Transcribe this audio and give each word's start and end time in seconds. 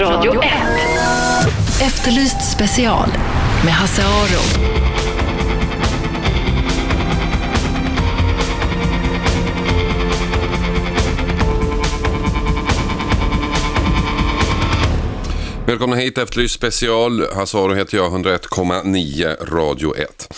Radio 0.00 0.32
1. 0.32 0.48
Efterlyst 1.82 2.52
special 2.52 3.08
med 3.64 3.72
Hasse 3.72 4.02
Aro. 4.02 4.72
Välkomna 15.66 15.96
hit, 15.96 16.18
Efterlyst 16.18 16.54
special. 16.54 17.26
Hasaro 17.34 17.74
heter 17.74 17.96
jag, 17.96 18.12
101,9 18.12 19.54
Radio 19.54 19.96
1. 19.96 20.34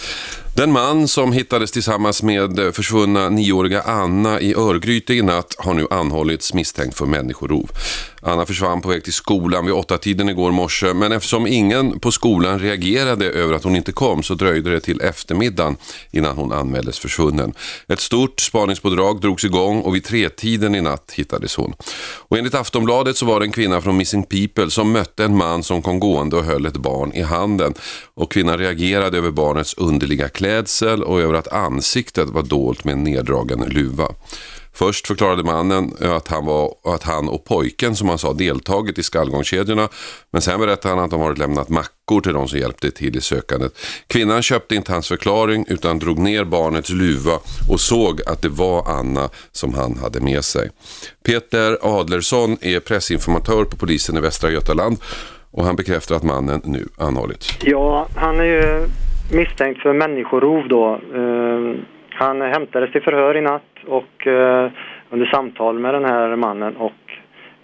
Den 0.56 0.72
man 0.72 1.08
som 1.08 1.32
hittades 1.32 1.72
tillsammans 1.72 2.22
med 2.22 2.74
försvunna 2.74 3.28
nioåriga 3.28 3.82
Anna 3.82 4.40
i 4.40 4.54
Örgryte 4.54 5.14
i 5.14 5.22
natt 5.22 5.54
har 5.58 5.74
nu 5.74 5.86
anhållits 5.90 6.54
misstänkt 6.54 6.96
för 6.96 7.06
människorov. 7.06 7.70
Anna 8.26 8.46
försvann 8.46 8.80
på 8.80 8.88
väg 8.88 9.04
till 9.04 9.12
skolan 9.12 9.66
vid 9.66 9.74
åtta 9.74 9.98
tiden 9.98 10.28
igår 10.28 10.52
morse 10.52 10.94
men 10.94 11.12
eftersom 11.12 11.46
ingen 11.46 12.00
på 12.00 12.12
skolan 12.12 12.58
reagerade 12.58 13.26
över 13.26 13.54
att 13.54 13.64
hon 13.64 13.76
inte 13.76 13.92
kom 13.92 14.22
så 14.22 14.34
dröjde 14.34 14.70
det 14.70 14.80
till 14.80 15.00
eftermiddagen 15.00 15.76
innan 16.10 16.36
hon 16.36 16.52
anmäldes 16.52 16.98
försvunnen. 16.98 17.54
Ett 17.88 18.00
stort 18.00 18.40
spaningspådrag 18.40 19.20
drogs 19.20 19.44
igång 19.44 19.80
och 19.80 19.94
vid 19.94 20.04
tretiden 20.04 20.74
i 20.74 20.80
natt 20.80 21.12
hittades 21.14 21.56
hon. 21.56 21.74
Och 22.28 22.38
enligt 22.38 22.54
Aftonbladet 22.54 23.16
så 23.16 23.26
var 23.26 23.40
det 23.40 23.46
en 23.46 23.52
kvinna 23.52 23.80
från 23.80 23.96
Missing 23.96 24.22
People 24.22 24.70
som 24.70 24.92
mötte 24.92 25.24
en 25.24 25.36
man 25.36 25.62
som 25.62 25.82
kom 25.82 26.00
gående 26.00 26.36
och 26.36 26.44
höll 26.44 26.66
ett 26.66 26.76
barn 26.76 27.12
i 27.12 27.22
handen. 27.22 27.74
Och 28.14 28.32
kvinnan 28.32 28.58
reagerade 28.58 29.18
över 29.18 29.30
barnets 29.30 29.74
underliga 29.74 30.28
klädsel 30.28 31.02
och 31.02 31.20
över 31.20 31.34
att 31.34 31.52
ansiktet 31.52 32.28
var 32.28 32.42
dolt 32.42 32.84
med 32.84 32.92
en 32.92 33.04
neddragen 33.04 33.60
luva. 33.60 34.08
Först 34.74 35.06
förklarade 35.06 35.42
mannen 35.42 35.92
att 36.00 36.28
han, 36.28 36.46
var, 36.46 36.74
att 36.84 37.02
han 37.02 37.28
och 37.28 37.44
pojken 37.44 37.96
som 37.96 38.08
han 38.08 38.18
sa 38.18 38.32
deltagit 38.32 38.98
i 38.98 39.02
skallgångskedjorna. 39.02 39.88
Men 40.30 40.42
sen 40.42 40.60
berättade 40.60 40.94
han 40.94 41.04
att 41.04 41.10
de 41.10 41.20
varit 41.20 41.38
lämnat 41.38 41.68
mackor 41.68 42.20
till 42.20 42.32
de 42.32 42.48
som 42.48 42.58
hjälpte 42.58 42.90
till 42.90 43.16
i 43.16 43.20
sökandet. 43.20 43.72
Kvinnan 44.06 44.42
köpte 44.42 44.74
inte 44.74 44.92
hans 44.92 45.08
förklaring 45.08 45.64
utan 45.68 45.98
drog 45.98 46.18
ner 46.18 46.44
barnets 46.44 46.90
luva 46.90 47.38
och 47.70 47.80
såg 47.80 48.20
att 48.26 48.42
det 48.42 48.48
var 48.48 48.98
Anna 48.98 49.28
som 49.52 49.74
han 49.74 49.98
hade 49.98 50.20
med 50.20 50.44
sig. 50.44 50.70
Peter 51.26 51.78
Adlersson 51.82 52.56
är 52.60 52.80
pressinformatör 52.80 53.64
på 53.64 53.76
polisen 53.76 54.16
i 54.16 54.20
Västra 54.20 54.50
Götaland 54.50 54.98
och 55.50 55.64
han 55.64 55.76
bekräftar 55.76 56.14
att 56.14 56.22
mannen 56.22 56.60
nu 56.64 56.88
anhållits. 56.98 57.58
Ja, 57.62 58.08
han 58.16 58.40
är 58.40 58.44
ju 58.44 58.86
misstänkt 59.32 59.82
för 59.82 59.92
människorov 59.92 60.68
då. 60.68 61.00
Ehm, 61.14 61.84
han 62.14 62.40
hämtades 62.40 62.92
till 62.92 63.02
förhör 63.02 63.36
i 63.36 63.40
natt 63.40 63.76
och 63.86 64.26
eh, 64.26 64.70
under 65.10 65.26
samtal 65.26 65.78
med 65.78 65.94
den 65.94 66.04
här 66.04 66.36
mannen 66.36 66.76
och 66.76 66.92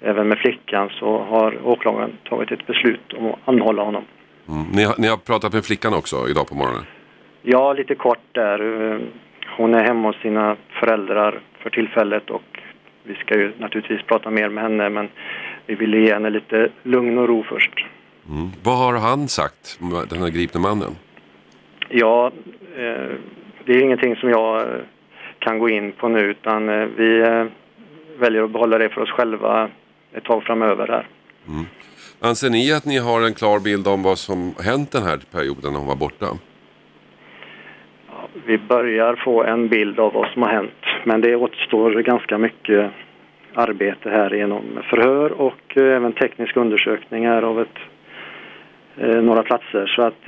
även 0.00 0.28
med 0.28 0.38
flickan 0.38 0.90
så 0.98 1.18
har 1.18 1.66
åklagaren 1.66 2.12
tagit 2.28 2.52
ett 2.52 2.66
beslut 2.66 3.12
om 3.12 3.26
att 3.26 3.38
anhålla 3.44 3.82
honom. 3.82 4.04
Mm. 4.48 4.66
Ni, 4.72 4.84
har, 4.84 4.94
ni 4.98 5.08
har 5.08 5.16
pratat 5.16 5.52
med 5.52 5.64
flickan 5.64 5.94
också 5.94 6.16
idag 6.28 6.48
på 6.48 6.54
morgonen? 6.54 6.84
Ja, 7.42 7.72
lite 7.72 7.94
kort 7.94 8.24
där. 8.32 8.92
Eh, 8.92 9.00
hon 9.56 9.74
är 9.74 9.84
hemma 9.84 10.08
hos 10.08 10.16
sina 10.16 10.56
föräldrar 10.80 11.40
för 11.62 11.70
tillfället 11.70 12.30
och 12.30 12.60
vi 13.04 13.14
ska 13.14 13.34
ju 13.34 13.52
naturligtvis 13.58 14.02
prata 14.02 14.30
mer 14.30 14.48
med 14.48 14.62
henne 14.64 14.90
men 14.90 15.08
vi 15.66 15.74
ville 15.74 15.98
ge 15.98 16.12
henne 16.12 16.30
lite 16.30 16.68
lugn 16.82 17.18
och 17.18 17.28
ro 17.28 17.44
först. 17.48 17.84
Mm. 18.28 18.50
Vad 18.62 18.78
har 18.78 18.98
han 18.98 19.28
sagt, 19.28 19.78
den 20.10 20.22
här 20.22 20.28
gripne 20.28 20.60
mannen? 20.60 20.96
Ja, 21.88 22.30
eh, 22.76 23.16
det 23.70 23.76
är 23.76 23.82
ingenting 23.82 24.16
som 24.16 24.30
jag 24.30 24.60
eh, 24.60 24.80
kan 25.38 25.58
gå 25.58 25.68
in 25.68 25.92
på 25.92 26.08
nu 26.08 26.20
utan 26.20 26.68
eh, 26.68 26.88
vi 26.96 27.20
eh, 27.20 27.44
väljer 28.18 28.42
att 28.42 28.50
behålla 28.50 28.78
det 28.78 28.88
för 28.88 29.00
oss 29.00 29.10
själva 29.10 29.68
ett 30.12 30.24
tag 30.24 30.42
framöver 30.42 30.88
här. 30.88 31.06
Mm. 31.48 31.64
Anser 32.20 32.50
ni 32.50 32.72
att 32.72 32.84
ni 32.84 32.98
har 32.98 33.26
en 33.26 33.34
klar 33.34 33.60
bild 33.60 33.86
om 33.86 34.02
vad 34.02 34.18
som 34.18 34.54
hänt 34.64 34.92
den 34.92 35.02
här 35.02 35.18
perioden 35.32 35.72
när 35.72 35.78
hon 35.78 35.88
var 35.88 35.96
borta? 35.96 36.26
Ja, 38.08 38.28
vi 38.46 38.58
börjar 38.58 39.16
få 39.24 39.44
en 39.44 39.68
bild 39.68 40.00
av 40.00 40.12
vad 40.12 40.28
som 40.32 40.42
har 40.42 40.50
hänt 40.50 40.84
men 41.04 41.20
det 41.20 41.36
återstår 41.36 41.90
ganska 41.90 42.38
mycket 42.38 42.90
arbete 43.54 44.10
här 44.10 44.30
genom 44.34 44.62
förhör 44.90 45.32
och 45.32 45.76
även 45.76 46.12
tekniska 46.12 46.60
undersökningar 46.60 47.42
av 47.42 47.60
ett, 47.60 47.78
några 49.22 49.42
platser. 49.42 49.86
Så 49.86 50.02
att 50.02 50.24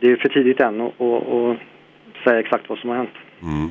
det 0.00 0.10
är 0.10 0.16
för 0.16 0.28
tidigt 0.28 0.60
än 0.60 0.80
att 0.80 1.00
säga 2.24 2.40
exakt 2.40 2.68
vad 2.68 2.78
som 2.78 2.90
har 2.90 2.96
hänt. 2.96 3.16
Mm. 3.42 3.70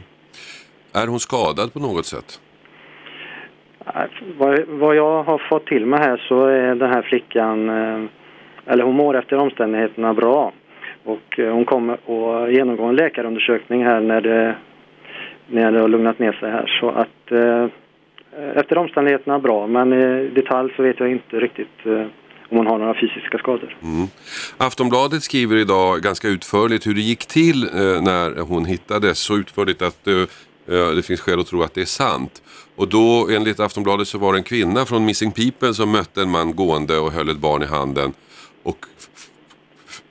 Är 0.93 1.07
hon 1.07 1.19
skadad 1.19 1.73
på 1.73 1.79
något 1.79 2.05
sätt? 2.05 2.39
Vad, 4.37 4.59
vad 4.67 4.95
jag 4.95 5.23
har 5.23 5.37
fått 5.49 5.65
till 5.65 5.85
mig 5.85 5.99
här 5.99 6.17
så 6.27 6.45
är 6.45 6.75
den 6.75 6.89
här 6.89 7.01
flickan, 7.01 7.69
eh, 7.69 8.03
eller 8.65 8.83
hon 8.83 8.95
mår 8.95 9.17
efter 9.17 9.37
omständigheterna 9.37 10.13
bra. 10.13 10.51
Och 11.03 11.39
eh, 11.39 11.53
hon 11.53 11.65
kommer 11.65 11.93
att 11.93 12.53
genomgå 12.53 12.83
en 12.83 12.95
läkarundersökning 12.95 13.85
här 13.85 13.99
när 13.99 14.21
det, 14.21 14.55
när 15.47 15.71
det 15.71 15.79
har 15.79 15.87
lugnat 15.87 16.19
ner 16.19 16.31
sig 16.31 16.51
här. 16.51 16.77
Så 16.79 16.89
att 16.89 17.31
eh, 17.31 17.65
efter 18.55 18.77
omständigheterna 18.77 19.39
bra, 19.39 19.67
men 19.67 19.93
i 19.93 20.27
detalj 20.27 20.73
så 20.75 20.83
vet 20.83 20.99
jag 20.99 21.11
inte 21.11 21.39
riktigt 21.39 21.85
om 22.51 22.57
hon 22.57 22.67
har 22.67 22.79
några 22.79 22.93
fysiska 22.93 23.37
skador. 23.37 23.77
Mm. 23.83 24.07
Aftonbladet 24.57 25.23
skriver 25.23 25.55
idag 25.55 26.01
ganska 26.01 26.27
utförligt 26.27 26.87
hur 26.87 26.93
det 26.93 27.01
gick 27.01 27.25
till 27.25 27.63
eh, 27.63 28.01
när 28.01 28.41
hon 28.41 28.65
hittades. 28.65 29.19
Så 29.19 29.37
utförligt 29.37 29.81
att 29.81 30.07
eh, 30.07 30.15
eh, 30.67 30.89
det 30.95 31.03
finns 31.05 31.21
skäl 31.21 31.39
att 31.39 31.47
tro 31.47 31.63
att 31.63 31.73
det 31.73 31.81
är 31.81 31.85
sant. 31.85 32.41
Och 32.75 32.87
då 32.87 33.29
enligt 33.29 33.59
Aftonbladet 33.59 34.07
så 34.07 34.17
var 34.17 34.33
det 34.33 34.39
en 34.39 34.43
kvinna 34.43 34.85
från 34.85 35.05
Missing 35.05 35.31
People 35.31 35.73
som 35.73 35.91
mötte 35.91 36.21
en 36.21 36.29
man 36.29 36.55
gående 36.55 36.97
och 36.97 37.11
höll 37.11 37.29
ett 37.29 37.37
barn 37.37 37.63
i 37.63 37.65
handen. 37.65 38.13
Och 38.63 38.85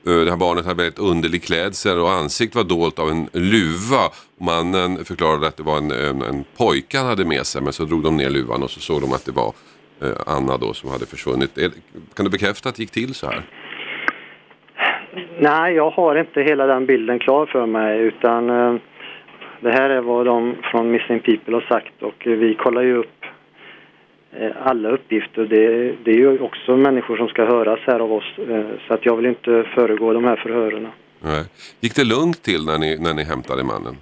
eh, 0.06 0.24
det 0.24 0.30
här 0.30 0.36
barnet 0.36 0.64
hade 0.64 0.82
väldigt 0.82 0.98
underlig 0.98 1.42
klädsel 1.42 1.98
och 1.98 2.12
ansikt 2.12 2.54
var 2.54 2.64
dolt 2.64 2.98
av 2.98 3.10
en 3.10 3.28
luva. 3.32 4.10
Mannen 4.40 5.04
förklarade 5.04 5.46
att 5.46 5.56
det 5.56 5.62
var 5.62 5.78
en, 5.78 5.90
en, 5.90 6.22
en 6.22 6.44
pojke 6.56 6.98
han 6.98 7.06
hade 7.06 7.24
med 7.24 7.46
sig 7.46 7.62
men 7.62 7.72
så 7.72 7.84
drog 7.84 8.02
de 8.02 8.16
ner 8.16 8.30
luvan 8.30 8.62
och 8.62 8.70
så 8.70 8.80
såg 8.80 9.00
de 9.00 9.12
att 9.12 9.24
det 9.24 9.32
var 9.32 9.52
Eh, 9.52 9.69
Anna 10.26 10.56
då 10.56 10.74
som 10.74 10.90
hade 10.90 11.06
försvunnit. 11.06 11.58
Kan 12.14 12.24
du 12.24 12.30
bekräfta 12.30 12.68
att 12.68 12.74
det 12.74 12.82
gick 12.82 12.90
till 12.90 13.14
så 13.14 13.26
här? 13.26 13.42
Nej, 15.38 15.74
jag 15.74 15.90
har 15.90 16.16
inte 16.16 16.42
hela 16.42 16.66
den 16.66 16.86
bilden 16.86 17.18
klar 17.18 17.46
för 17.46 17.66
mig 17.66 18.00
utan 18.00 18.50
eh, 18.50 18.74
det 19.60 19.70
här 19.70 19.90
är 19.90 20.00
vad 20.00 20.26
de 20.26 20.56
från 20.62 20.90
Missing 20.90 21.20
People 21.20 21.54
har 21.54 21.60
sagt 21.68 22.02
och 22.02 22.22
vi 22.24 22.54
kollar 22.54 22.82
ju 22.82 22.96
upp 22.96 23.24
eh, 24.32 24.50
alla 24.62 24.88
uppgifter. 24.88 25.44
Det, 25.44 25.94
det 26.04 26.10
är 26.10 26.16
ju 26.16 26.38
också 26.38 26.76
människor 26.76 27.16
som 27.16 27.28
ska 27.28 27.44
höras 27.44 27.80
här 27.86 28.00
av 28.00 28.12
oss 28.12 28.34
så 28.88 28.94
att 28.94 29.06
jag 29.06 29.16
vill 29.16 29.26
inte 29.26 29.64
föregå 29.74 30.12
de 30.12 30.24
här 30.24 30.36
förhören. 30.36 30.88
Nej. 31.20 31.44
Gick 31.80 31.96
det 31.96 32.04
lugnt 32.04 32.42
till 32.42 32.64
när 32.66 32.78
ni, 32.78 32.98
när 32.98 33.14
ni 33.14 33.24
hämtade 33.24 33.64
mannen? 33.64 33.96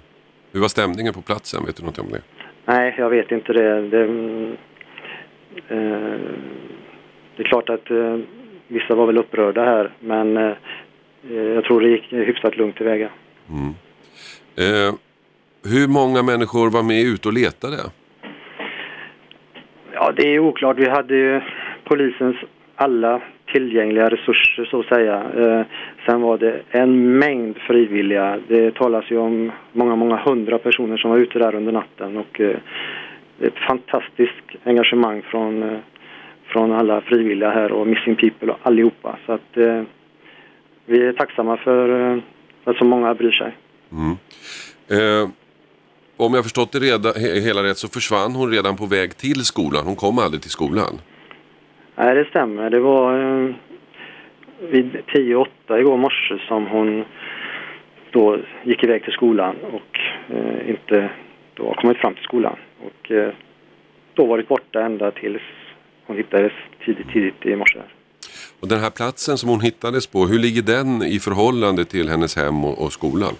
Hur 0.51 0.61
var 0.61 0.67
stämningen 0.67 1.13
på 1.13 1.21
platsen? 1.21 1.65
Vet 1.65 1.77
du 1.77 1.83
något 1.83 1.99
om 1.99 2.09
det? 2.11 2.21
Nej, 2.65 2.95
jag 2.97 3.09
vet 3.09 3.31
inte 3.31 3.53
det. 3.53 3.89
det 3.89 4.03
Eh, 4.03 4.68
det 5.67 7.43
är 7.43 7.47
klart 7.47 7.69
att 7.69 7.91
eh, 7.91 8.17
vissa 8.67 8.95
var 8.95 9.05
väl 9.05 9.17
upprörda 9.17 9.65
här 9.65 9.91
men 9.99 10.37
eh, 10.37 10.53
jag 11.31 11.63
tror 11.63 11.81
det 11.81 11.89
gick 11.89 12.13
hyfsat 12.13 12.57
lugnt 12.57 12.75
tillväga. 12.75 13.09
Mm. 13.49 13.73
Eh, 14.55 14.93
hur 15.63 15.87
många 15.87 16.23
människor 16.23 16.69
var 16.69 16.83
med 16.83 17.01
ute 17.01 17.27
och 17.27 17.33
letade? 17.33 17.77
Ja, 19.93 20.11
det 20.15 20.35
är 20.35 20.39
oklart. 20.39 20.77
Vi 20.77 20.89
hade 20.89 21.15
ju 21.15 21.41
polisens 21.83 22.35
alla 22.75 23.21
tillgängliga 23.45 24.09
resurser 24.09 24.65
så 24.65 24.79
att 24.79 24.85
säga. 24.85 25.23
Eh, 25.37 25.65
sen 26.05 26.21
var 26.21 26.37
det 26.37 26.61
en 26.69 27.17
mängd 27.19 27.57
frivilliga. 27.57 28.39
Det 28.47 28.75
talas 28.75 29.11
ju 29.11 29.17
om 29.17 29.51
många, 29.71 29.95
många 29.95 30.17
hundra 30.17 30.57
personer 30.57 30.97
som 30.97 31.11
var 31.11 31.17
ute 31.17 31.39
där 31.39 31.55
under 31.55 31.71
natten 31.71 32.17
och 32.17 32.41
eh, 32.41 32.57
ett 33.41 33.57
fantastiskt 33.67 34.65
engagemang 34.65 35.21
från, 35.21 35.63
eh, 35.63 35.79
från 36.45 36.71
alla 36.71 37.01
frivilliga 37.01 37.49
här 37.49 37.71
och 37.71 37.87
Missing 37.87 38.15
People 38.15 38.51
och 38.51 38.59
allihopa. 38.63 39.17
Så 39.25 39.31
att 39.31 39.57
eh, 39.57 39.83
vi 40.85 41.05
är 41.05 41.13
tacksamma 41.13 41.57
för 41.57 42.13
eh, 42.13 42.21
att 42.63 42.77
så 42.77 42.85
många 42.85 43.13
bryr 43.13 43.31
sig. 43.31 43.57
Mm. 43.91 44.17
Eh, 44.89 45.29
om 46.17 46.33
jag 46.33 46.43
förstått 46.43 46.71
det 46.71 46.79
reda, 46.79 47.09
hela 47.47 47.63
rätt 47.63 47.77
så 47.77 47.87
försvann 47.87 48.35
hon 48.35 48.51
redan 48.51 48.77
på 48.77 48.85
väg 48.85 49.17
till 49.17 49.45
skolan. 49.45 49.85
Hon 49.85 49.95
kom 49.95 50.19
aldrig 50.19 50.41
till 50.41 50.51
skolan. 50.51 50.93
Nej, 51.95 52.15
det 52.15 52.25
stämmer. 52.25 52.69
Det 52.69 52.79
var 52.79 53.19
eh, 53.19 53.55
vid 54.59 54.97
10-8 55.07 55.47
igår 55.79 55.97
morse 55.97 56.37
som 56.47 56.67
hon 56.67 57.05
då 58.11 58.37
gick 58.63 58.83
iväg 58.83 59.03
till 59.03 59.13
skolan 59.13 59.55
och 59.71 59.99
eh, 60.35 60.69
inte 60.69 61.09
då 61.53 61.73
kommit 61.73 61.97
fram 61.97 62.13
till 62.13 62.23
skolan 62.23 62.55
och 62.85 63.11
eh, 63.11 63.33
då 64.13 64.25
varit 64.25 64.47
borta 64.47 64.81
ända 64.81 65.11
tills 65.11 65.41
hon 66.05 66.17
hittades 66.17 66.51
tidigt, 66.85 67.09
tidigt 67.13 67.45
i 67.45 67.55
morse. 67.55 67.79
Och 68.59 68.67
den 68.67 68.79
här 68.79 68.89
platsen 68.89 69.37
som 69.37 69.49
hon 69.49 69.61
hittades 69.61 70.07
på, 70.07 70.25
hur 70.25 70.39
ligger 70.39 70.61
den 70.61 71.03
i 71.03 71.19
förhållande 71.19 71.85
till 71.85 72.09
hennes 72.09 72.35
hem 72.35 72.65
och, 72.65 72.85
och 72.85 72.91
skolan? 72.93 73.33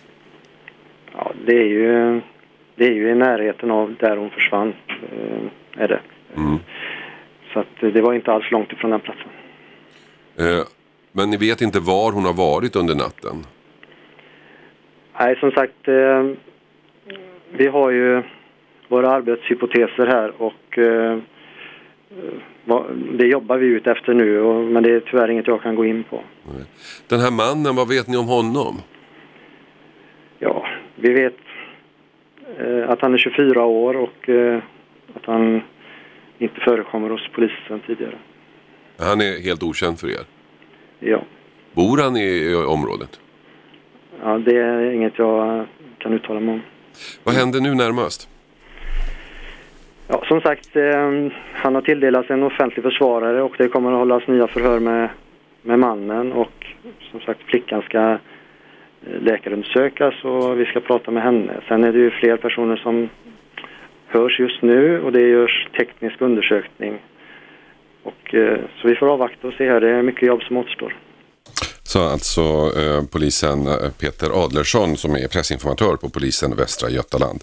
Ja, 1.13 1.33
det 1.45 1.55
är 1.55 1.67
ju 1.67 2.21
det 2.79 2.85
är 2.85 2.91
ju 2.91 3.09
i 3.09 3.15
närheten 3.15 3.71
av 3.71 3.95
där 3.99 4.17
hon 4.17 4.29
försvann, 4.29 4.73
eh, 4.87 5.83
är 5.83 5.87
det. 5.87 6.01
Mm. 6.35 6.59
Så 7.53 7.59
att 7.59 7.93
det 7.93 8.01
var 8.01 8.13
inte 8.13 8.31
alls 8.31 8.51
långt 8.51 8.71
ifrån 8.71 8.91
den 8.91 8.99
platsen. 8.99 9.29
Eh, 10.37 10.65
men 11.11 11.29
ni 11.29 11.37
vet 11.37 11.61
inte 11.61 11.79
var 11.79 12.11
hon 12.11 12.25
har 12.25 12.33
varit 12.33 12.75
under 12.75 12.95
natten? 12.95 13.45
Nej, 15.19 15.35
som 15.39 15.51
sagt, 15.51 15.87
eh, 15.87 16.23
vi 17.51 17.67
har 17.67 17.89
ju 17.89 18.23
våra 18.89 19.11
arbetshypoteser 19.11 20.07
här 20.07 20.41
och 20.41 20.77
eh, 20.77 21.17
det 23.13 23.27
jobbar 23.27 23.57
vi 23.57 23.67
ut 23.67 23.87
efter 23.87 24.13
nu, 24.13 24.41
och, 24.41 24.63
men 24.63 24.83
det 24.83 24.91
är 24.91 24.99
tyvärr 24.99 25.29
inget 25.31 25.47
jag 25.47 25.61
kan 25.61 25.75
gå 25.75 25.85
in 25.85 26.03
på. 26.03 26.23
Den 27.07 27.19
här 27.19 27.31
mannen, 27.31 27.75
vad 27.75 27.87
vet 27.87 28.07
ni 28.07 28.17
om 28.17 28.27
honom? 28.27 28.81
Ja, 30.39 30.65
vi 30.95 31.13
vet 31.13 31.37
eh, 32.57 32.89
att 32.89 33.01
han 33.01 33.13
är 33.13 33.17
24 33.17 33.65
år 33.65 33.95
och 33.95 34.29
eh, 34.29 34.61
att 35.15 35.25
han 35.25 35.61
inte 36.37 36.59
förekommer 36.59 37.09
hos 37.09 37.29
polisen 37.33 37.79
tidigare. 37.87 38.15
Han 38.97 39.21
är 39.21 39.43
helt 39.43 39.63
okänd 39.63 39.99
för 39.99 40.07
er? 40.07 40.25
Ja. 40.99 41.23
Bor 41.73 41.97
han 41.97 42.17
i, 42.17 42.51
i 42.51 42.55
området? 42.55 43.19
Ja, 44.23 44.37
det 44.37 44.57
är 44.57 44.91
inget 44.91 45.17
jag 45.17 45.65
kan 45.97 46.13
uttala 46.13 46.39
mig 46.39 46.53
om. 46.53 46.61
Vad 47.23 47.35
händer 47.35 47.59
nu 47.59 47.75
närmast? 47.75 48.29
Ja, 50.11 50.23
som 50.27 50.41
sagt, 50.41 50.75
eh, 50.75 51.31
han 51.53 51.75
har 51.75 51.81
tilldelats 51.81 52.29
en 52.29 52.43
offentlig 52.43 52.83
försvarare 52.83 53.41
och 53.41 53.55
det 53.57 53.67
kommer 53.67 53.91
att 53.91 53.97
hållas 53.97 54.27
nya 54.27 54.47
förhör 54.47 54.79
med, 54.79 55.09
med 55.61 55.79
mannen 55.79 56.31
och 56.31 56.67
som 57.11 57.19
sagt 57.19 57.41
flickan 57.43 57.81
ska 57.81 58.11
eh, 58.11 58.17
läkarundersökas 59.21 60.23
och 60.23 60.59
vi 60.59 60.65
ska 60.65 60.79
prata 60.79 61.11
med 61.11 61.23
henne. 61.23 61.53
Sen 61.67 61.83
är 61.83 61.93
det 61.93 61.99
ju 61.99 62.09
fler 62.09 62.37
personer 62.37 62.75
som 62.75 63.09
hörs 64.07 64.39
just 64.39 64.61
nu 64.61 65.01
och 65.01 65.11
det 65.11 65.21
görs 65.21 65.67
teknisk 65.77 66.21
undersökning. 66.21 66.99
Och, 68.03 68.35
eh, 68.35 68.59
så 68.75 68.87
vi 68.87 68.95
får 68.95 69.07
avvakta 69.13 69.47
och 69.47 69.53
se 69.53 69.69
här, 69.69 69.81
det 69.81 69.89
är 69.89 70.01
mycket 70.01 70.27
jobb 70.27 70.43
som 70.43 70.57
återstår. 70.57 70.93
Så 71.89 72.03
alltså 72.03 72.41
eh, 72.81 73.03
polisen 73.11 73.67
eh, 73.67 73.91
Peter 73.99 74.43
Adlersson 74.43 74.97
som 74.97 75.15
är 75.15 75.27
pressinformatör 75.27 75.95
på 75.95 76.09
polisen 76.09 76.55
Västra 76.55 76.89
Götaland. 76.89 77.39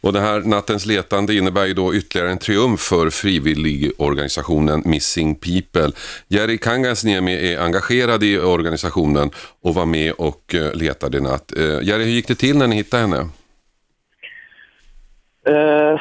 Och 0.00 0.12
det 0.12 0.20
här 0.20 0.40
nattens 0.40 0.86
letande 0.86 1.34
innebär 1.34 1.66
ju 1.66 1.74
då 1.74 1.94
ytterligare 1.94 2.30
en 2.30 2.38
triumf 2.38 2.80
för 2.80 3.10
frivilligorganisationen 3.10 4.82
Missing 4.84 5.34
People. 5.34 5.92
Jerry 6.28 6.58
Kangasniemi 6.58 7.52
är 7.52 7.60
engagerad 7.60 8.22
i 8.24 8.38
organisationen 8.38 9.30
och 9.62 9.74
var 9.74 9.86
med 9.86 10.12
och 10.12 10.54
eh, 10.54 10.74
letade 10.74 11.18
i 11.18 11.20
natt. 11.20 11.52
Eh, 11.56 11.82
Jerry, 11.82 12.04
hur 12.04 12.12
gick 12.12 12.28
det 12.28 12.34
till 12.34 12.58
när 12.58 12.66
ni 12.66 12.76
hittade 12.76 13.02
henne? 13.02 13.28
Uh, 15.48 16.00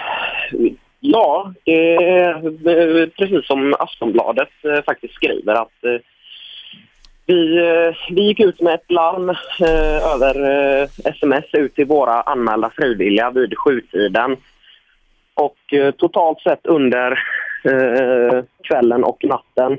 ja, 0.99 1.53
det 1.65 1.95
är 1.95 3.07
precis 3.07 3.47
som 3.47 3.75
Aftonbladet 3.79 4.49
uh, 4.65 4.81
faktiskt 4.85 5.13
skriver 5.13 5.53
att 5.53 5.83
uh, 5.85 5.99
vi, 7.25 7.57
eh, 7.57 7.95
vi 8.09 8.21
gick 8.21 8.39
ut 8.39 8.61
med 8.61 8.73
ett 8.73 8.91
larm 8.91 9.29
eh, 9.29 10.13
över 10.13 10.51
eh, 10.51 10.87
sms 11.03 11.45
ut 11.53 11.75
till 11.75 11.85
våra 11.85 12.21
anmälda 12.21 12.69
frivilliga 12.69 13.31
vid 13.31 13.57
sjutiden. 13.57 14.37
Och 15.33 15.73
eh, 15.73 15.91
totalt 15.91 16.41
sett 16.41 16.65
under 16.65 17.11
eh, 17.63 18.43
kvällen 18.63 19.03
och 19.03 19.23
natten 19.23 19.77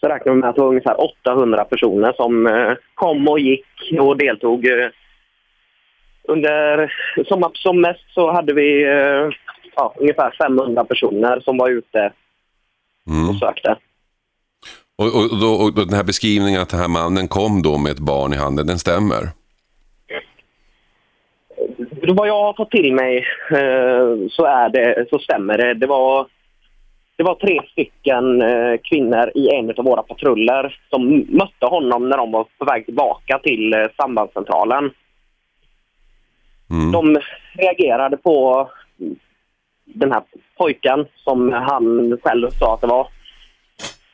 så 0.00 0.08
räknar 0.08 0.32
vi 0.32 0.38
med 0.38 0.48
att 0.48 0.54
det 0.54 0.60
var 0.60 0.68
ungefär 0.68 1.04
800 1.24 1.64
personer 1.64 2.12
som 2.12 2.46
eh, 2.46 2.74
kom 2.94 3.28
och 3.28 3.40
gick 3.40 3.66
och 4.00 4.16
deltog. 4.16 4.68
under, 6.22 6.92
som, 7.28 7.50
som 7.54 7.80
mest 7.80 8.14
så 8.14 8.32
hade 8.32 8.54
vi 8.54 8.82
ja, 9.76 9.94
ungefär 9.96 10.34
500 10.38 10.84
personer 10.84 11.40
som 11.40 11.56
var 11.56 11.70
ute 11.70 12.12
och 13.30 13.38
sökte. 13.38 13.76
Och, 15.02 15.06
och, 15.06 15.40
då, 15.40 15.50
och 15.62 15.72
den 15.74 15.96
här 15.96 16.04
beskrivningen 16.04 16.60
att 16.60 16.68
den 16.68 16.80
här 16.80 16.88
mannen 16.88 17.28
kom 17.28 17.62
då 17.62 17.78
med 17.78 17.92
ett 17.92 17.98
barn 17.98 18.32
i 18.32 18.36
handen, 18.36 18.66
den 18.66 18.78
stämmer? 18.78 19.28
Vad 22.08 22.28
jag 22.28 22.42
har 22.42 22.54
fått 22.54 22.70
till 22.70 22.92
mig 22.94 23.16
eh, 23.50 24.28
så, 24.30 24.44
är 24.44 24.68
det, 24.68 25.06
så 25.10 25.18
stämmer 25.18 25.58
det. 25.58 25.74
Det 25.74 25.86
var, 25.86 26.26
det 27.16 27.22
var 27.22 27.34
tre 27.34 27.60
stycken 27.72 28.42
eh, 28.42 28.78
kvinnor 28.90 29.30
i 29.34 29.48
en 29.48 29.70
av 29.70 29.84
våra 29.84 30.02
patruller 30.02 30.80
som 30.90 31.26
mötte 31.28 31.66
honom 31.66 32.08
när 32.08 32.16
de 32.16 32.32
var 32.32 32.46
på 32.58 32.64
väg 32.64 32.84
tillbaka 32.84 33.38
till 33.38 33.74
eh, 33.74 33.86
sambandscentralen. 33.96 34.90
Mm. 36.70 36.92
De 36.92 37.20
reagerade 37.52 38.16
på 38.16 38.70
den 39.84 40.12
här 40.12 40.22
pojken 40.56 41.06
som 41.16 41.52
han 41.52 42.18
själv 42.22 42.50
sa 42.50 42.74
att 42.74 42.80
det 42.80 42.86
var. 42.86 43.08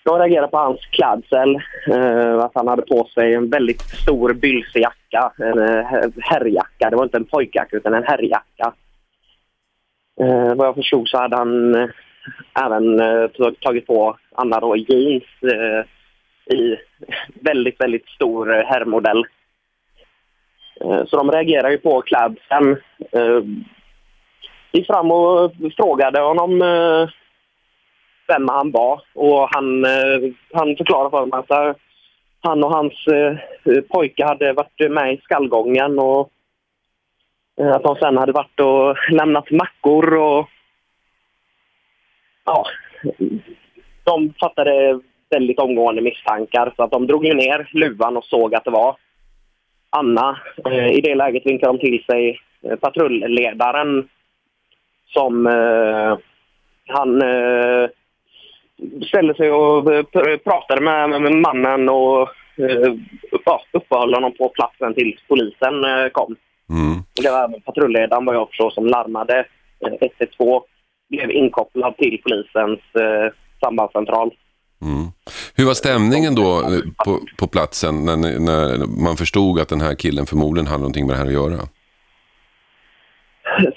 Jag 0.06 0.20
reagerade 0.20 0.48
på 0.48 0.58
hans 0.58 0.80
klädsel. 0.86 1.54
Eh, 1.86 2.38
att 2.38 2.52
han 2.54 2.68
hade 2.68 2.82
på 2.82 3.08
sig 3.14 3.34
en 3.34 3.50
väldigt 3.50 3.80
stor 3.80 4.32
bylsejacka. 4.32 5.32
En 5.38 5.58
eh, 5.58 5.86
herrjacka. 6.20 6.90
Det 6.90 6.96
var 6.96 7.04
inte 7.04 7.16
en 7.16 7.24
pojkjacka 7.24 7.76
utan 7.76 7.94
en 7.94 8.04
herrjacka. 8.04 8.72
Eh, 10.20 10.54
vad 10.54 10.66
jag 10.66 10.74
förstod 10.74 11.08
så 11.08 11.18
hade 11.18 11.36
han 11.36 11.74
eh, 11.74 11.88
även 12.64 13.00
eh, 13.00 13.52
tagit 13.60 13.86
på 13.86 14.16
Anna 14.34 14.60
då 14.60 14.76
jeans 14.76 15.24
eh, 15.42 15.84
i 16.56 16.76
väldigt, 17.40 17.80
väldigt 17.80 18.08
stor 18.08 18.56
eh, 18.56 18.64
herrmodell. 18.66 19.24
Eh, 20.80 21.04
så 21.06 21.16
de 21.16 21.30
reagerade 21.30 21.70
ju 21.70 21.78
på 21.78 22.02
klädseln. 22.02 22.76
Eh, 23.12 23.40
gick 24.72 24.86
fram 24.86 25.10
och 25.10 25.52
frågade 25.76 26.20
honom 26.20 26.62
eh, 26.62 27.08
vem 28.26 28.48
han 28.48 28.70
var. 28.70 29.02
Och 29.14 29.48
han, 29.54 29.84
eh, 29.84 30.32
han 30.52 30.76
förklarade 30.76 31.10
för 31.10 31.26
mig 31.26 31.38
att 31.38 31.76
han 32.44 32.64
och 32.64 32.72
hans 32.72 33.06
eh, 33.06 33.36
pojke 33.88 34.24
hade 34.24 34.52
varit 34.52 34.90
med 34.90 35.14
i 35.14 35.20
skallgången 35.20 35.98
och 35.98 36.30
eh, 37.60 37.72
att 37.72 37.82
de 37.82 37.96
sen 37.96 38.16
hade 38.16 38.32
varit 38.32 38.60
och 38.60 38.96
lämnat 39.10 39.50
mackor 39.50 40.14
och 40.14 40.48
ja, 42.44 42.66
de 44.04 44.34
fattade 44.40 45.00
väldigt 45.30 45.58
omgående 45.58 46.02
misstankar 46.02 46.72
så 46.76 46.82
att 46.82 46.90
de 46.90 47.06
drog 47.06 47.22
ner 47.22 47.70
luvan 47.72 48.16
och 48.16 48.24
såg 48.24 48.54
att 48.54 48.64
det 48.64 48.70
var 48.70 48.96
Anna. 49.90 50.38
Eh, 50.66 50.88
I 50.88 51.00
det 51.00 51.14
läget 51.14 51.46
vinkade 51.46 51.72
de 51.72 51.78
till 51.78 52.04
sig 52.04 52.40
eh, 52.62 52.76
patrulledaren 52.76 54.08
som 55.06 55.46
han 56.86 57.22
ställde 59.08 59.34
sig 59.34 59.50
och 59.50 59.94
eh, 59.94 60.36
pratade 60.44 60.80
med, 60.80 61.32
mannen 61.32 61.88
och 61.88 62.28
eh, 62.58 62.94
ja, 63.44 63.60
uppehöll 63.72 64.14
honom 64.14 64.32
på 64.38 64.48
platsen 64.48 64.94
tills 64.94 65.20
polisen 65.28 65.84
eh, 65.84 66.08
kom. 66.12 66.36
Mm. 66.70 67.02
Det 67.22 67.30
var 67.30 67.60
patrulledaren 67.60 68.24
vad 68.24 68.34
jag 68.34 68.48
förstår 68.48 68.70
som 68.70 68.86
larmade 68.86 69.46
112 69.86 70.60
blev 71.08 71.30
inkopplad 71.30 71.96
till 71.96 72.20
polisens 72.22 72.80
eh, 72.94 73.32
sambandscentral. 73.60 74.30
Mm. 74.82 75.06
Hur 75.56 75.66
var 75.66 75.74
stämningen 75.74 76.34
då 76.34 76.62
på, 77.04 77.20
på 77.38 77.46
platsen 77.46 78.04
när, 78.04 78.16
när 78.16 78.86
man 79.04 79.16
förstod 79.16 79.60
att 79.60 79.68
den 79.68 79.80
här 79.80 79.94
killen 79.94 80.26
förmodligen 80.26 80.66
hade 80.66 80.78
någonting 80.78 81.06
med 81.06 81.14
det 81.14 81.18
här 81.18 81.26
att 81.26 81.32
göra? 81.32 81.68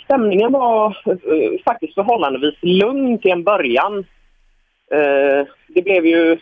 Stämningen 0.03 0.51
var 0.51 0.97
eh, 1.05 1.63
faktiskt 1.65 1.93
förhållandevis 1.93 2.55
lugn 2.61 3.19
till 3.19 3.31
en 3.31 3.43
början. 3.43 4.05
Eh, 4.91 5.47
det 5.67 5.81
blev 5.81 6.05
ju 6.05 6.37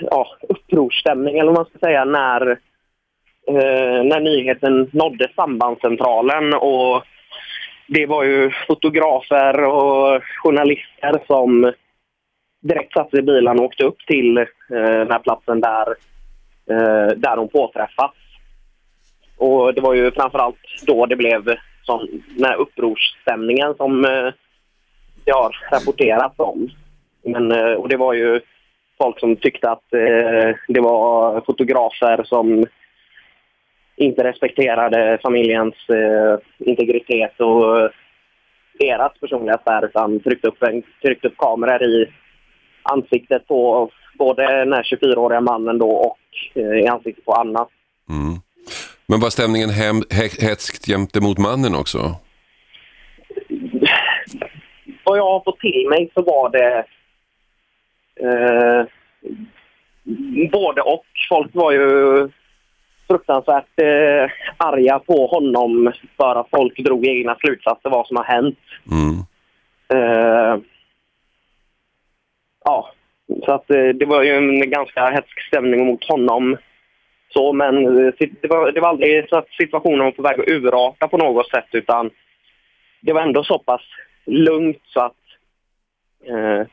ja, 0.00 0.26
upprorsstämning, 0.48 1.38
eller 1.38 1.52
vad 1.52 1.54
man 1.54 1.64
ska 1.64 1.78
säga, 1.78 2.04
när, 2.04 2.50
eh, 3.48 4.04
när 4.04 4.20
nyheten 4.20 4.90
nådde 4.92 5.28
sambandscentralen. 5.36 6.54
Och 6.54 7.02
det 7.88 8.06
var 8.06 8.24
ju 8.24 8.50
fotografer 8.66 9.64
och 9.64 10.22
journalister 10.42 11.22
som 11.26 11.72
direkt 12.62 12.92
satte 12.92 13.16
i 13.16 13.22
bilen 13.22 13.58
och 13.58 13.64
åkte 13.64 13.84
upp 13.84 13.98
till 14.06 14.38
eh, 14.38 14.44
den 14.68 15.10
här 15.10 15.18
platsen 15.18 15.60
där, 15.60 15.88
eh, 16.70 17.16
där 17.16 17.36
de 17.36 17.48
påträffats. 17.48 18.16
Och 19.36 19.74
det 19.74 19.80
var 19.80 19.94
ju 19.94 20.10
framförallt 20.10 20.84
då 20.86 21.06
det 21.06 21.16
blev 21.16 21.56
som, 21.82 22.08
den 22.36 22.44
här 22.44 22.56
upprorsstämningen 22.56 23.74
som 23.74 24.04
eh, 24.04 24.32
det 25.24 25.32
har 25.32 25.56
rapporterats 25.70 26.38
om. 26.38 26.70
Men, 27.22 27.52
eh, 27.52 27.72
och 27.72 27.88
det 27.88 27.96
var 27.96 28.14
ju 28.14 28.40
folk 28.98 29.20
som 29.20 29.36
tyckte 29.36 29.70
att 29.70 29.92
eh, 29.92 30.56
det 30.68 30.80
var 30.80 31.40
fotografer 31.40 32.24
som 32.24 32.66
inte 33.96 34.24
respekterade 34.24 35.18
familjens 35.22 35.74
eh, 35.88 36.38
integritet 36.58 37.40
och 37.40 37.90
deras 38.78 39.12
personliga 39.20 39.58
sfär 39.58 39.84
utan 39.84 40.20
tryckte 40.20 40.48
upp, 40.48 40.58
tryckte 41.02 41.28
upp 41.28 41.36
kameror 41.36 41.82
i 41.82 42.12
ansiktet 42.82 43.48
på 43.48 43.90
både 44.18 44.42
den 44.42 44.72
här 44.72 44.82
24-åriga 44.82 45.40
mannen 45.40 45.78
då 45.78 45.90
och 45.90 46.18
i 46.54 46.86
ansiktet 46.86 47.24
på 47.24 47.32
Anna. 47.32 47.66
Mm. 48.08 48.34
Men 49.06 49.20
var 49.20 49.30
stämningen 49.30 49.70
hem, 49.70 49.96
hetskt 50.40 50.88
jämte 50.88 51.20
mot 51.20 51.38
mannen 51.38 51.74
också? 51.74 51.98
Vad 55.04 55.18
jag 55.18 55.32
har 55.32 55.44
fått 55.44 55.60
till 55.60 55.86
mig 55.90 56.10
så 56.14 56.22
var 56.22 56.50
det 56.50 56.84
Eh, 58.20 58.86
både 60.52 60.82
och. 60.82 61.06
Folk 61.28 61.54
var 61.54 61.72
ju 61.72 62.28
fruktansvärt 63.08 63.80
eh, 63.80 64.30
arga 64.56 64.98
på 64.98 65.26
honom 65.26 65.92
för 66.16 66.40
att 66.40 66.50
folk 66.50 66.78
drog 66.78 67.06
egna 67.06 67.34
slutsatser 67.34 67.90
vad 67.90 68.06
som 68.06 68.16
har 68.16 68.24
hänt. 68.24 68.58
Mm. 68.90 69.18
Eh, 69.88 70.60
ja, 72.64 72.92
så 73.44 73.52
att 73.52 73.70
eh, 73.70 73.88
det 73.88 74.04
var 74.04 74.22
ju 74.22 74.30
en 74.30 74.70
ganska 74.70 75.10
hetsk 75.10 75.40
stämning 75.48 75.86
mot 75.86 76.04
honom. 76.04 76.56
Så, 77.28 77.52
men 77.52 77.76
eh, 78.06 78.12
det 78.40 78.48
var, 78.48 78.72
det 78.72 78.80
var 78.80 78.88
aldrig 78.88 79.28
så 79.28 79.36
att 79.36 79.48
situationen 79.48 80.04
var 80.04 80.10
på 80.10 80.22
väg 80.22 80.40
att 80.40 80.48
urarta 80.48 81.08
på 81.08 81.16
något 81.18 81.50
sätt 81.50 81.68
utan 81.72 82.10
det 83.00 83.12
var 83.12 83.20
ändå 83.20 83.44
så 83.44 83.58
pass 83.58 83.82
lugnt 84.26 84.82
så 84.84 85.00
att 85.00 85.16
eh, 86.26 86.66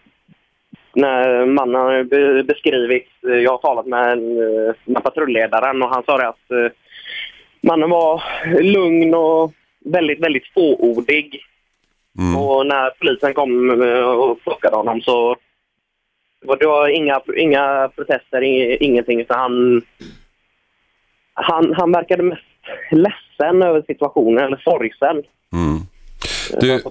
när 0.93 1.46
mannen 1.46 1.81
har 1.81 2.03
be- 2.03 2.43
beskrivits, 2.43 3.24
eh, 3.24 3.36
jag 3.36 3.51
har 3.51 3.58
talat 3.58 3.86
med, 3.88 4.12
en, 4.12 4.38
eh, 4.38 4.74
med 4.86 5.03
patrulledaren 5.03 5.84
och 5.84 5.89
han 5.89 6.03
sa 6.03 6.17
det 6.17 6.27
att 6.27 6.51
eh, 6.51 6.72
mannen 7.62 7.89
var 7.89 8.24
lugn 8.62 9.13
och 9.13 9.53
väldigt, 9.86 10.19
väldigt 10.19 10.48
fåordig. 10.53 11.41
Mm. 12.19 12.38
Och 12.41 12.65
när 12.65 12.89
polisen 12.89 13.34
kom 13.34 13.69
och 14.19 14.41
plockade 14.43 14.75
honom 14.75 15.01
så 15.01 15.36
var 16.41 16.58
det 16.58 16.67
var 16.67 16.88
inga, 16.89 17.22
inga 17.38 17.89
protester, 17.96 18.41
ing- 18.41 18.77
ingenting. 18.79 19.25
Så 19.25 19.34
han, 19.34 19.81
han, 21.34 21.74
han 21.74 21.91
verkade 21.91 22.24
mest 22.24 22.41
ledsen 22.91 23.62
över 23.62 23.81
situationen, 23.88 24.43
eller 24.43 24.58
sorgsen. 24.58 25.24
Mm. 25.53 25.79
Du-. 26.61 26.81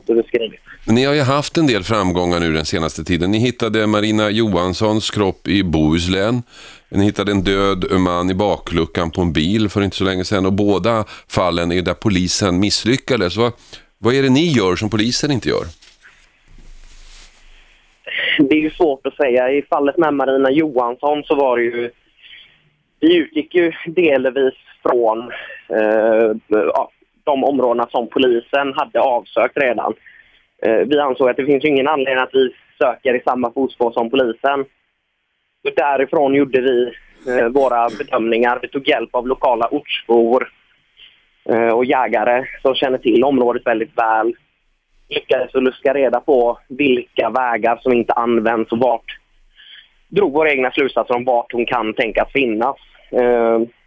Ni 0.86 1.04
har 1.04 1.14
ju 1.14 1.20
haft 1.20 1.56
en 1.56 1.66
del 1.66 1.82
framgångar 1.82 2.40
nu 2.40 2.52
den 2.52 2.64
senaste 2.64 3.04
tiden. 3.04 3.30
Ni 3.30 3.38
hittade 3.38 3.86
Marina 3.86 4.30
Johanssons 4.30 5.10
kropp 5.10 5.48
i 5.48 5.64
Bohuslän. 5.64 6.42
Ni 6.88 7.04
hittade 7.04 7.32
en 7.32 7.42
död 7.42 7.84
man 8.00 8.30
i 8.30 8.34
bakluckan 8.34 9.10
på 9.10 9.20
en 9.20 9.32
bil 9.32 9.68
för 9.68 9.82
inte 9.82 9.96
så 9.96 10.04
länge 10.04 10.24
sedan 10.24 10.46
och 10.46 10.52
båda 10.52 11.04
fallen 11.28 11.72
är 11.72 11.82
där 11.82 11.94
polisen 11.94 12.60
misslyckades. 12.60 13.36
Vad, 13.36 13.52
vad 13.98 14.14
är 14.14 14.22
det 14.22 14.30
ni 14.30 14.52
gör 14.52 14.76
som 14.76 14.90
polisen 14.90 15.30
inte 15.30 15.48
gör? 15.48 15.64
Det 18.38 18.54
är 18.54 18.60
ju 18.60 18.70
svårt 18.70 19.06
att 19.06 19.16
säga. 19.16 19.50
I 19.50 19.62
fallet 19.62 19.98
med 19.98 20.14
Marina 20.14 20.50
Johansson 20.50 21.22
så 21.24 21.34
var 21.34 21.56
det 21.56 21.64
ju... 21.64 21.90
Vi 23.00 23.16
utgick 23.16 23.54
ju 23.54 23.72
delvis 23.86 24.54
från 24.82 25.18
eh, 25.68 26.36
ja, 26.48 26.90
de 27.30 27.44
områdena 27.44 27.86
som 27.90 28.08
polisen 28.08 28.74
hade 28.76 29.00
avsökt 29.00 29.56
redan. 29.56 29.94
Eh, 30.62 30.80
vi 30.86 30.98
ansåg 30.98 31.28
att 31.28 31.36
det 31.36 31.46
finns 31.46 31.64
ingen 31.64 31.88
anledning 31.88 32.22
att 32.22 32.34
vi 32.34 32.50
söker 32.78 33.14
i 33.14 33.22
samma 33.24 33.52
fotspår 33.52 33.92
som 33.92 34.10
polisen. 34.10 34.64
Så 35.62 35.70
därifrån 35.76 36.34
gjorde 36.34 36.60
vi 36.60 36.92
eh, 37.28 37.48
våra 37.48 37.88
bedömningar. 37.98 38.58
Vi 38.62 38.68
tog 38.68 38.88
hjälp 38.88 39.14
av 39.14 39.26
lokala 39.26 39.68
ortsbor 39.70 40.48
eh, 41.48 41.68
och 41.68 41.84
jägare 41.84 42.44
som 42.62 42.74
känner 42.74 42.98
till 42.98 43.24
området 43.24 43.66
väldigt 43.66 43.98
väl 43.98 44.34
lyckades 45.08 45.54
att 45.54 45.62
luska 45.62 45.94
reda 45.94 46.20
på 46.20 46.58
vilka 46.68 47.30
vägar 47.30 47.78
som 47.82 47.92
inte 47.92 48.12
används 48.12 48.72
och 48.72 48.78
vart. 48.78 49.18
Drog 50.08 50.32
våra 50.32 50.50
egna 50.50 50.70
slutsatser 50.70 51.14
om 51.14 51.24
vart 51.24 51.52
hon 51.52 51.66
kan 51.66 51.94
tänkas 51.94 52.32
finnas. 52.32 52.76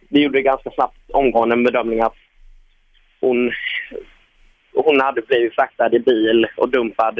Vi 0.08 0.22
gjorde 0.22 0.42
ganska 0.42 0.70
snabbt 0.70 1.10
omgående 1.10 1.54
en 1.54 1.64
bedömning 1.64 2.00
att 2.00 2.14
hon, 3.22 3.52
hon 4.74 5.00
hade 5.00 5.22
blivit 5.22 5.54
fraktad 5.54 5.94
i 5.94 5.98
bil 5.98 6.46
och 6.56 6.68
dumpad 6.68 7.18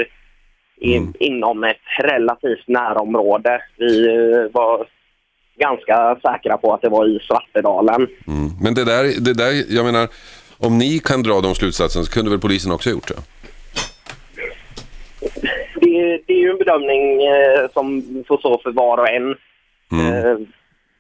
i, 0.81 0.97
Mm. 0.97 1.13
inom 1.21 1.65
ett 1.65 1.77
relativt 2.03 2.69
närområde. 2.69 3.63
Vi 3.77 4.07
eh, 4.09 4.53
var 4.53 4.87
ganska 5.57 6.17
säkra 6.23 6.57
på 6.59 6.75
att 6.75 6.83
det 6.83 6.89
var 6.89 7.07
i 7.07 7.19
Svartedalen. 7.19 8.09
Mm. 8.27 8.49
Men 8.63 8.75
det 8.75 8.85
där, 8.85 9.21
det 9.21 9.35
där, 9.35 9.75
jag 9.77 9.85
menar, 9.85 10.09
om 10.59 10.79
ni 10.79 10.99
kan 10.99 11.23
dra 11.23 11.41
de 11.41 11.55
slutsatserna 11.55 12.05
så 12.05 12.13
kunde 12.13 12.31
väl 12.31 12.41
polisen 12.41 12.73
också 12.73 12.89
ha 12.91 12.95
gjort 12.95 13.09
det? 13.09 13.15
det, 15.81 16.21
det 16.27 16.33
är 16.33 16.39
ju 16.39 16.51
en 16.51 16.59
bedömning 16.59 17.23
eh, 17.25 17.71
som 17.73 18.03
får 18.29 18.39
stå 18.39 18.61
för 18.63 18.71
var 18.73 18.99
och 18.99 19.09
en. 19.09 19.37
Mm. 19.93 20.15
Eh, 20.15 20.37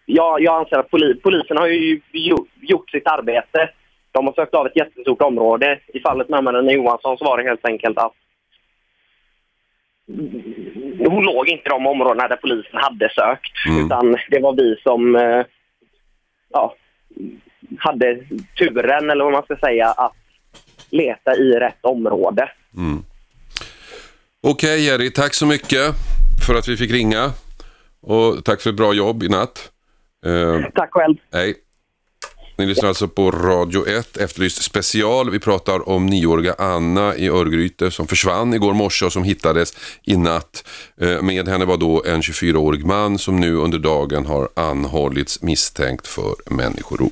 jag, 0.06 0.40
jag 0.42 0.60
anser 0.60 0.76
att 0.76 0.90
poli, 0.90 1.14
polisen 1.14 1.56
har 1.56 1.66
ju 1.66 2.00
gjo- 2.12 2.46
gjort 2.60 2.90
sitt 2.90 3.06
arbete. 3.06 3.70
De 4.12 4.26
har 4.26 4.34
sökt 4.34 4.54
av 4.54 4.66
ett 4.66 4.76
jättestort 4.76 5.22
område. 5.22 5.80
I 5.94 6.00
fallet 6.00 6.28
med 6.28 6.44
Marina 6.44 6.72
Johansson 6.72 7.18
så 7.18 7.24
var 7.24 7.38
det 7.38 7.48
helt 7.48 7.66
enkelt 7.66 7.98
att 7.98 8.12
hon 10.98 11.22
låg 11.22 11.48
inte 11.48 11.66
i 11.66 11.68
de 11.68 11.86
områdena 11.86 12.28
där 12.28 12.36
polisen 12.36 12.80
hade 12.80 13.08
sökt. 13.14 13.66
Mm. 13.68 13.86
Utan 13.86 14.16
det 14.30 14.40
var 14.40 14.56
vi 14.56 14.76
som 14.82 15.16
eh, 15.16 15.44
ja, 16.50 16.74
hade 17.78 18.24
turen, 18.58 19.10
eller 19.10 19.24
vad 19.24 19.32
man 19.32 19.42
ska 19.42 19.56
säga, 19.56 19.86
att 19.86 20.16
leta 20.90 21.36
i 21.36 21.52
rätt 21.52 21.84
område. 21.84 22.50
Mm. 22.76 23.04
Okej 24.40 24.86
Jerry, 24.86 25.10
tack 25.10 25.34
så 25.34 25.46
mycket 25.46 25.94
för 26.46 26.54
att 26.54 26.68
vi 26.68 26.76
fick 26.76 26.90
ringa. 26.90 27.30
Och 28.00 28.44
tack 28.44 28.60
för 28.60 28.70
ett 28.70 28.76
bra 28.76 28.92
jobb 28.92 29.22
i 29.22 29.28
natt. 29.28 29.72
Eh, 30.26 30.70
Tack 30.74 30.90
själv. 30.92 31.16
hej. 31.32 31.54
Ni 32.62 32.68
lyssnar 32.68 32.88
alltså 32.88 33.08
på 33.08 33.30
Radio 33.30 33.88
1, 33.88 34.16
Efterlyst 34.16 34.62
special. 34.62 35.30
Vi 35.30 35.38
pratar 35.38 35.88
om 35.88 36.06
nioåriga 36.06 36.54
Anna 36.58 37.16
i 37.16 37.28
Örgryte 37.28 37.90
som 37.90 38.06
försvann 38.06 38.54
igår 38.54 38.72
morse 38.74 39.04
och 39.04 39.12
som 39.12 39.24
hittades 39.24 39.74
i 40.02 40.16
natt. 40.16 40.64
Eh, 41.00 41.22
med 41.22 41.48
henne 41.48 41.64
var 41.64 41.76
då 41.76 42.04
en 42.06 42.20
24-årig 42.20 42.86
man 42.86 43.18
som 43.18 43.40
nu 43.40 43.54
under 43.54 43.78
dagen 43.78 44.26
har 44.26 44.48
anhållits 44.54 45.42
misstänkt 45.42 46.06
för 46.06 46.34
människorov. 46.46 47.10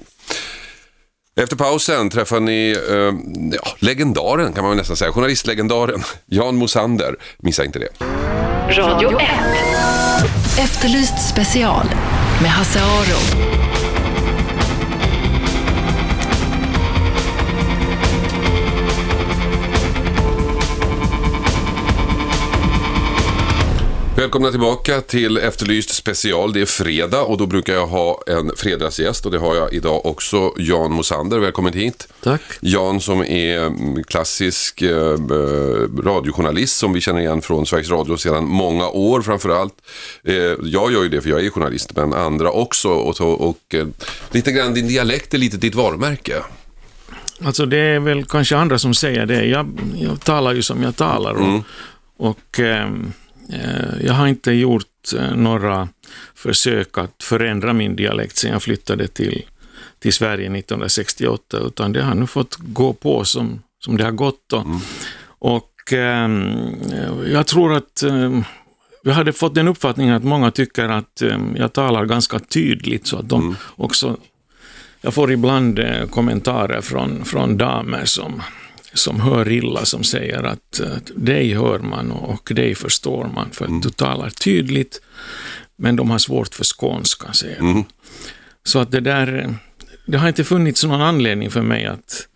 Efter 1.37 1.57
pausen 1.57 2.11
träffar 2.11 2.41
ni 2.41 2.77
eh, 2.91 2.97
ja, 3.63 3.73
legendaren 3.79 4.53
kan 4.53 4.65
man 4.65 4.77
nästan 4.77 4.97
säga, 4.97 5.13
journalistlegendaren 5.13 6.03
Jan 6.27 6.57
Mosander. 6.57 7.17
Missa 7.39 7.65
inte 7.65 7.79
det. 7.79 8.05
Radio 8.77 9.21
1. 9.21 9.29
Efterlyst 10.59 11.29
special 11.29 11.87
med 12.43 12.51
Hasse 12.51 12.81
Aro. 12.81 13.60
Välkomna 24.21 24.51
tillbaka 24.51 25.01
till 25.01 25.37
Efterlyst 25.39 25.95
special. 25.95 26.53
Det 26.53 26.61
är 26.61 26.67
fredag 26.67 27.23
och 27.23 27.39
då 27.39 27.47
brukar 27.47 27.73
jag 27.75 27.87
ha 27.87 28.23
en 28.27 28.53
fredagsgäst 28.57 29.27
och 29.27 29.33
det 29.33 29.39
har 29.39 29.55
jag 29.55 29.73
idag 29.73 30.07
också. 30.07 30.53
Jan 30.57 30.93
Mosander, 30.93 31.39
välkommen 31.39 31.73
hit. 31.73 32.09
Tack. 32.23 32.41
Jan 32.61 33.01
som 33.01 33.21
är 33.25 33.67
mm, 33.67 34.05
klassisk 34.05 34.83
eh, 34.83 34.91
eh, 34.91 35.17
radiojournalist 36.05 36.77
som 36.77 36.93
vi 36.93 37.01
känner 37.01 37.21
igen 37.21 37.43
från 37.43 37.67
Sveriges 37.67 37.91
Radio 37.91 38.17
sedan 38.17 38.45
många 38.45 38.89
år 38.89 39.23
framförallt. 39.23 39.75
Eh, 40.25 40.35
jag 40.63 40.93
gör 40.93 41.03
ju 41.03 41.09
det 41.09 41.21
för 41.21 41.31
jag 41.31 41.45
är 41.47 41.51
journalist 41.51 41.97
men 41.97 42.13
andra 42.13 42.51
också 42.51 42.89
och, 42.89 43.17
så- 43.17 43.29
och 43.29 43.75
eh, 43.75 43.87
lite 44.31 44.53
grann 44.53 44.75
din 44.75 44.89
dialekt 44.89 45.35
är 45.35 45.39
lite 45.39 45.57
ditt 45.57 45.75
varumärke. 45.75 46.35
Alltså 47.45 47.67
det 47.67 47.79
är 47.79 48.01
väl 48.01 48.25
kanske 48.25 48.57
andra 48.57 48.79
som 48.79 48.95
säger 48.95 49.27
det. 49.27 49.45
Jag, 49.45 49.81
jag 50.01 50.21
talar 50.21 50.55
ju 50.55 50.63
som 50.63 50.83
jag 50.83 50.97
talar 50.97 51.35
och, 51.35 51.61
och 52.29 52.59
ehm, 52.61 53.05
eh, 53.05 53.11
jag 54.01 54.15
har 54.15 54.27
inte 54.27 54.53
gjort 54.53 55.13
eh, 55.17 55.35
några 55.35 55.89
försök 56.35 56.99
att 56.99 57.23
förändra 57.23 57.73
min 57.73 57.97
dialekt 57.97 58.37
sedan 58.37 58.53
jag 58.53 58.63
flyttade 58.63 59.09
till, 59.09 59.43
till 59.99 60.13
Sverige 60.13 60.45
1968, 60.45 61.59
utan 61.59 61.93
det 61.93 62.03
har 62.03 62.15
nu 62.15 62.27
fått 62.27 62.57
gå 62.59 62.93
på 62.93 63.25
som, 63.25 63.63
som 63.79 63.97
det 63.97 64.05
har 64.05 64.11
gått. 64.11 64.45
Då. 64.47 64.81
Och 65.25 65.93
ehm, 65.93 66.75
jag 67.27 67.47
tror 67.47 67.75
att 67.75 68.03
ehm, 68.03 68.45
jag 69.03 69.13
hade 69.13 69.33
fått 69.33 69.55
den 69.55 69.69
uppfattningen 69.69 70.15
att 70.15 70.25
många 70.25 70.51
tycker 70.51 70.89
att 70.89 71.23
ehm, 71.23 71.57
jag 71.57 71.73
talar 71.73 72.05
ganska 72.05 72.39
tydligt, 72.39 73.07
så 73.07 73.19
att 73.19 73.29
de 73.29 73.57
också 73.77 74.17
jag 75.01 75.15
får 75.15 75.33
ibland 75.33 75.79
eh, 75.79 76.07
kommentarer 76.07 76.81
från, 76.81 77.25
från 77.25 77.57
damer 77.57 78.05
som, 78.05 78.43
som 78.95 79.21
hör 79.21 79.53
illa, 79.53 79.85
som 79.85 80.05
säger 80.05 80.43
att, 80.43 80.81
att 80.81 81.11
dig 81.17 81.55
hör 81.55 81.79
man 81.79 82.13
och, 82.13 82.53
dig 82.55 82.75
förstår 82.75 83.31
man, 83.35 83.51
för 83.51 83.65
att 83.65 83.83
du 83.83 83.91
talar 83.91 84.31
tydligt, 84.31 85.01
men 85.77 85.97
de 85.97 86.11
har 86.11 86.19
svårt 86.19 86.55
för 86.55 86.65
skånska, 86.65 87.33
säger 87.33 87.59
de. 87.59 87.85
Så 88.65 88.79
att 88.79 88.91
det 88.91 89.01
där, 89.01 89.55
det 90.07 90.19
har 90.19 90.29
inte 90.29 90.45
funnits 90.45 90.85
någon 90.85 91.01
anledning 91.01 91.51
för 91.51 91.63
mig 91.63 91.87
att, 91.87 92.27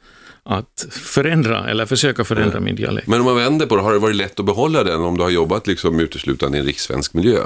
att 0.42 0.86
förändra, 0.90 1.70
eller 1.70 1.86
försöka 1.86 2.24
förändra 2.24 2.60
min 2.60 2.76
dialekt. 2.76 3.06
Men 3.06 3.20
om 3.20 3.26
man 3.26 3.36
vänder 3.36 3.66
på 3.66 3.76
det, 3.76 3.82
har 3.82 3.92
det 3.92 3.98
varit 3.98 4.16
lätt 4.16 4.40
att 4.40 4.46
behålla 4.46 4.84
den 4.84 5.00
om 5.00 5.16
du 5.16 5.22
har 5.22 5.30
jobbat 5.30 5.66
liksom 5.66 6.00
uteslutande 6.00 6.58
i 6.58 6.60
en 6.60 6.66
rikssvensk 6.66 7.14
miljö? 7.14 7.38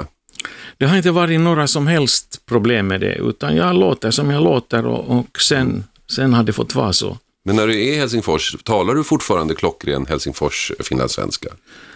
Det 0.77 0.85
har 0.85 0.97
inte 0.97 1.11
varit 1.11 1.39
några 1.39 1.67
som 1.67 1.87
helst 1.87 2.45
problem 2.45 2.87
med 2.87 3.01
det, 3.01 3.15
utan 3.15 3.55
jag 3.55 3.75
låter 3.75 4.11
som 4.11 4.31
jag 4.31 4.43
låter 4.43 4.85
och, 4.85 5.19
och 5.19 5.41
sen, 5.41 5.83
sen 6.11 6.33
har 6.33 6.43
det 6.43 6.53
fått 6.53 6.75
vara 6.75 6.93
så. 6.93 7.17
Men 7.49 7.55
när 7.55 7.67
du 7.67 7.73
är 7.73 7.93
i 7.93 7.95
Helsingfors, 7.95 8.55
talar 8.63 8.95
du 8.95 9.03
fortfarande 9.03 9.55
klockren 9.55 10.05
Helsingfors 10.05 10.71
finlandssvenska? 10.79 11.49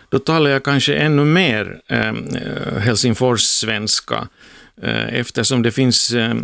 då 0.10 0.20
talar 0.20 0.50
jag 0.50 0.64
kanske 0.64 0.96
ännu 0.96 1.26
mer 1.26 1.82
eh, 1.88 2.14
Helsingfors-svenska 2.80 4.28
eh, 4.82 5.20
eftersom 5.20 5.62
det 5.62 5.72
finns, 5.72 6.12
eh, 6.12 6.36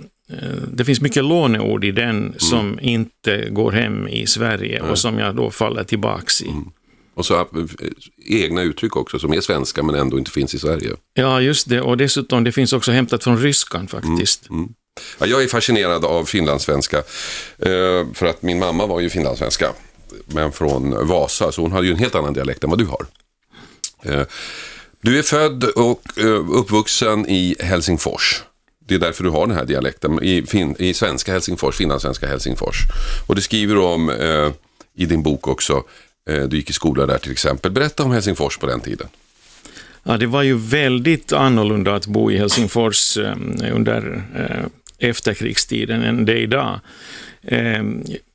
det 0.74 0.86
finns 0.86 1.01
mycket 1.01 1.24
låneord 1.24 1.84
i 1.84 1.92
den 1.92 2.18
mm. 2.18 2.34
som 2.39 2.80
inte 2.82 3.50
går 3.50 3.72
hem 3.72 4.08
i 4.08 4.28
Sverige 4.28 4.82
och 4.82 4.98
som 4.98 5.20
jag 5.20 5.36
då 5.36 5.51
faller 5.51 5.84
tillbaks 5.84 6.42
i. 6.42 6.50
Mm. 6.50 6.72
Och 7.13 7.25
så 7.25 7.48
egna 8.25 8.62
uttryck 8.62 8.96
också 8.96 9.20
som 9.20 9.34
är 9.34 9.42
svenska 9.42 9.84
men 9.84 9.96
ändå 9.96 10.18
inte 10.18 10.32
finns 10.32 10.56
i 10.56 10.60
Sverige. 10.60 10.89
Ja, 11.13 11.42
just 11.42 11.70
det. 11.70 11.82
Och 11.82 11.98
dessutom, 11.98 12.44
det 12.44 12.51
finns 12.51 12.74
också 12.74 12.92
hämtat 12.92 13.24
från 13.24 13.38
ryskan 13.38 13.88
faktiskt. 13.88 14.50
Mm, 14.50 14.63
mm. 14.63 14.74
Ja, 15.18 15.25
jag 15.25 15.44
är 15.44 15.48
fascinerad 15.48 16.06
av 16.06 16.25
finlandssvenska 16.25 16.98
eh, 17.58 18.06
för 18.13 18.25
att 18.25 18.41
min 18.41 18.60
mamma 18.60 18.86
var 18.86 19.00
ju 19.00 19.10
finlandssvenska 19.10 19.74
men 20.25 20.51
från 20.51 21.08
Vasa 21.08 21.51
så 21.51 21.62
hon 21.62 21.72
hade 21.72 21.88
ju 21.88 21.94
en 21.94 22.00
helt 22.00 22.15
annan 22.15 22.34
dialekt 22.34 22.63
än 22.63 22.70
vad 22.70 22.79
du 22.79 22.86
har. 22.86 23.06
Eh, 24.03 24.25
du 25.01 25.20
är 25.20 25.24
född 25.24 25.63
och 25.63 26.01
eh, 26.18 26.50
uppvuxen 26.51 27.29
i 27.29 27.56
Helsingfors. 27.60 28.44
Det 28.88 28.96
är 28.96 29.00
därför 29.00 29.24
du 29.24 29.29
har 29.29 29.48
den 29.48 29.56
här 29.56 29.65
dialekten 29.65 30.24
i, 30.24 30.44
fin, 30.44 30.75
i 30.79 30.94
svenska 30.94 31.32
Helsingfors, 31.32 31.75
finlandssvenska 31.75 32.27
Helsingfors. 32.27 32.75
Och 33.27 33.36
det 33.36 33.41
skriver 33.41 33.75
du 33.75 33.82
om 33.82 34.10
eh, 34.10 34.51
i 34.96 35.06
din 35.06 35.24
bok 35.24 35.48
också. 35.48 35.84
Eh, 36.29 36.44
du 36.44 36.58
gick 36.58 36.70
i 36.70 36.74
skola 36.74 37.06
där 37.06 37.18
till 37.18 37.32
exempel. 37.32 37.72
Berätta 37.72 38.03
om 38.03 38.12
Helsingfors 38.12 38.58
på 38.58 38.65
den 38.65 38.79
tiden. 38.79 39.08
Ja, 40.03 40.18
det 40.18 40.27
var 40.27 40.44
ju 40.44 40.58
väldigt 40.58 41.34
annorlunda 41.34 41.96
att 41.96 42.08
bo 42.08 42.32
i 42.32 42.38
Helsingfors 42.38 43.18
eh, 43.18 43.36
under 43.74 44.24
eh, 44.36 44.65
efterkrigstiden 45.00 46.03
än 46.03 46.25
det 46.25 46.34
är 46.34 46.38
idag. 46.38 46.79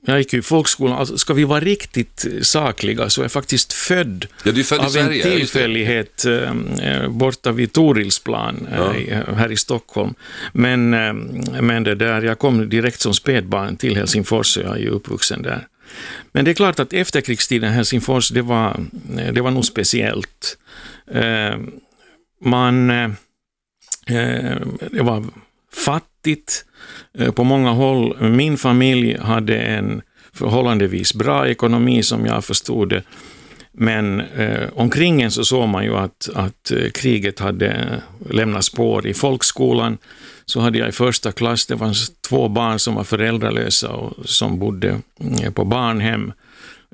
Jag 0.06 0.18
gick 0.18 0.34
i 0.34 0.42
folkskolan, 0.42 0.98
alltså, 0.98 1.18
ska 1.18 1.34
vi 1.34 1.44
vara 1.44 1.60
riktigt 1.60 2.26
sakliga 2.42 3.10
så 3.10 3.20
är 3.20 3.24
jag 3.24 3.32
faktiskt 3.32 3.72
född, 3.72 4.26
ja, 4.44 4.52
född 4.52 4.80
av 4.80 4.96
en 4.96 5.22
tillfällighet 5.22 6.26
borta 7.08 7.52
vid 7.52 7.72
Torilsplan 7.72 8.68
ja. 8.72 8.94
här 9.34 9.52
i 9.52 9.56
Stockholm. 9.56 10.14
Men, 10.52 10.90
men 11.60 11.84
det 11.84 11.94
där, 11.94 12.22
jag 12.22 12.38
kom 12.38 12.68
direkt 12.68 13.00
som 13.00 13.14
spädbarn 13.14 13.76
till 13.76 13.96
Helsingfors, 13.96 14.46
så 14.46 14.60
jag 14.60 14.76
är 14.76 14.80
ju 14.80 14.88
uppvuxen 14.88 15.42
där. 15.42 15.66
Men 16.32 16.44
det 16.44 16.50
är 16.50 16.54
klart 16.54 16.80
att 16.80 16.92
efterkrigstiden 16.92 17.72
Helsingfors, 17.72 18.28
det 18.28 18.42
var, 18.42 18.80
det 19.32 19.40
var 19.40 19.50
nog 19.50 19.64
speciellt. 19.64 20.58
Eh, 21.10 21.56
man, 22.44 22.90
eh, 22.90 23.10
det 24.90 25.02
var 25.02 25.24
fattigt 26.24 26.64
eh, 27.18 27.32
på 27.32 27.44
många 27.44 27.70
håll. 27.70 28.16
Min 28.30 28.56
familj 28.56 29.18
hade 29.18 29.56
en 29.56 30.02
förhållandevis 30.32 31.14
bra 31.14 31.48
ekonomi 31.48 32.02
som 32.02 32.26
jag 32.26 32.44
förstod 32.44 32.88
det. 32.88 33.02
Men 33.72 34.20
eh, 34.20 34.68
omkring 34.74 35.22
en 35.22 35.30
så 35.30 35.44
såg 35.44 35.68
man 35.68 35.84
ju 35.84 35.96
att, 35.96 36.28
att 36.34 36.70
eh, 36.70 36.90
kriget 36.90 37.40
hade 37.40 38.00
lämnat 38.30 38.64
spår 38.64 39.06
i 39.06 39.14
folkskolan 39.14 39.98
så 40.46 40.60
hade 40.60 40.78
jag 40.78 40.88
i 40.88 40.92
första 40.92 41.32
klass, 41.32 41.66
det 41.66 41.78
fanns 41.78 42.12
två 42.28 42.48
barn 42.48 42.78
som 42.78 42.94
var 42.94 43.04
föräldralösa 43.04 43.88
och 43.88 44.28
som 44.28 44.58
bodde 44.58 45.00
eh, 45.42 45.50
på 45.52 45.64
barnhem. 45.64 46.32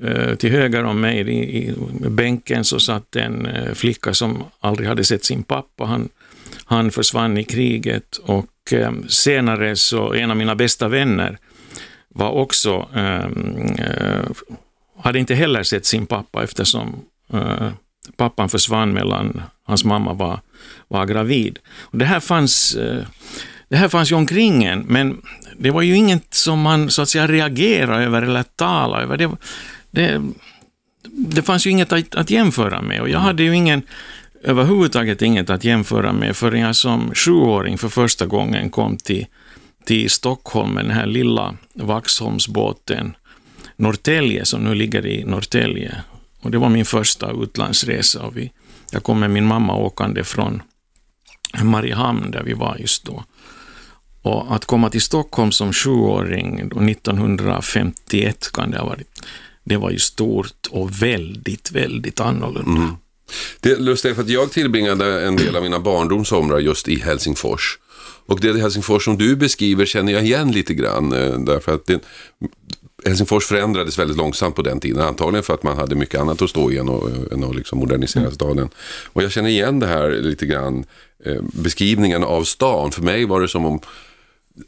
Eh, 0.03 0.35
till 0.35 0.51
höger 0.51 0.83
om 0.83 1.01
mig 1.01 1.19
i, 1.19 1.67
i 1.67 1.73
bänken 2.09 2.63
så 2.63 2.79
satt 2.79 3.15
en 3.15 3.47
flicka 3.75 4.13
som 4.13 4.43
aldrig 4.61 4.89
hade 4.89 5.03
sett 5.03 5.25
sin 5.25 5.43
pappa. 5.43 5.85
Han, 5.85 6.09
han 6.65 6.91
försvann 6.91 7.37
i 7.37 7.43
kriget 7.43 8.17
och 8.17 8.50
Ehm, 8.71 9.09
senare 9.09 9.75
så 9.75 10.13
en 10.13 10.31
av 10.31 10.37
mina 10.37 10.55
bästa 10.55 10.87
vänner 10.87 11.37
var 12.07 12.29
också, 12.29 12.89
ehm, 12.95 13.75
eh, 13.77 14.25
hade 14.99 15.19
inte 15.19 15.35
heller 15.35 15.63
sett 15.63 15.85
sin 15.85 16.05
pappa 16.05 16.43
eftersom 16.43 16.95
eh, 17.33 17.69
pappan 18.15 18.49
försvann 18.49 18.93
medan 18.93 19.41
hans 19.63 19.83
mamma 19.83 20.13
var, 20.13 20.39
var 20.87 21.05
gravid. 21.05 21.59
Och 21.79 21.97
det 21.97 22.05
här 22.05 22.19
fanns 22.19 22.75
eh, 22.75 23.03
det 23.69 23.77
här 23.77 23.87
fanns 23.87 24.11
ju 24.11 24.15
omkring 24.15 24.63
en, 24.63 24.79
men 24.79 25.21
det 25.57 25.71
var 25.71 25.81
ju 25.81 25.95
inget 25.95 26.33
som 26.33 26.61
man 26.61 26.89
så 26.89 27.01
att 27.01 27.09
säga 27.09 27.27
reagerade 27.27 28.03
över 28.03 28.21
eller 28.21 28.43
talade 28.43 29.03
över. 29.03 29.17
Det, 29.17 29.31
det, 29.91 30.21
det 31.09 31.41
fanns 31.41 31.67
ju 31.67 31.69
inget 31.69 31.91
att, 31.93 32.15
att 32.15 32.29
jämföra 32.29 32.81
med 32.81 33.01
och 33.01 33.09
jag 33.09 33.19
hade 33.19 33.43
ju 33.43 33.55
ingen 33.55 33.83
överhuvudtaget 34.43 35.21
inget 35.21 35.49
att 35.49 35.63
jämföra 35.63 36.13
med 36.13 36.35
förrän 36.35 36.59
jag 36.59 36.75
som 36.75 37.11
sjuåring 37.15 37.77
för 37.77 37.89
första 37.89 38.25
gången 38.25 38.69
kom 38.69 38.97
till, 38.97 39.25
till 39.85 40.09
Stockholm 40.09 40.71
med 40.71 40.85
den 40.85 40.91
här 40.91 41.05
lilla 41.05 41.55
Vaxholmsbåten 41.73 43.15
Norrtälje, 43.75 44.45
som 44.45 44.63
nu 44.63 44.75
ligger 44.75 45.05
i 45.05 45.23
Norrtälje. 45.25 46.03
Och 46.41 46.51
det 46.51 46.57
var 46.57 46.69
min 46.69 46.85
första 46.85 47.31
utlandsresa. 47.31 48.23
Och 48.23 48.37
vi, 48.37 48.51
jag 48.91 49.03
kom 49.03 49.19
med 49.19 49.31
min 49.31 49.45
mamma 49.45 49.75
åkande 49.75 50.23
från 50.23 50.61
Mariehamn, 51.63 52.31
där 52.31 52.43
vi 52.43 52.53
var 52.53 52.77
just 52.79 53.05
då. 53.05 53.23
Och 54.21 54.55
att 54.55 54.65
komma 54.65 54.89
till 54.89 55.01
Stockholm 55.01 55.51
som 55.51 55.73
sjuåring, 55.73 56.59
1951 56.59 58.51
kan 58.53 58.71
det 58.71 58.77
ha 58.77 58.85
varit, 58.85 59.25
det 59.63 59.77
var 59.77 59.91
ju 59.91 59.99
stort 59.99 60.67
och 60.69 61.01
väldigt, 61.01 61.71
väldigt 61.71 62.19
annorlunda. 62.19 62.81
Mm. 62.81 62.95
Det 63.59 63.71
är 63.71 63.77
lustigt 63.77 64.15
för 64.15 64.23
att 64.23 64.29
jag 64.29 64.51
tillbringade 64.51 65.21
en 65.21 65.35
del 65.35 65.55
av 65.55 65.63
mina 65.63 65.79
barndomsomrar 65.79 66.59
just 66.59 66.87
i 66.87 66.99
Helsingfors. 66.99 67.79
Och 68.25 68.39
det 68.39 68.59
Helsingfors 68.59 69.05
som 69.05 69.17
du 69.17 69.35
beskriver 69.35 69.85
känner 69.85 70.13
jag 70.13 70.23
igen 70.23 70.51
lite 70.51 70.73
grann. 70.73 71.13
Eh, 71.13 71.39
därför 71.39 71.75
att 71.75 71.85
det, 71.85 71.99
Helsingfors 73.05 73.45
förändrades 73.45 73.99
väldigt 73.99 74.17
långsamt 74.17 74.55
på 74.55 74.61
den 74.61 74.79
tiden. 74.79 75.01
Antagligen 75.01 75.43
för 75.43 75.53
att 75.53 75.63
man 75.63 75.77
hade 75.77 75.95
mycket 75.95 76.21
annat 76.21 76.41
att 76.41 76.49
stå 76.49 76.71
i 76.71 76.77
än 76.77 76.89
att, 76.89 77.31
än 77.31 77.43
att 77.43 77.55
liksom 77.55 77.79
modernisera 77.79 78.23
mm. 78.23 78.35
staden. 78.35 78.69
Och 79.05 79.23
jag 79.23 79.31
känner 79.31 79.49
igen 79.49 79.79
det 79.79 79.87
här 79.87 80.11
lite 80.11 80.45
grann. 80.45 80.85
Eh, 81.25 81.41
beskrivningen 81.41 82.23
av 82.23 82.43
stan. 82.43 82.91
För 82.91 83.01
mig 83.01 83.25
var 83.25 83.41
det 83.41 83.47
som 83.47 83.65
om 83.65 83.79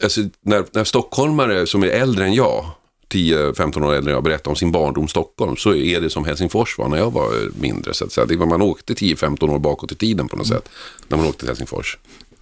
alltså, 0.04 0.22
när, 0.42 0.66
när 0.72 0.84
stockholmare 0.84 1.68
som 1.68 1.84
är 1.84 1.88
äldre 1.88 2.26
än 2.26 2.34
jag 2.34 2.66
10-15 3.14 3.86
år 3.86 3.94
äldre 3.94 4.12
än 4.12 4.16
jag 4.16 4.24
berättar 4.24 4.52
om 4.52 4.56
sin 4.56 4.72
barndom 4.72 5.08
Stockholm 5.08 5.56
så 5.56 5.76
är 5.76 6.02
det 6.02 6.10
som 6.10 6.26
Helsingfors 6.26 6.78
var 6.78 6.90
när 6.90 6.98
jag 6.98 7.12
var 7.12 7.30
mindre. 7.62 7.94
Så 7.94 8.06
att 8.06 8.12
säga. 8.12 8.26
Det 8.26 8.36
var, 8.36 8.46
man 8.46 8.62
åkte 8.62 8.94
10-15 8.94 9.50
år 9.50 9.60
bakåt 9.60 9.92
i 9.92 9.96
tiden 9.96 10.28
på 10.28 10.36
något 10.36 10.48
sätt 10.48 10.70
när 11.08 11.18
man 11.18 11.28
åkte 11.28 11.40
till 11.40 11.48
Helsingfors. 11.48 11.98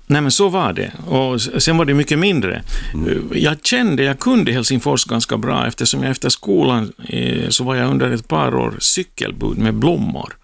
Nej 0.07 0.21
men 0.21 0.31
så 0.31 0.49
var 0.49 0.73
det. 0.73 0.91
Och 1.07 1.41
sen 1.41 1.77
var 1.77 1.86
det 1.86 1.93
mycket 1.93 2.19
mindre. 2.19 2.63
Mm. 2.93 3.29
Jag 3.34 3.65
kände, 3.65 4.03
jag 4.03 4.19
kunde 4.19 4.51
Helsingfors 4.51 5.05
ganska 5.05 5.38
bra 5.38 5.67
eftersom 5.67 6.03
jag 6.03 6.12
efter 6.12 6.29
skolan 6.29 6.93
eh, 7.07 7.49
så 7.49 7.63
var 7.63 7.75
jag 7.75 7.89
under 7.89 8.12
ett 8.12 8.27
par 8.27 8.55
år 8.55 8.75
cykelbud 8.79 9.57
med 9.57 9.73
blommor 9.73 10.38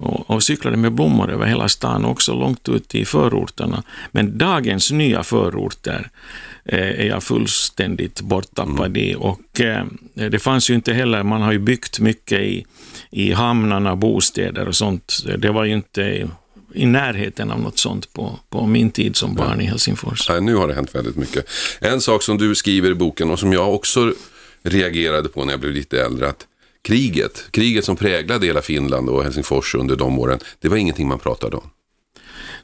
och, 0.00 0.30
och 0.30 0.42
cyklade 0.42 0.76
med 0.76 0.92
blommor 0.92 1.30
över 1.30 1.46
hela 1.46 1.68
stan, 1.68 2.04
också 2.04 2.34
långt 2.34 2.68
ut 2.68 2.94
i 2.94 3.04
förorterna. 3.04 3.82
Men 4.10 4.38
dagens 4.38 4.90
nya 4.90 5.22
förorter 5.22 6.00
eh, 6.00 6.49
är 6.78 7.06
jag 7.06 7.22
fullständigt 7.22 8.20
borttappad 8.20 8.86
mm. 8.86 8.96
i 8.96 9.14
och 9.18 9.60
eh, 9.60 9.84
det 10.14 10.38
fanns 10.38 10.70
ju 10.70 10.74
inte 10.74 10.92
heller, 10.92 11.22
man 11.22 11.42
har 11.42 11.52
ju 11.52 11.58
byggt 11.58 12.00
mycket 12.00 12.40
i, 12.40 12.66
i 13.10 13.32
hamnarna, 13.32 13.96
bostäder 13.96 14.68
och 14.68 14.76
sånt. 14.76 15.18
Det 15.38 15.50
var 15.50 15.64
ju 15.64 15.74
inte 15.74 16.28
i 16.74 16.86
närheten 16.86 17.50
av 17.50 17.60
något 17.60 17.78
sånt 17.78 18.12
på, 18.12 18.38
på 18.48 18.66
min 18.66 18.90
tid 18.90 19.16
som 19.16 19.34
barn 19.34 19.56
ja. 19.58 19.62
i 19.62 19.66
Helsingfors. 19.66 20.28
Nej, 20.28 20.40
nu 20.40 20.54
har 20.54 20.68
det 20.68 20.74
hänt 20.74 20.94
väldigt 20.94 21.16
mycket. 21.16 21.48
En 21.80 22.00
sak 22.00 22.22
som 22.22 22.38
du 22.38 22.54
skriver 22.54 22.90
i 22.90 22.94
boken 22.94 23.30
och 23.30 23.38
som 23.38 23.52
jag 23.52 23.74
också 23.74 24.14
reagerade 24.62 25.28
på 25.28 25.44
när 25.44 25.52
jag 25.52 25.60
blev 25.60 25.72
lite 25.72 26.02
äldre, 26.02 26.28
att 26.28 26.46
kriget, 26.82 27.44
kriget 27.50 27.84
som 27.84 27.96
präglade 27.96 28.46
hela 28.46 28.62
Finland 28.62 29.08
och 29.08 29.24
Helsingfors 29.24 29.74
under 29.74 29.96
de 29.96 30.18
åren, 30.18 30.38
det 30.60 30.68
var 30.68 30.76
ingenting 30.76 31.08
man 31.08 31.18
pratade 31.18 31.56
om. 31.56 31.70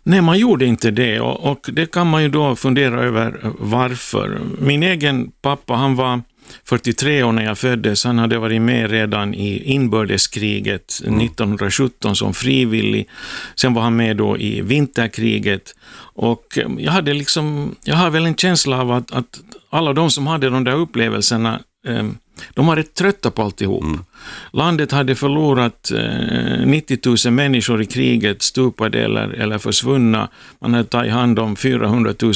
Nej, 0.08 0.22
man 0.22 0.38
gjorde 0.38 0.66
inte 0.66 0.90
det 0.90 1.20
och, 1.20 1.50
och 1.50 1.70
det 1.72 1.90
kan 1.90 2.06
man 2.06 2.22
ju 2.22 2.28
då 2.28 2.56
fundera 2.56 3.02
över 3.02 3.40
varför. 3.58 4.40
Min 4.58 4.82
egen 4.82 5.30
pappa, 5.42 5.74
han 5.74 5.96
var 5.96 6.22
43 6.64 7.22
år 7.22 7.32
när 7.32 7.44
jag 7.44 7.58
föddes. 7.58 8.04
Han 8.04 8.18
hade 8.18 8.38
varit 8.38 8.62
med 8.62 8.90
redan 8.90 9.34
i 9.34 9.62
inbördeskriget 9.72 11.00
mm. 11.06 11.20
1917 11.20 12.16
som 12.16 12.34
frivillig. 12.34 13.08
Sen 13.54 13.74
var 13.74 13.82
han 13.82 13.96
med 13.96 14.16
då 14.16 14.38
i 14.38 14.60
vinterkriget. 14.60 15.74
Och 16.14 16.58
jag 16.78 16.92
hade 16.92 17.14
liksom, 17.14 17.74
jag 17.84 17.96
har 17.96 18.10
väl 18.10 18.26
en 18.26 18.36
känsla 18.36 18.80
av 18.80 18.92
att, 18.92 19.12
att 19.12 19.40
alla 19.70 19.92
de 19.92 20.10
som 20.10 20.26
hade 20.26 20.50
de 20.50 20.64
där 20.64 20.74
upplevelserna 20.74 21.60
eh, 21.86 22.06
de 22.54 22.66
var 22.66 22.76
rätt 22.76 22.94
trötta 22.94 23.30
på 23.30 23.42
alltihop. 23.42 23.82
Mm. 23.82 24.04
Landet 24.52 24.92
hade 24.92 25.14
förlorat 25.14 25.90
eh, 25.90 26.66
90 26.66 27.26
000 27.26 27.32
människor 27.32 27.82
i 27.82 27.86
kriget, 27.86 28.42
stupade 28.42 29.04
eller, 29.04 29.28
eller 29.28 29.58
försvunna. 29.58 30.28
Man 30.58 30.74
hade 30.74 30.88
tagit 30.88 31.12
hand 31.12 31.38
om 31.38 31.56
400 31.56 32.14
000 32.22 32.34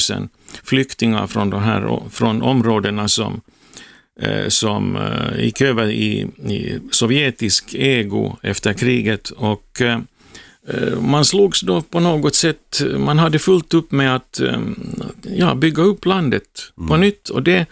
flyktingar 0.63 1.27
från, 1.27 1.49
de 1.49 1.61
här, 1.61 1.99
från 2.09 2.41
områdena 2.41 3.07
som, 3.07 3.41
eh, 4.21 4.47
som 4.47 4.95
eh, 4.95 5.43
gick 5.43 5.61
över 5.61 5.89
i, 5.89 6.27
i, 6.49 6.79
sovjetisk 6.91 7.73
ego 7.73 8.37
efter 8.41 8.73
kriget. 8.73 9.29
Och 9.29 9.81
eh, 9.81 9.99
man 11.01 11.25
slogs 11.25 11.61
då 11.61 11.81
på 11.81 11.99
något 11.99 12.35
sätt, 12.35 12.81
man 12.97 13.19
hade 13.19 13.39
fullt 13.39 13.73
upp 13.73 13.91
med 13.91 14.15
att 14.15 14.39
eh, 14.39 14.59
ja, 15.23 15.55
bygga 15.55 15.83
upp 15.83 16.05
landet 16.05 16.71
mm. 16.77 16.89
på 16.89 16.97
nytt. 16.97 17.29
Och 17.29 17.43
det 17.43 17.65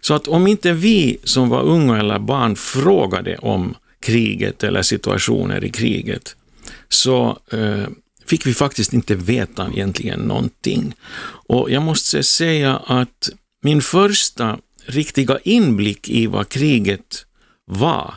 så 0.00 0.14
att 0.14 0.28
om 0.28 0.46
inte 0.46 0.72
vi 0.72 1.18
som 1.24 1.48
var 1.48 1.62
unga 1.62 1.98
eller 1.98 2.18
barn 2.18 2.56
frågade 2.56 3.36
om 3.36 3.74
kriget 4.00 4.64
eller 4.64 4.82
situationer 4.82 5.64
i 5.64 5.70
kriget, 5.70 6.36
så 6.88 7.38
eh, 7.52 7.86
fick 8.26 8.46
vi 8.46 8.54
faktiskt 8.54 8.92
inte 8.92 9.14
veta 9.14 9.70
egentligen 9.72 10.20
någonting. 10.20 10.94
Och 11.48 11.70
jag 11.70 11.82
måste 11.82 12.22
säga 12.22 12.76
att 12.76 13.30
min 13.62 13.82
första 13.82 14.58
riktiga 14.84 15.38
inblick 15.44 16.08
i 16.08 16.26
vad 16.26 16.48
kriget 16.48 17.26
var, 17.64 18.14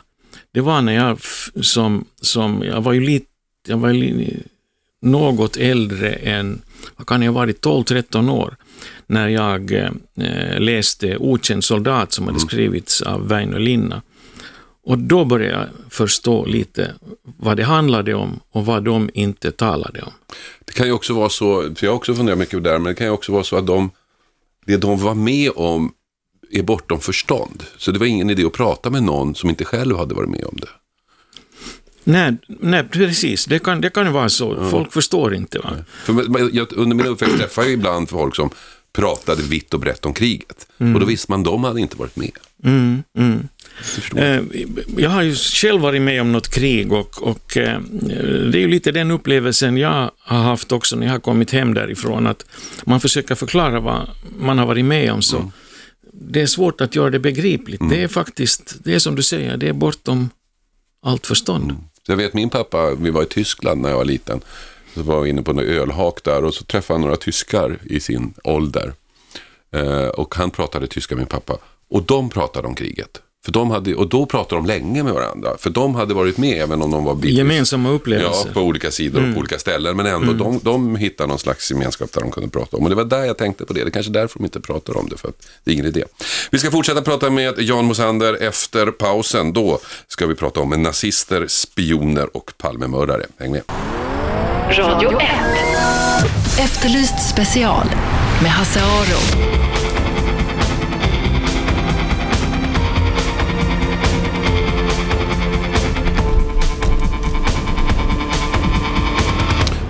det 0.52 0.60
var 0.60 0.82
när 0.82 0.92
jag 0.92 1.18
som, 1.64 2.04
som 2.20 2.62
jag 2.62 2.80
var 2.80 2.92
ju 2.92 3.00
lite, 3.00 3.26
jag 3.66 3.76
var 3.76 3.90
ju 3.90 4.36
något 5.02 5.56
äldre 5.56 6.12
än, 6.12 6.62
vad 6.96 7.06
kan 7.06 7.22
jag 7.22 7.32
ha 7.32 7.40
varit, 7.40 7.64
12-13 7.64 8.30
år, 8.30 8.56
när 9.06 9.28
jag 9.28 9.72
eh, 9.72 10.60
läste 10.60 11.16
Okänd 11.16 11.64
soldat 11.64 12.12
som 12.12 12.24
hade 12.24 12.36
mm. 12.36 12.48
skrivits 12.48 13.02
av 13.02 13.28
Väinö 13.28 13.58
Linna. 13.58 14.02
Och 14.86 14.98
då 14.98 15.24
började 15.24 15.52
jag 15.52 15.68
förstå 15.90 16.44
lite 16.44 16.94
vad 17.22 17.56
det 17.56 17.64
handlade 17.64 18.14
om 18.14 18.40
och 18.50 18.66
vad 18.66 18.84
de 18.84 19.10
inte 19.14 19.52
talade 19.52 20.02
om. 20.02 20.12
Det 20.64 20.72
kan 20.72 20.86
ju 20.86 20.92
också 20.92 21.14
vara 21.14 21.28
så, 21.28 21.62
för 21.62 21.86
jag 21.86 21.90
har 21.90 21.96
också 21.96 22.14
funderat 22.14 22.38
mycket 22.38 22.54
på 22.54 22.60
det 22.60 22.70
där, 22.70 22.78
men 22.78 22.84
det 22.86 22.94
kan 22.94 23.06
ju 23.06 23.12
också 23.12 23.32
vara 23.32 23.44
så 23.44 23.56
att 23.56 23.66
de, 23.66 23.90
det 24.66 24.76
de 24.76 24.98
var 24.98 25.14
med 25.14 25.50
om 25.56 25.92
är 26.50 26.62
bortom 26.62 27.00
förstånd. 27.00 27.62
Så 27.78 27.90
det 27.90 27.98
var 27.98 28.06
ingen 28.06 28.30
idé 28.30 28.44
att 28.44 28.52
prata 28.52 28.90
med 28.90 29.02
någon 29.02 29.34
som 29.34 29.50
inte 29.50 29.64
själv 29.64 29.96
hade 29.96 30.14
varit 30.14 30.30
med 30.30 30.44
om 30.44 30.56
det. 30.56 30.68
Nej, 32.04 32.36
nej 32.46 32.84
precis. 32.90 33.44
Det 33.44 33.58
kan, 33.58 33.80
det 33.80 33.90
kan 33.90 34.12
vara 34.12 34.28
så. 34.28 34.54
Mm. 34.54 34.70
Folk 34.70 34.92
förstår 34.92 35.34
inte. 35.34 35.58
Va? 35.58 35.70
För 36.04 36.56
jag, 36.56 36.72
under 36.72 36.96
min 36.96 37.06
uppväxt 37.06 37.38
träffade 37.38 37.66
jag 37.66 37.74
ibland 37.74 38.08
folk 38.08 38.36
som 38.36 38.50
pratade 38.92 39.42
vitt 39.42 39.74
och 39.74 39.80
brett 39.80 40.06
om 40.06 40.14
kriget. 40.14 40.66
Mm. 40.78 40.94
Och 40.94 41.00
då 41.00 41.06
visste 41.06 41.30
man 41.30 41.40
att 41.40 41.44
de 41.44 41.64
hade 41.64 41.80
inte 41.80 41.96
varit 41.96 42.16
med. 42.16 42.30
Mm, 42.64 43.02
mm. 43.18 43.48
Eh, 44.16 44.42
jag 44.96 45.10
har 45.10 45.22
ju 45.22 45.34
själv 45.34 45.80
varit 45.80 46.02
med 46.02 46.20
om 46.20 46.32
något 46.32 46.48
krig 46.48 46.92
och, 46.92 47.22
och 47.22 47.56
eh, 47.56 47.80
det 48.50 48.58
är 48.58 48.60
ju 48.60 48.68
lite 48.68 48.92
den 48.92 49.10
upplevelsen 49.10 49.76
jag 49.76 50.10
har 50.18 50.42
haft 50.42 50.72
också 50.72 50.96
när 50.96 51.06
jag 51.06 51.12
har 51.12 51.20
kommit 51.20 51.50
hem 51.50 51.74
därifrån, 51.74 52.26
att 52.26 52.44
man 52.84 53.00
försöker 53.00 53.34
förklara 53.34 53.80
vad 53.80 54.10
man 54.38 54.58
har 54.58 54.66
varit 54.66 54.84
med 54.84 55.12
om. 55.12 55.22
så 55.22 55.36
mm. 55.36 55.50
Det 56.12 56.42
är 56.42 56.46
svårt 56.46 56.80
att 56.80 56.94
göra 56.94 57.10
det 57.10 57.18
begripligt. 57.18 57.80
Mm. 57.80 57.92
Det 57.92 58.02
är 58.02 58.08
faktiskt, 58.08 58.76
det 58.84 58.94
är 58.94 58.98
som 58.98 59.14
du 59.14 59.22
säger, 59.22 59.56
det 59.56 59.68
är 59.68 59.72
bortom 59.72 60.30
allt 61.02 61.26
förstånd. 61.26 61.72
Så 62.06 62.12
Jag 62.12 62.16
vet 62.16 62.34
min 62.34 62.50
pappa, 62.50 62.94
vi 62.94 63.10
var 63.10 63.22
i 63.22 63.26
Tyskland 63.26 63.80
när 63.80 63.88
jag 63.88 63.96
var 63.96 64.04
liten. 64.04 64.40
Så 64.94 65.02
var 65.02 65.20
vi 65.20 65.30
inne 65.30 65.42
på 65.42 65.50
en 65.50 65.58
ölhak 65.58 66.24
där 66.24 66.44
och 66.44 66.54
så 66.54 66.64
träffade 66.64 66.94
han 66.94 67.00
några 67.00 67.16
tyskar 67.16 67.78
i 67.84 68.00
sin 68.00 68.34
ålder. 68.44 68.92
Eh, 69.70 70.06
och 70.06 70.34
han 70.34 70.50
pratade 70.50 70.86
tyska 70.86 71.14
med 71.14 71.20
min 71.20 71.28
pappa. 71.28 71.58
Och 71.88 72.02
de 72.02 72.30
pratade 72.30 72.68
om 72.68 72.74
kriget. 72.74 73.22
För 73.44 73.52
de 73.52 73.70
hade, 73.70 73.94
och 73.94 74.08
då 74.08 74.26
pratade 74.26 74.60
de 74.60 74.66
länge 74.66 75.02
med 75.02 75.14
varandra. 75.14 75.50
För 75.58 75.70
de 75.70 75.94
hade 75.94 76.14
varit 76.14 76.38
med 76.38 76.62
även 76.62 76.82
om 76.82 76.90
de 76.90 77.04
var 77.04 77.14
brittiska. 77.14 77.38
Gemensamma 77.38 77.90
upplevelser. 77.90 78.46
Ja, 78.46 78.52
på 78.54 78.60
olika 78.60 78.90
sidor 78.90 79.18
mm. 79.18 79.30
och 79.30 79.34
på 79.34 79.40
olika 79.40 79.58
ställen. 79.58 79.96
Men 79.96 80.06
ändå, 80.06 80.32
mm. 80.32 80.38
de, 80.38 80.60
de 80.62 80.96
hittade 80.96 81.28
någon 81.28 81.38
slags 81.38 81.70
gemenskap 81.70 82.12
där 82.12 82.20
de 82.20 82.30
kunde 82.30 82.48
prata 82.48 82.76
om. 82.76 82.82
Och 82.82 82.90
det 82.90 82.96
var 82.96 83.04
där 83.04 83.24
jag 83.24 83.38
tänkte 83.38 83.64
på 83.64 83.72
det. 83.72 83.80
Det 83.80 83.88
är 83.88 83.90
kanske 83.90 84.12
därför 84.12 84.38
de 84.38 84.44
inte 84.44 84.60
pratar 84.60 84.96
om 84.96 85.08
det. 85.08 85.16
För 85.16 85.28
att 85.28 85.46
det 85.64 85.70
är 85.70 85.72
ingen 85.72 85.86
idé. 85.86 86.04
Vi 86.50 86.58
ska 86.58 86.70
fortsätta 86.70 87.02
prata 87.02 87.30
med 87.30 87.54
Jan 87.58 87.84
Mosander 87.84 88.42
efter 88.42 88.86
pausen. 88.86 89.52
Då 89.52 89.78
ska 90.08 90.26
vi 90.26 90.34
prata 90.34 90.60
om 90.60 90.82
nazister, 90.82 91.46
spioner 91.48 92.36
och 92.36 92.52
Palmemördare. 92.58 93.26
Häng 93.38 93.52
med. 93.52 93.62
Radio 94.70 95.20
1. 95.20 95.28
Efterlyst 96.60 97.30
special 97.30 97.86
med 98.42 98.50
Hasse 98.50 98.80
Aro. 98.80 99.53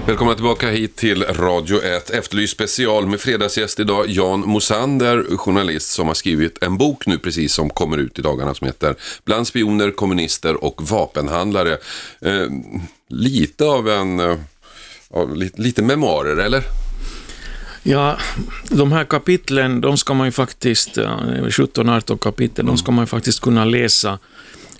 Välkomna 0.06 0.34
tillbaka 0.34 0.70
hit 0.70 0.96
till 0.96 1.22
Radio 1.22 1.82
1 1.82 2.10
Efterlyst 2.10 2.52
special 2.52 3.06
med 3.06 3.20
fredagsgäst 3.20 3.80
idag 3.80 4.08
Jan 4.08 4.40
Mosander, 4.40 5.36
journalist 5.36 5.90
som 5.90 6.06
har 6.06 6.14
skrivit 6.14 6.62
en 6.62 6.78
bok 6.78 7.06
nu 7.06 7.18
precis 7.18 7.54
som 7.54 7.70
kommer 7.70 7.98
ut 7.98 8.18
i 8.18 8.22
dagarna 8.22 8.54
som 8.54 8.66
heter 8.66 8.94
Bland 9.24 9.46
spioner, 9.46 9.90
kommunister 9.90 10.64
och 10.64 10.90
vapenhandlare. 10.90 11.78
Eh, 12.20 12.46
lite 13.08 13.64
av 13.64 13.88
en, 13.88 14.20
eh, 14.20 14.36
lite, 15.34 15.62
lite 15.62 15.82
memoarer 15.82 16.36
eller? 16.36 16.62
Ja, 17.82 18.18
de 18.70 18.92
här 18.92 19.04
kapitlen, 19.04 19.80
de 19.80 19.96
ska 19.98 20.14
man 20.14 20.26
ju 20.26 20.32
faktiskt, 20.32 20.98
17-18 20.98 22.18
kapitel, 22.18 22.64
mm. 22.64 22.74
de 22.74 22.78
ska 22.78 22.92
man 22.92 23.02
ju 23.02 23.06
faktiskt 23.06 23.40
kunna 23.40 23.64
läsa 23.64 24.18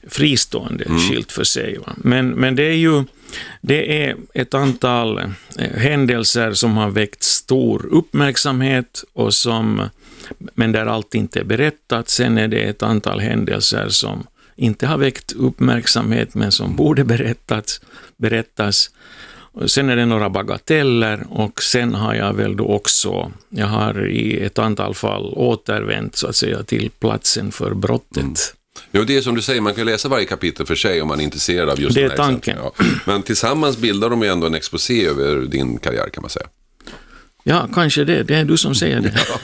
fristående, 0.09 0.85
mm. 0.85 0.99
skilt 0.99 1.33
för 1.33 1.45
sig. 1.45 1.79
Va? 1.79 1.93
Men, 1.97 2.31
men 2.31 2.57
det 2.57 2.62
är 2.62 2.77
ju 2.77 3.05
det 3.61 4.05
är 4.05 4.17
ett 4.35 4.55
antal 4.55 5.19
eh, 5.19 5.71
händelser 5.77 6.53
som 6.53 6.77
har 6.77 6.90
väckt 6.90 7.23
stor 7.23 7.87
uppmärksamhet 7.90 9.05
och 9.12 9.35
som, 9.35 9.88
men 10.55 10.73
där 10.73 10.87
allt 10.87 11.14
inte 11.14 11.40
är 11.40 11.45
berättat. 11.45 12.09
Sen 12.09 12.38
är 12.38 12.49
det 12.49 12.62
ett 12.62 12.83
antal 12.83 13.21
händelser 13.21 13.88
som 13.88 14.27
inte 14.57 14.87
har 14.87 14.99
väckt 14.99 15.33
uppmärksamhet 15.33 16.35
men 16.35 16.53
som 16.53 16.77
borde 16.77 17.05
berättats. 17.05 17.81
berättas. 18.17 18.90
Sen 19.67 19.90
är 19.90 19.97
det 19.97 20.07
några 20.07 20.31
bagateller 20.31 21.27
och 21.31 21.62
sen 21.62 21.95
har 21.95 22.14
jag 22.14 22.33
väl 22.33 22.57
då 22.57 22.67
också, 22.67 23.33
jag 23.49 23.67
har 23.67 24.07
i 24.07 24.40
ett 24.40 24.59
antal 24.59 24.95
fall 24.95 25.33
återvänt 25.37 26.17
så 26.17 26.27
att 26.27 26.37
säga 26.37 26.62
till 26.62 26.90
platsen 26.90 27.53
för 27.53 27.75
brottet. 27.75 28.17
Mm. 28.17 28.35
Jo, 28.93 29.05
det 29.05 29.17
är 29.17 29.21
som 29.21 29.35
du 29.35 29.43
säger, 29.43 29.61
man 29.61 29.75
kan 29.75 29.87
läsa 29.87 30.09
varje 30.09 30.25
kapitel 30.25 30.67
för 30.67 30.75
sig 30.75 31.03
om 31.03 31.09
man 31.09 31.21
är 31.21 31.25
intresserad 31.25 31.71
av 31.71 31.81
just 31.81 31.95
det. 31.95 32.09
Det 32.09 32.13
är 32.13 32.17
tanken. 32.17 32.59
Ja. 32.63 32.73
Men 33.07 33.23
tillsammans 33.23 33.77
bildar 33.79 34.11
de 34.11 34.23
ju 34.23 34.29
ändå 34.29 34.47
en 34.47 34.55
exposé 34.55 35.07
över 35.07 35.37
din 35.37 35.79
karriär 35.79 36.09
kan 36.09 36.23
man 36.23 36.31
säga. 36.31 36.47
Ja, 37.47 37.69
kanske 37.75 38.05
det. 38.05 38.23
Det 38.23 38.35
är 38.35 38.45
du 38.45 38.57
som 38.57 38.75
säger 38.75 39.01
det. 39.01 39.13
Ja. 39.29 39.39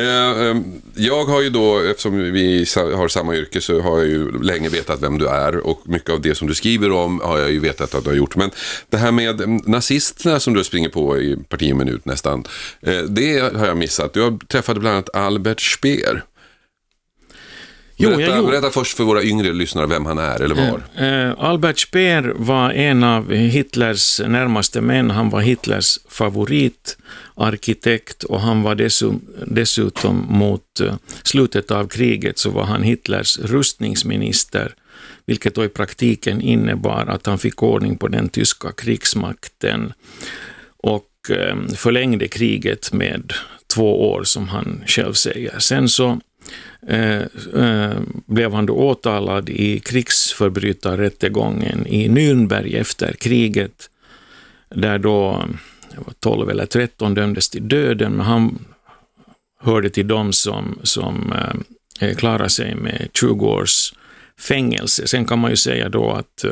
Eh, 0.00 0.48
ehm, 0.48 0.64
jag 0.94 1.24
har 1.24 1.42
ju 1.42 1.50
då, 1.50 1.80
eftersom 1.80 2.32
vi 2.32 2.66
har 2.76 3.08
samma 3.08 3.34
yrke, 3.34 3.60
så 3.60 3.80
har 3.80 3.98
jag 3.98 4.06
ju 4.06 4.42
länge 4.42 4.68
vetat 4.68 5.02
vem 5.02 5.18
du 5.18 5.28
är 5.28 5.56
och 5.56 5.80
mycket 5.84 6.10
av 6.10 6.20
det 6.20 6.34
som 6.34 6.48
du 6.48 6.54
skriver 6.54 6.92
om 6.92 7.20
har 7.20 7.38
jag 7.38 7.52
ju 7.52 7.60
vetat 7.60 7.94
att 7.94 8.04
du 8.04 8.10
har 8.10 8.16
gjort. 8.16 8.36
Men 8.36 8.50
det 8.90 8.96
här 8.96 9.12
med 9.12 9.40
nazisterna 9.66 10.40
som 10.40 10.54
du 10.54 10.64
springer 10.64 10.88
på 10.88 11.18
i 11.18 11.36
parti 11.48 11.72
och 11.72 11.76
minut 11.76 12.04
nästan, 12.04 12.44
eh, 12.82 12.98
det 12.98 13.38
har 13.56 13.66
jag 13.66 13.76
missat. 13.76 14.12
Du 14.12 14.22
har 14.22 14.46
träffat 14.46 14.78
bland 14.78 14.94
annat 14.94 15.16
Albert 15.16 15.60
Speer. 15.60 16.24
Jo, 17.96 18.10
berätta, 18.10 18.36
jag 18.36 18.46
berätta 18.46 18.70
först 18.70 18.96
för 18.96 19.04
våra 19.04 19.22
yngre 19.22 19.52
lyssnare 19.52 19.86
vem 19.86 20.06
han 20.06 20.18
är 20.18 20.42
eller 20.42 20.54
var. 20.54 20.82
Eh, 20.96 21.28
eh, 21.28 21.34
Albert 21.38 21.78
Speer 21.78 22.32
var 22.36 22.70
en 22.70 23.04
av 23.04 23.32
Hitlers 23.32 24.20
närmaste 24.20 24.80
män. 24.80 25.10
Han 25.10 25.30
var 25.30 25.40
Hitlers 25.40 25.98
favoritarkitekt 26.08 28.24
och 28.24 28.40
han 28.40 28.62
var 28.62 28.74
dessutom, 29.46 30.26
mot 30.28 30.80
eh, 30.80 30.94
slutet 31.22 31.70
av 31.70 31.88
kriget 31.88 32.38
så 32.38 32.50
var 32.50 32.64
han 32.64 32.82
Hitlers 32.82 33.38
rustningsminister, 33.38 34.74
vilket 35.26 35.54
då 35.54 35.64
i 35.64 35.68
praktiken 35.68 36.40
innebar 36.40 37.06
att 37.06 37.26
han 37.26 37.38
fick 37.38 37.62
ordning 37.62 37.98
på 37.98 38.08
den 38.08 38.28
tyska 38.28 38.72
krigsmakten 38.72 39.92
och 40.76 41.10
eh, 41.30 41.56
förlängde 41.76 42.28
kriget 42.28 42.92
med 42.92 43.32
två 43.74 44.10
år, 44.10 44.24
som 44.24 44.48
han 44.48 44.82
själv 44.86 45.12
säger. 45.12 45.58
Sen 45.58 45.88
så 45.88 46.20
Eh, 46.86 47.22
eh, 47.64 47.98
blev 48.26 48.52
han 48.52 48.66
då 48.66 48.74
åtalad 48.74 49.48
i 49.48 49.80
krigsförbrytarrättegången 49.80 51.86
i 51.86 52.08
Nürnberg 52.08 52.80
efter 52.80 53.12
kriget, 53.12 53.90
där 54.68 54.98
då 54.98 55.48
12 56.20 56.50
eller 56.50 56.66
13 56.66 57.14
dömdes 57.14 57.50
till 57.50 57.68
döden, 57.68 58.12
men 58.12 58.26
han 58.26 58.64
hörde 59.60 59.90
till 59.90 60.08
dem 60.08 60.32
som, 60.32 60.78
som 60.82 61.32
eh, 61.32 61.54
eh 62.08 62.16
klarade 62.16 62.48
sig 62.48 62.74
med 62.74 63.08
20 63.14 63.46
års 63.46 63.94
fängelse. 64.40 65.06
Sen 65.06 65.24
kan 65.24 65.38
man 65.38 65.50
ju 65.50 65.56
säga 65.56 65.88
då 65.88 66.10
att, 66.10 66.44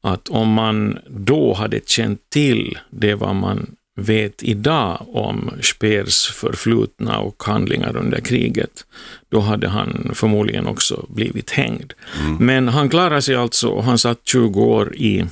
att 0.00 0.28
om 0.28 0.52
man 0.52 0.98
då 1.08 1.54
hade 1.54 1.80
känt 1.86 2.30
till 2.30 2.78
det 2.90 3.14
vad 3.14 3.34
man 3.34 3.76
vet 3.96 4.42
idag 4.42 5.06
om 5.12 5.50
Speers 5.62 6.26
förflutna 6.26 7.18
och 7.18 7.44
handlingar 7.44 7.96
under 7.96 8.20
kriget, 8.20 8.86
då 9.28 9.40
hade 9.40 9.68
han 9.68 10.10
förmodligen 10.14 10.66
också 10.66 11.06
blivit 11.08 11.50
hängd. 11.50 11.92
Mm. 12.20 12.36
Men 12.36 12.68
han 12.68 12.88
klarade 12.88 13.22
sig 13.22 13.34
alltså 13.34 13.68
och 13.68 13.84
han 13.84 13.98
satt 13.98 14.20
20 14.24 14.62
år 14.62 14.96
i, 14.96 15.24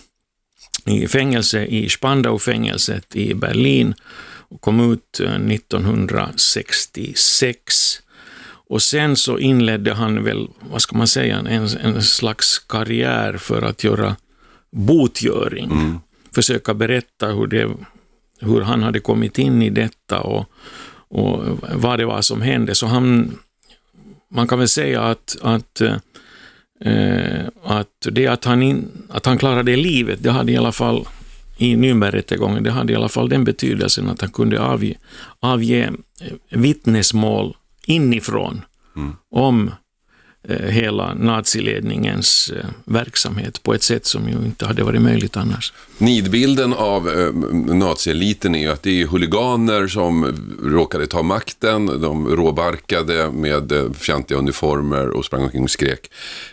i 0.87 1.09
fängelse 1.09 1.65
i 1.65 1.89
Spandau-fängelset 1.89 3.17
i 3.17 3.35
Berlin 3.35 3.95
och 4.49 4.61
kom 4.61 4.93
ut 4.93 5.21
1966. 5.21 6.97
Eh, 6.97 7.13
och 8.67 8.83
sen 8.83 9.17
så 9.17 9.39
inledde 9.39 9.95
han 9.95 10.25
väl, 10.25 10.49
vad 10.71 10.83
ska 10.83 10.97
man 10.97 11.09
säga, 11.09 11.39
en, 11.39 11.69
en 11.83 12.03
slags 12.03 12.59
karriär 12.59 13.37
för 13.37 13.63
att 13.63 13.85
göra 13.85 14.17
botgöring. 14.73 15.65
Mm. 15.65 15.99
Försöka 16.35 16.75
berätta 16.75 17.27
hur 17.27 17.47
det 17.47 17.71
hur 18.45 18.61
han 18.61 18.83
hade 18.83 19.01
kommit 19.01 19.39
in 19.39 19.63
i 19.63 19.71
detta 19.71 20.21
och, 20.21 20.47
och 21.09 21.43
vad 21.75 21.99
det 21.99 22.07
var 22.07 22.21
som 22.21 22.43
hände. 22.43 22.75
Så 22.75 22.87
han, 22.87 23.39
man 24.31 24.49
kan 24.49 24.59
väl 24.59 24.69
säga 24.69 25.03
att, 25.03 25.37
att 25.43 25.83
Eh, 26.81 27.47
att 27.65 28.07
det 28.13 28.27
att 28.27 28.45
han, 28.45 28.63
in, 28.63 28.89
att 29.09 29.27
han 29.27 29.39
klarade 29.39 29.77
livet, 29.77 30.23
det 30.23 30.31
hade 30.31 30.53
i 30.53 30.57
alla 30.57 30.73
fall 30.73 31.09
i 31.57 31.77
Nürnbergrättegången, 31.77 32.63
det 32.63 32.71
hade 32.71 32.93
i 32.93 32.97
alla 32.97 33.09
fall 33.09 33.29
den 33.29 33.45
betydelsen 33.45 34.09
att 34.09 34.21
han 34.21 34.31
kunde 34.31 34.61
avge, 34.61 34.95
avge 35.41 35.93
vittnesmål 36.51 37.57
inifrån 37.87 38.63
mm. 38.97 39.13
om 39.31 39.69
Eh, 39.69 39.84
Eh, 40.49 40.71
hela 40.71 41.15
naziledningens 41.15 42.53
eh, 42.57 42.65
verksamhet 42.85 43.63
på 43.63 43.75
ett 43.75 43.83
sätt 43.83 44.07
som 44.07 44.29
ju 44.29 44.35
inte 44.35 44.67
hade 44.67 44.83
varit 44.83 45.03
möjligt 45.03 45.37
annars. 45.37 45.73
Nidbilden 45.99 46.73
av 46.73 47.09
eh, 47.09 47.33
nazieliten 47.75 48.55
är 48.55 48.59
ju 48.59 48.69
att 48.69 48.83
det 48.83 49.03
är 49.03 49.07
huliganer 49.07 49.87
som 49.87 50.37
råkade 50.63 51.07
ta 51.07 51.23
makten, 51.23 51.87
de 51.87 52.37
råbarkade 52.37 53.31
med 53.31 53.73
fjantiga 53.95 54.39
uniformer 54.39 55.09
och 55.09 55.25
sprang 55.25 55.43
omkring 55.43 55.63
och 55.63 55.71
skrek. 55.71 56.11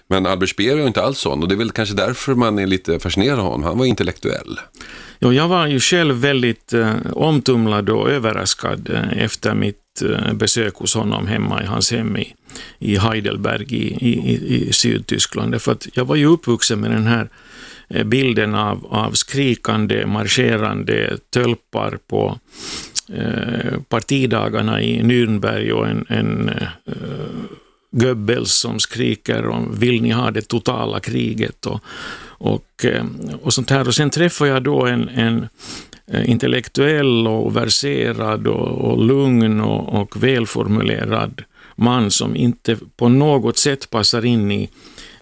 Men 0.07 0.25
Albert 0.25 0.49
Speer 0.49 0.73
är 0.73 0.81
ju 0.81 0.87
inte 0.87 1.01
alls 1.01 1.19
sån 1.19 1.41
och 1.41 1.47
det 1.47 1.55
är 1.55 1.57
väl 1.57 1.71
kanske 1.71 1.95
därför 1.95 2.35
man 2.35 2.59
är 2.59 2.67
lite 2.67 2.99
fascinerad 2.99 3.39
av 3.39 3.45
honom. 3.45 3.63
Han 3.63 3.77
var 3.77 3.85
intellektuell. 3.85 4.59
Ja, 5.23 5.33
jag 5.33 5.47
var 5.47 5.67
ju 5.67 5.79
själv 5.79 6.15
väldigt 6.15 6.73
eh, 6.73 6.95
omtumlad 7.13 7.89
och 7.89 8.09
överraskad 8.09 8.89
eh, 8.89 9.23
efter 9.23 9.53
mitt 9.53 10.01
eh, 10.01 10.33
besök 10.33 10.75
hos 10.75 10.95
honom 10.95 11.27
hemma 11.27 11.63
i 11.63 11.65
hans 11.65 11.91
hem 11.91 12.17
i, 12.17 12.33
i 12.79 12.97
Heidelberg 12.97 13.75
i, 13.75 14.09
i, 14.09 14.67
i 14.67 14.73
Sydtyskland. 14.73 15.61
För 15.61 15.71
att 15.71 15.87
jag 15.93 16.05
var 16.05 16.15
ju 16.15 16.25
uppvuxen 16.25 16.79
med 16.79 16.91
den 16.91 17.07
här 17.07 17.29
eh, 17.89 18.03
bilden 18.03 18.55
av, 18.55 18.85
av 18.85 19.11
skrikande, 19.11 20.05
marscherande 20.05 21.17
tölpar 21.29 21.99
på 22.07 22.39
eh, 23.13 23.81
partidagarna 23.89 24.81
i 24.81 25.01
Nürnberg 25.01 25.71
och 25.71 25.87
en, 25.87 26.05
en 26.09 26.49
eh, 26.49 26.93
Goebbels 27.91 28.53
som 28.53 28.79
skriker 28.79 29.47
om 29.47 29.79
vill 29.79 30.01
ni 30.01 30.11
ha 30.11 30.31
det 30.31 30.41
totala 30.41 30.99
kriget 30.99 31.65
och, 31.65 31.79
och, 32.23 32.85
eh, 32.85 33.05
och 33.41 33.53
sånt 33.53 33.69
här. 33.69 33.87
Och 33.87 33.95
sen 33.95 34.09
träffar 34.09 34.45
jag 34.45 34.63
då 34.63 34.85
en, 34.85 35.09
en 35.09 35.47
eh, 36.07 36.29
intellektuell 36.29 37.27
och 37.27 37.55
verserad 37.55 38.47
och, 38.47 38.91
och 38.91 39.05
lugn 39.05 39.61
och, 39.61 40.01
och 40.01 40.23
välformulerad 40.23 41.43
man 41.75 42.11
som 42.11 42.35
inte 42.35 42.77
på 42.95 43.09
något 43.09 43.57
sätt 43.57 43.89
passar 43.89 44.25
in 44.25 44.51
i, 44.51 44.69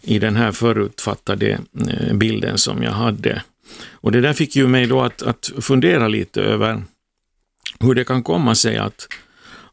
i 0.02 0.20
den 0.20 0.36
här 0.36 0.52
förutfattade 0.52 1.60
eh, 1.88 2.14
bilden 2.14 2.58
som 2.58 2.84
jag 2.84 2.92
hade. 2.92 3.44
Och 3.92 4.12
det 4.12 4.22
där 4.22 4.34
fick 4.34 4.56
ju 4.56 4.68
mig 4.68 4.86
då 4.86 5.02
att, 5.02 5.22
att 5.22 5.52
fundera 5.62 6.08
lite 6.08 6.42
över 6.42 6.84
hur 7.80 7.96
det 7.96 8.04
kan 8.04 8.24
komma 8.24 8.56
sig 8.56 8.78
att, 8.78 9.08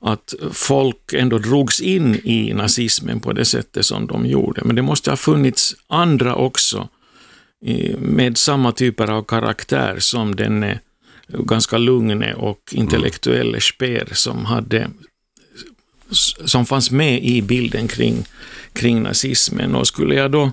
att 0.06 0.34
folk 0.52 1.12
ändå 1.12 1.38
drogs 1.38 1.80
in 1.80 2.14
i 2.24 2.52
nazismen 2.54 3.20
på 3.20 3.32
det 3.32 3.44
sättet 3.44 3.86
som 3.86 4.06
de 4.06 4.26
gjorde. 4.26 4.62
Men 4.64 4.76
det 4.76 4.82
måste 4.82 5.10
ha 5.10 5.16
funnits 5.16 5.76
andra 5.86 6.34
också 6.34 6.88
med 7.98 8.38
samma 8.38 8.72
typer 8.72 9.10
av 9.10 9.22
karaktär 9.22 9.96
som 9.98 10.36
den 10.36 10.78
ganska 11.28 11.78
lugne 11.78 12.34
och 12.34 12.60
intellektuelle 12.72 13.60
Speer 13.60 14.08
som 14.12 14.44
hade 14.44 14.90
som 16.44 16.66
fanns 16.66 16.90
med 16.90 17.24
i 17.24 17.42
bilden 17.42 17.88
kring, 17.88 18.24
kring 18.72 19.02
nazismen. 19.02 19.74
Och 19.74 19.86
skulle 19.86 20.14
jag 20.14 20.30
då, 20.30 20.52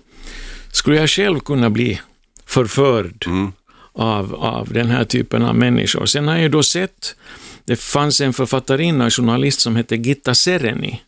skulle 0.72 0.98
jag 0.98 1.10
själv 1.10 1.40
kunna 1.40 1.70
bli 1.70 2.02
förförd 2.46 3.26
mm. 3.28 3.52
av, 3.94 4.36
av 4.36 4.74
den 4.74 4.90
här 4.90 5.04
typen 5.04 5.44
av 5.44 5.56
människor. 5.56 6.06
Sen 6.06 6.28
har 6.28 6.38
jag 6.38 6.52
då 6.52 6.64
sett, 6.64 7.16
det 7.66 7.76
fanns 7.76 8.22
en 8.22 8.34
författarinna 8.34 9.06
och 9.06 9.14
journalist 9.14 9.60
som 9.60 9.76
hette 9.76 9.96
Gitta 9.96 10.36
Sereni, 10.36 11.02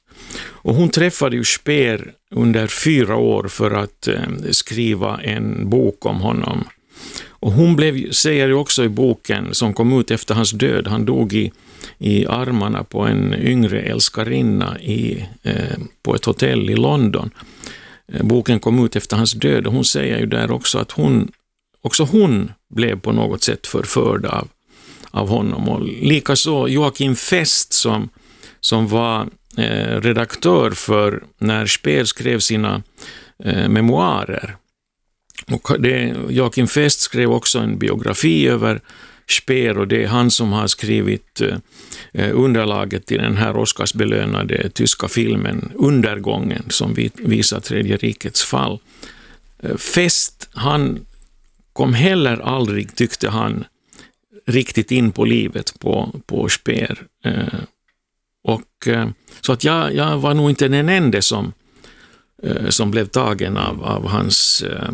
och 0.66 0.76
hon 0.76 0.90
träffade 0.90 1.36
ju 1.36 1.44
Speer 1.44 2.12
under 2.32 2.68
fyra 2.68 3.16
år 3.16 3.48
för 3.48 3.72
att 3.72 4.08
eh, 4.08 4.22
skriva 4.52 5.22
en 5.22 5.70
bok 5.70 6.06
om 6.06 6.22
honom. 6.22 6.64
Och 7.28 7.52
hon 7.52 7.76
blev, 7.76 8.12
säger 8.12 8.48
ju 8.48 8.54
också 8.54 8.84
i 8.84 8.90
boken, 8.90 9.54
som 9.54 9.74
kom 9.74 10.00
ut 10.00 10.12
efter 10.12 10.36
hans 10.36 10.52
död, 10.52 10.88
han 10.88 11.06
dog 11.06 11.34
i, 11.34 11.52
i 11.98 12.26
armarna 12.26 12.84
på 12.84 13.02
en 13.02 13.34
yngre 13.34 13.82
älskarinna 13.82 14.80
i, 14.80 15.26
eh, 15.44 15.78
på 16.04 16.16
ett 16.16 16.26
hotell 16.26 16.70
i 16.70 16.76
London. 16.76 17.30
Eh, 18.14 18.24
boken 18.24 18.60
kom 18.60 18.86
ut 18.86 18.96
efter 18.96 19.18
hans 19.18 19.34
död 19.34 19.68
och 19.68 19.74
hon 19.74 19.86
säger 19.86 20.20
ju 20.20 20.26
där 20.26 20.52
också 20.52 20.78
att 20.80 20.92
hon, 20.92 21.32
också 21.82 22.04
hon 22.04 22.52
blev 22.76 23.00
på 23.00 23.12
något 23.12 23.44
sätt 23.44 23.68
förförd 23.68 24.26
av, 24.26 24.48
av 25.16 25.28
honom. 25.30 25.70
Och 25.70 25.82
likaså 25.84 26.68
Joakim 26.68 27.16
Fest 27.16 27.74
som, 27.74 28.10
som 28.60 28.88
var 28.88 29.28
Eh, 29.58 30.02
redaktör 30.02 30.72
för 30.72 31.24
när 31.38 31.66
Speer 31.66 32.04
skrev 32.04 32.40
sina 32.40 32.84
eh, 33.44 33.70
memoarer. 33.70 34.56
Och 35.52 35.82
det, 35.82 36.16
Joakim 36.30 36.68
Fest 36.68 37.00
skrev 37.00 37.32
också 37.32 37.60
en 37.60 37.78
biografi 37.78 38.48
över 38.48 38.82
Speer 39.30 39.78
och 39.78 39.88
det 39.88 40.04
är 40.04 40.08
han 40.08 40.32
som 40.32 40.52
har 40.52 40.68
skrivit 40.68 41.42
eh, 41.42 41.58
eh, 42.14 42.32
underlaget 42.34 43.06
till 43.06 43.18
den 43.18 43.38
här 43.38 43.58
Oscarsbelönade 43.58 44.70
tyska 44.70 45.08
filmen 45.08 45.72
Undergången 45.76 46.64
som 46.70 46.96
visar 47.14 47.60
Tredje 47.60 47.98
rikets 47.98 48.44
fall. 48.44 48.80
Eh, 49.60 49.78
Fest, 49.78 50.50
han 50.54 51.06
kom 51.74 51.94
heller 51.94 52.38
aldrig, 52.38 52.96
tyckte 52.96 53.30
han, 53.30 53.66
riktigt 54.46 54.92
in 54.92 55.12
på 55.12 55.26
livet 55.26 55.80
på, 55.80 56.22
på 56.26 56.50
Speer. 56.50 57.02
Eh, 57.26 57.60
och, 58.44 58.88
eh, 58.88 59.10
så 59.42 59.54
att 59.54 59.64
jag, 59.64 59.96
jag 59.96 60.18
var 60.18 60.34
nog 60.34 60.50
inte 60.50 60.68
den 60.68 60.90
enda 60.90 61.22
som, 61.22 61.54
eh, 62.44 62.70
som 62.70 62.92
blev 62.92 63.06
tagen 63.06 63.58
av, 63.58 63.84
av 63.84 64.08
hans 64.08 64.64
eh, 64.64 64.90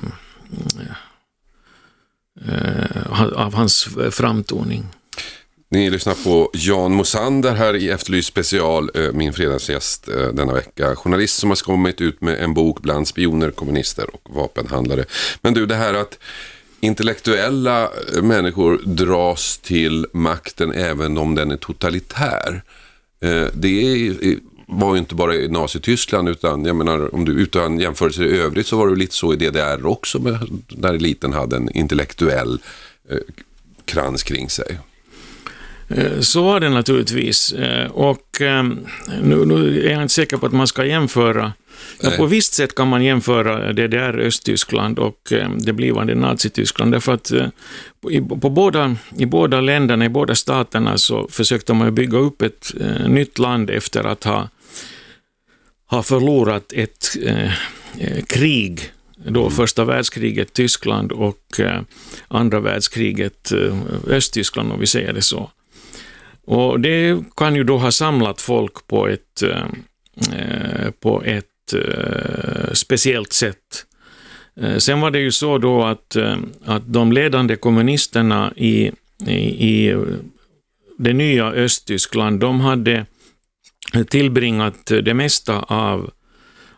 eh, 2.48 3.22
av 3.34 3.54
hans 3.54 3.88
framtoning. 4.12 4.86
Ni 5.70 5.90
lyssnar 5.90 6.14
på 6.24 6.50
Jan 6.54 6.94
Mosander 6.94 7.54
här 7.54 7.76
i 7.76 7.90
Efterlyst 7.90 8.28
special, 8.28 8.90
min 9.14 9.34
fredagsgäst 9.34 10.06
denna 10.34 10.54
vecka. 10.54 10.96
Journalist 10.96 11.38
som 11.38 11.50
har 11.50 11.56
kommit 11.56 12.02
ut 12.02 12.22
med 12.22 12.40
en 12.40 12.54
bok 12.54 12.82
bland 12.82 13.08
spioner, 13.08 13.52
kommunister 13.52 14.16
och 14.16 14.36
vapenhandlare. 14.36 15.06
Men 15.42 15.54
du, 15.54 15.66
det 15.66 15.76
här 15.76 15.94
att 15.94 16.20
intellektuella 16.82 17.84
eh, 17.84 18.24
människor 18.24 18.82
dras 18.86 19.58
till 19.58 20.06
makten 20.13 20.72
även 20.74 21.17
om 21.17 21.36
den 21.36 21.52
är 21.52 21.58
totalitär. 21.58 22.62
Eh, 23.22 23.46
det 23.54 24.13
var 24.67 24.94
ju 24.94 25.00
inte 25.00 25.15
bara 25.15 25.36
i 25.36 25.48
Nazityskland 25.48 26.30
utan 26.30 26.65
jag 26.65 26.76
menar 26.76 27.15
om 27.15 27.26
du 27.26 27.32
utan 27.32 27.80
jämförelse 27.80 28.24
i 28.24 28.38
övrigt 28.38 28.67
så 28.67 28.78
var 28.78 28.89
det 28.89 28.96
lite 28.96 29.15
så 29.15 29.34
i 29.34 29.36
DDR 29.36 29.86
också 29.86 30.20
där 30.67 30.94
eliten 30.94 31.34
hade 31.34 31.56
en 31.56 31.70
intellektuell 31.72 32.60
eh, 33.10 33.17
krans 33.86 34.24
kring 34.24 34.50
sig. 34.50 34.80
Så 36.20 36.44
var 36.44 36.60
det 36.60 36.70
naturligtvis 36.70 37.54
och 37.89 38.41
ehm, 38.41 38.88
nu, 39.22 39.46
nu, 39.46 39.86
är 39.88 39.91
jag 39.91 40.02
inte 40.02 40.13
säker 40.13 40.38
på 40.38 40.46
att 40.46 40.52
man 40.52 40.67
ska 40.67 40.86
jämföra 40.86 41.54
Ja, 42.02 42.10
på 42.17 42.26
visst 42.26 42.54
sätt 42.54 42.76
kan 42.76 42.88
man 42.88 43.04
jämföra 43.04 43.74
DDR, 43.74 44.20
Östtyskland 44.20 45.00
och 45.00 45.32
eh, 45.32 45.50
det 45.58 45.74
blivande 45.74 46.15
Nazityskland, 46.15 46.91
därför 46.91 47.13
att 47.13 47.32
eh, 47.32 47.48
i, 48.10 48.22
på 48.22 48.50
båda, 48.50 48.96
i 49.17 49.26
båda 49.26 49.62
länderna, 49.62 50.06
i 50.06 50.10
båda 50.10 50.36
staterna, 50.36 50.98
så 50.98 51.28
försökte 51.28 51.74
man 51.74 51.96
bygga 51.96 52.17
upp 52.17 52.41
ett 52.41 52.74
eh, 52.82 53.10
nytt 53.10 53.39
land 53.39 53.70
efter 53.70 54.04
att 54.04 54.24
ha, 54.24 54.50
ha 55.86 56.04
förlorat 56.04 56.74
ett 56.74 57.17
eh, 57.26 57.52
krig 58.28 58.91
då 59.26 59.41
mm. 59.41 59.52
första 59.52 59.86
världskriget 59.86 60.54
Tyskland 60.54 61.12
och 61.12 61.60
eh, 61.60 61.82
andra 62.28 62.60
världskriget 62.60 63.52
eh, 63.52 63.78
Östtyskland, 64.08 64.72
om 64.72 64.80
vi 64.80 64.88
säger 64.88 65.13
det 65.13 65.22
så. 65.22 65.52
Och 66.46 66.80
det 66.80 67.24
kan 67.36 67.56
ju 67.56 67.63
då 67.63 67.78
ha 67.78 67.91
samlat 67.91 68.41
folk 68.41 68.88
på 68.88 69.08
ett, 69.08 69.44
eh, 69.44 70.91
på 71.00 71.24
ett 71.24 71.46
eh, 71.74 72.74
speciellt 72.74 73.34
sätt. 73.34 73.86
Eh, 74.62 74.78
sen 74.78 75.02
var 75.02 75.12
det 75.12 75.19
ju 75.19 75.32
så 75.32 75.58
då 75.58 75.84
att, 75.84 76.15
eh, 76.15 76.38
att 76.65 76.93
de 76.93 77.12
ledande 77.12 77.56
kommunisterna 77.56 78.54
i, 78.56 78.91
i, 79.28 79.34
i 79.69 80.06
det 80.97 81.13
nya 81.13 81.52
Östtyskland, 81.52 82.39
de 82.39 82.60
hade 82.60 83.06
tillbringat 84.10 84.86
det 84.86 85.13
mesta 85.13 85.60
av, 85.60 86.12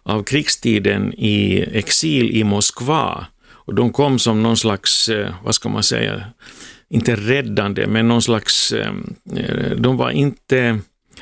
av 0.04 0.24
krigstiden 0.24 1.14
i 1.14 1.66
exil 1.74 2.32
i 2.32 2.44
Moskva. 2.44 3.26
Och 3.66 3.76
de 3.76 3.94
kom 3.94 4.20
som 4.20 4.44
någon 4.44 4.58
slags, 4.58 5.10
eh, 5.10 5.34
vad 5.44 5.56
ska 5.56 5.70
man 5.70 5.84
säga, 5.84 6.24
inte 6.90 7.16
räddande, 7.16 7.88
men 7.88 8.08
någon 8.08 8.22
slags, 8.22 8.72
eh, 8.72 8.94
eh, 9.36 9.72
de 9.72 9.98
var 9.98 10.12
inte 10.12 10.80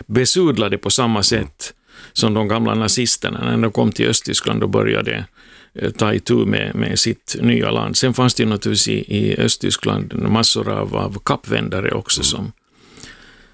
besudlade 0.08 0.78
på 0.78 0.89
samma 0.89 1.24
sätt 1.24 1.74
som 2.13 2.34
de 2.34 2.47
gamla 2.47 2.76
nazisterna 2.76 3.39
när 3.45 3.58
de 3.58 3.71
kom 3.71 3.91
till 3.91 4.08
Östtyskland 4.08 4.63
och 4.63 4.69
började 4.69 5.26
eh, 5.74 5.91
ta 5.91 6.13
itu 6.13 6.45
med, 6.45 6.76
med 6.76 7.00
sitt 7.00 7.36
nya 7.41 7.71
land. 7.71 7.97
Sen 7.97 8.13
fanns 8.13 8.34
det 8.34 8.45
naturligtvis 8.45 8.88
i, 8.88 9.17
i 9.17 9.38
Östtyskland 9.38 10.13
massor 10.13 10.69
av, 10.69 10.95
av 10.95 11.21
kappvändare 11.26 11.91
också 11.91 12.24
som 12.24 12.52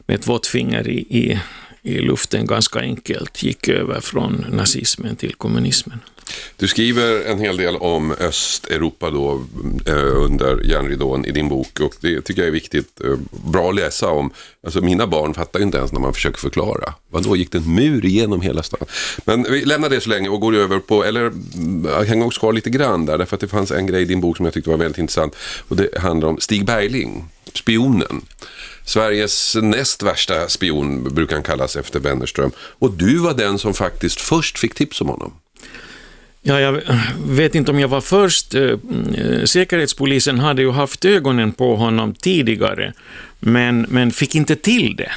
med 0.05 0.19
ett 0.19 0.27
vått 0.27 0.47
finger 0.47 0.87
i, 0.87 0.97
i, 0.97 1.39
i 1.87 2.01
luften 2.01 2.45
ganska 2.45 2.79
enkelt 2.79 3.43
gick 3.43 3.67
över 3.69 3.99
från 4.01 4.45
nazismen 4.49 5.15
till 5.15 5.33
kommunismen. 5.33 5.99
Du 6.55 6.67
skriver 6.67 7.25
en 7.25 7.39
hel 7.39 7.57
del 7.57 7.75
om 7.75 8.11
Östeuropa 8.11 9.09
då 9.09 9.43
eh, 9.85 10.23
under 10.23 10.63
järnridån 10.63 11.25
i 11.25 11.31
din 11.31 11.49
bok 11.49 11.79
och 11.79 11.95
det 12.01 12.21
tycker 12.21 12.41
jag 12.41 12.47
är 12.47 12.51
viktigt, 12.51 13.01
eh, 13.03 13.17
bra 13.51 13.69
att 13.69 13.75
läsa 13.75 14.09
om. 14.09 14.31
Alltså 14.63 14.81
mina 14.81 15.07
barn 15.07 15.33
fattar 15.33 15.59
ju 15.59 15.65
inte 15.65 15.77
ens 15.77 15.91
när 15.91 15.99
man 15.99 16.13
försöker 16.13 16.39
förklara. 16.39 16.93
Vadå, 17.09 17.35
gick 17.35 17.51
det 17.51 17.57
en 17.57 17.75
mur 17.75 18.05
igenom 18.05 18.41
hela 18.41 18.63
stan? 18.63 18.85
Men 19.25 19.43
vi 19.43 19.65
lämnar 19.65 19.89
det 19.89 20.01
så 20.01 20.09
länge 20.09 20.29
och 20.29 20.41
går 20.41 20.55
över 20.55 20.79
på, 20.79 21.03
eller 21.03 21.21
mm, 21.21 22.05
hänger 22.07 22.25
också 22.25 22.39
kvar 22.39 22.53
lite 22.53 22.69
grann 22.69 23.05
där, 23.05 23.17
därför 23.17 23.35
att 23.35 23.41
det 23.41 23.47
fanns 23.47 23.71
en 23.71 23.87
grej 23.87 24.01
i 24.01 24.05
din 24.05 24.21
bok 24.21 24.37
som 24.37 24.45
jag 24.45 24.53
tyckte 24.53 24.69
var 24.69 24.77
väldigt 24.77 24.97
intressant 24.97 25.35
och 25.67 25.75
det 25.75 25.97
handlar 25.97 26.27
om 26.27 26.39
Stig 26.39 26.65
Bergling, 26.65 27.25
spionen. 27.53 28.21
Sveriges 28.87 29.55
näst 29.61 30.03
värsta 30.03 30.49
spion 30.49 31.13
brukar 31.13 31.35
han 31.35 31.43
kallas 31.43 31.75
efter 31.75 31.99
Wennerström. 31.99 32.51
Och 32.57 32.91
du 32.91 33.17
var 33.17 33.33
den 33.33 33.59
som 33.59 33.73
faktiskt 33.73 34.21
först 34.21 34.59
fick 34.59 34.75
tips 34.75 35.01
om 35.01 35.07
honom. 35.07 35.33
Ja, 36.41 36.59
jag 36.59 36.81
vet 37.25 37.55
inte 37.55 37.71
om 37.71 37.79
jag 37.79 37.87
var 37.87 38.01
först. 38.01 38.55
Eh, 38.55 38.77
Säkerhetspolisen 39.45 40.39
hade 40.39 40.61
ju 40.61 40.71
haft 40.71 41.05
ögonen 41.05 41.51
på 41.51 41.75
honom 41.75 42.13
tidigare, 42.13 42.93
men, 43.39 43.85
men 43.89 44.11
fick 44.11 44.35
inte 44.35 44.55
till 44.55 44.95
det. 44.95 45.11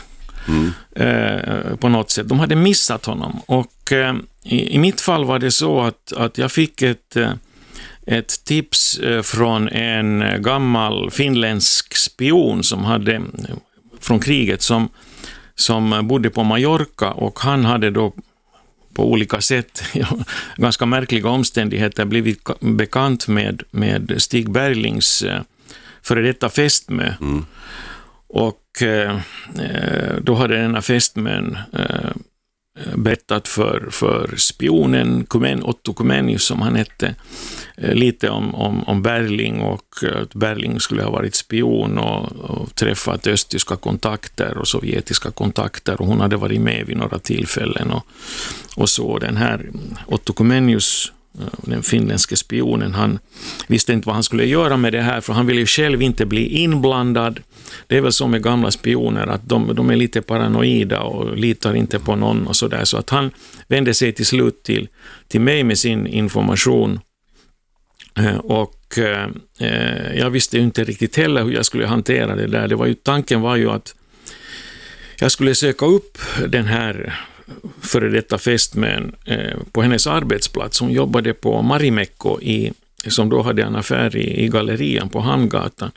Mm. 0.48 0.72
Eh, 0.94 1.76
på 1.76 1.88
något 1.88 2.10
sätt. 2.10 2.28
De 2.28 2.40
hade 2.40 2.56
missat 2.56 3.06
honom. 3.06 3.40
Och 3.46 3.92
eh, 3.92 4.14
i, 4.42 4.74
i, 4.74 4.78
mitt 4.78 5.00
fall 5.00 5.24
var 5.24 5.38
det 5.38 5.50
så 5.50 5.80
att, 5.80 6.12
att 6.12 6.38
jag 6.38 6.52
fick 6.52 6.82
ett, 6.82 7.16
ett 8.10 8.44
tips 8.44 9.00
från 9.22 9.68
en 9.68 10.42
gammal 10.42 11.10
finländsk 11.10 11.96
spion 11.96 12.64
som 12.64 12.84
hade, 12.84 13.22
från 14.00 14.20
kriget 14.20 14.62
som, 14.62 14.88
som 15.54 16.08
bodde 16.08 16.30
på 16.30 16.42
Mallorca 16.42 17.10
och 17.10 17.38
han 17.40 17.64
hade 17.64 17.90
då 17.90 18.12
på 18.94 19.10
olika 19.10 19.40
sätt, 19.40 19.82
ganska 20.56 20.86
märkliga 20.86 21.28
omständigheter, 21.28 22.04
blivit 22.04 22.48
bekant 22.60 23.28
med, 23.28 23.62
med 23.70 24.14
Stig 24.18 24.50
Berglings 24.50 25.22
eh, 25.22 25.40
före 26.02 26.22
detta 26.22 26.48
fästmö. 26.48 27.14
Mm. 27.20 27.44
Och 28.28 28.82
eh, 28.82 29.16
eh, 29.58 30.16
då 30.22 30.34
hade 30.34 30.56
denna 30.56 30.82
fästmön 30.82 31.58
eh, 31.72 32.10
Eh, 32.78 32.96
berättat 32.96 33.48
för, 33.48 33.88
för 33.90 34.34
spionen 34.36 35.26
Kumen, 35.26 35.62
Otto 35.62 35.94
Kumenius, 35.94 36.44
som 36.44 36.62
han 36.62 36.76
hette, 36.76 37.14
eh, 37.76 37.94
lite 37.94 38.30
om, 38.30 38.54
om, 38.54 38.84
om 38.84 39.02
Berling 39.02 39.60
och 39.60 39.84
att 40.22 40.34
Berling 40.34 40.80
skulle 40.80 41.02
ha 41.02 41.10
varit 41.10 41.34
spion 41.34 41.98
och, 41.98 42.32
och 42.32 42.74
träffat 42.74 43.26
östtyska 43.26 43.76
kontakter 43.76 44.58
och 44.58 44.68
sovjetiska 44.68 45.30
kontakter 45.30 46.00
och 46.00 46.06
hon 46.06 46.20
hade 46.20 46.36
varit 46.36 46.60
med 46.60 46.86
vid 46.86 46.96
några 46.96 47.18
tillfällen 47.18 47.90
och, 47.90 48.06
och 48.76 48.88
så. 48.88 49.18
Den 49.18 49.36
här 49.36 49.70
Otto 50.06 50.32
Comenius 50.32 51.12
den 51.62 51.82
finländske 51.82 52.36
spionen, 52.36 52.94
han 52.94 53.18
visste 53.68 53.92
inte 53.92 54.06
vad 54.06 54.14
han 54.14 54.22
skulle 54.22 54.44
göra 54.44 54.76
med 54.76 54.92
det 54.92 55.02
här, 55.02 55.20
för 55.20 55.32
han 55.32 55.46
ville 55.46 55.60
ju 55.60 55.66
själv 55.66 56.02
inte 56.02 56.26
bli 56.26 56.46
inblandad. 56.46 57.40
Det 57.86 57.96
är 57.96 58.00
väl 58.00 58.12
så 58.12 58.26
med 58.26 58.42
gamla 58.42 58.70
spioner, 58.70 59.26
att 59.26 59.48
de, 59.48 59.74
de 59.74 59.90
är 59.90 59.96
lite 59.96 60.22
paranoida 60.22 61.00
och 61.00 61.36
litar 61.36 61.74
inte 61.74 61.98
på 61.98 62.16
någon 62.16 62.46
och 62.46 62.56
sådär, 62.56 62.84
så 62.84 62.96
att 62.96 63.10
han 63.10 63.30
vände 63.68 63.94
sig 63.94 64.12
till 64.12 64.26
slut 64.26 64.62
till, 64.62 64.88
till 65.28 65.40
mig 65.40 65.64
med 65.64 65.78
sin 65.78 66.06
information. 66.06 67.00
Eh, 68.18 68.36
och 68.36 68.98
eh, 68.98 69.28
eh, 69.58 70.18
jag 70.18 70.30
visste 70.30 70.56
ju 70.56 70.62
inte 70.62 70.84
riktigt 70.84 71.16
heller 71.16 71.44
hur 71.44 71.52
jag 71.52 71.66
skulle 71.66 71.86
hantera 71.86 72.36
det 72.36 72.46
där. 72.46 72.68
Det 72.68 72.76
var 72.76 72.86
ju, 72.86 72.94
tanken 72.94 73.40
var 73.40 73.56
ju 73.56 73.70
att 73.70 73.94
jag 75.18 75.32
skulle 75.32 75.54
söka 75.54 75.86
upp 75.86 76.18
den 76.48 76.64
här 76.64 77.20
före 77.80 78.08
detta 78.08 78.38
fästmön 78.38 79.14
eh, 79.24 79.56
på 79.72 79.82
hennes 79.82 80.06
arbetsplats. 80.06 80.80
Hon 80.80 80.92
jobbade 80.92 81.34
på 81.34 81.62
Marimekko, 81.62 82.40
i, 82.40 82.72
som 83.06 83.28
då 83.28 83.42
hade 83.42 83.62
en 83.62 83.76
affär 83.76 84.16
i, 84.16 84.44
i 84.44 84.48
gallerian 84.48 85.08
på 85.08 85.20
Hamngatan. 85.20 85.90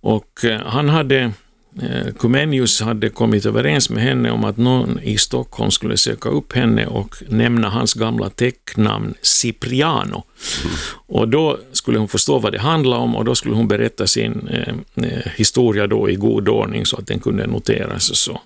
Och 0.00 0.44
eh, 0.44 0.60
han 0.66 0.88
hade 0.88 1.32
Eh, 1.78 2.12
Comenius 2.12 2.80
hade 2.80 3.08
kommit 3.08 3.46
överens 3.46 3.90
med 3.90 4.02
henne 4.02 4.30
om 4.30 4.44
att 4.44 4.56
någon 4.56 5.00
i 5.02 5.18
Stockholm 5.18 5.70
skulle 5.70 5.96
söka 5.96 6.28
upp 6.28 6.52
henne 6.52 6.86
och 6.86 7.16
nämna 7.28 7.68
hans 7.68 7.94
gamla 7.94 8.30
tecknamn 8.30 9.14
Cipriano. 9.22 10.24
Mm. 10.64 10.76
Och 11.06 11.28
då 11.28 11.58
skulle 11.72 11.98
hon 11.98 12.08
förstå 12.08 12.38
vad 12.38 12.52
det 12.52 12.58
handlade 12.58 13.02
om 13.02 13.16
och 13.16 13.24
då 13.24 13.34
skulle 13.34 13.54
hon 13.54 13.68
berätta 13.68 14.06
sin 14.06 14.48
eh, 14.48 15.04
eh 15.04 15.32
historia 15.36 15.86
då 15.86 16.10
i 16.10 16.14
god 16.14 16.48
ordning 16.48 16.86
så 16.86 16.96
att 16.96 17.06
den 17.06 17.20
kunde 17.20 17.46
noteras 17.46 18.10
och 18.10 18.16
så. 18.16 18.40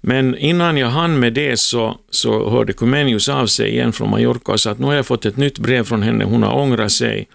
Men 0.00 0.36
innan 0.36 0.76
jag 0.76 0.88
hann 0.88 1.18
med 1.18 1.32
det 1.32 1.60
så, 1.60 1.98
så 2.10 2.50
hörde 2.50 2.72
Comenius 2.72 3.28
av 3.28 3.46
sig 3.46 3.70
igen 3.70 3.92
från 3.92 4.10
Mallorca 4.10 4.52
och 4.52 4.60
sa 4.60 4.70
att 4.70 4.78
nu 4.78 4.86
har 4.86 4.94
jag 4.94 5.06
fått 5.06 5.26
ett 5.26 5.36
nytt 5.36 5.58
brev 5.58 5.84
från 5.84 6.02
henne, 6.02 6.24
hon 6.24 6.42
har 6.42 6.58
ångrat 6.58 6.92
sig 6.92 7.28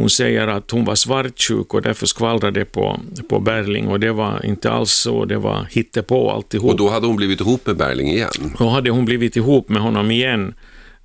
hon 0.00 0.10
säger 0.10 0.46
att 0.46 0.70
hon 0.70 0.84
var 0.84 0.94
svartsjuk 0.94 1.74
och 1.74 1.82
därför 1.82 2.06
skvallrade 2.06 2.64
på, 2.64 3.00
på 3.28 3.40
Berling 3.40 3.88
och 3.88 4.00
det 4.00 4.12
var 4.12 4.46
inte 4.46 4.70
alls 4.70 4.92
så, 4.92 5.24
det 5.24 5.38
var 5.38 5.66
hittepå 5.70 6.30
alltihop. 6.30 6.70
Och 6.70 6.76
då 6.76 6.88
hade 6.88 7.06
hon 7.06 7.16
blivit 7.16 7.40
ihop 7.40 7.66
med 7.66 7.76
Berling 7.76 8.08
igen? 8.08 8.30
Då 8.58 8.68
hade 8.68 8.90
hon 8.90 9.04
blivit 9.04 9.36
ihop 9.36 9.68
med 9.68 9.82
honom 9.82 10.10
igen. 10.10 10.54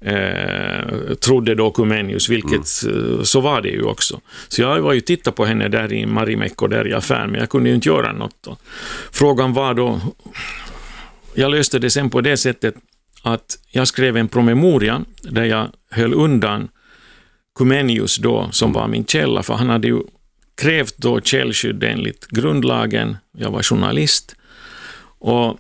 Eh, 0.02 1.16
trodde 1.20 1.56
då 1.56 1.72
Kumenius, 1.72 2.30
vilket 2.30 2.84
mm. 2.84 3.18
Eh, 3.18 3.24
så 3.24 3.42
var 3.42 3.62
det 3.62 3.70
ju 3.70 3.84
också. 3.84 4.20
Så 4.48 4.62
jag 4.62 4.82
var 4.82 4.94
ju 4.94 5.02
titta 5.02 5.32
på 5.32 5.46
henne 5.46 5.68
där 5.68 5.94
i 5.94 6.06
Marimekko, 6.06 6.68
där 6.68 6.88
i 6.88 6.94
affären, 6.94 7.32
men 7.32 7.40
jag 7.40 7.50
kunde 7.50 7.70
ju 7.70 7.76
inte 7.76 7.90
göra 7.90 8.14
något. 8.14 8.36
Då. 8.42 8.58
Frågan 9.12 9.54
var 9.54 9.74
då, 9.74 10.02
jag 11.36 11.52
löste 11.52 11.80
det 11.80 11.90
sen 11.90 12.10
på 12.10 12.22
det 12.22 12.38
sättet 12.38 12.76
att 13.24 13.58
jag 13.72 13.88
skrev 13.88 14.18
en 14.18 14.28
promemoria 14.28 15.02
där 15.22 15.44
jag 15.44 15.68
höll 15.92 16.14
undan 16.14 16.68
Comenius 17.54 18.18
då, 18.18 18.50
som 18.52 18.74
var 18.74 18.88
min 18.88 19.06
källa, 19.06 19.44
för 19.44 19.54
han 19.54 19.70
hade 19.70 19.88
ju 19.88 20.00
krävt 20.58 20.98
då 20.98 21.22
källskydd 21.22 21.84
enligt 21.84 22.28
grundlagen. 22.28 23.18
Jag 23.38 23.52
var 23.52 23.64
journalist. 23.64 24.36
Och 25.20 25.60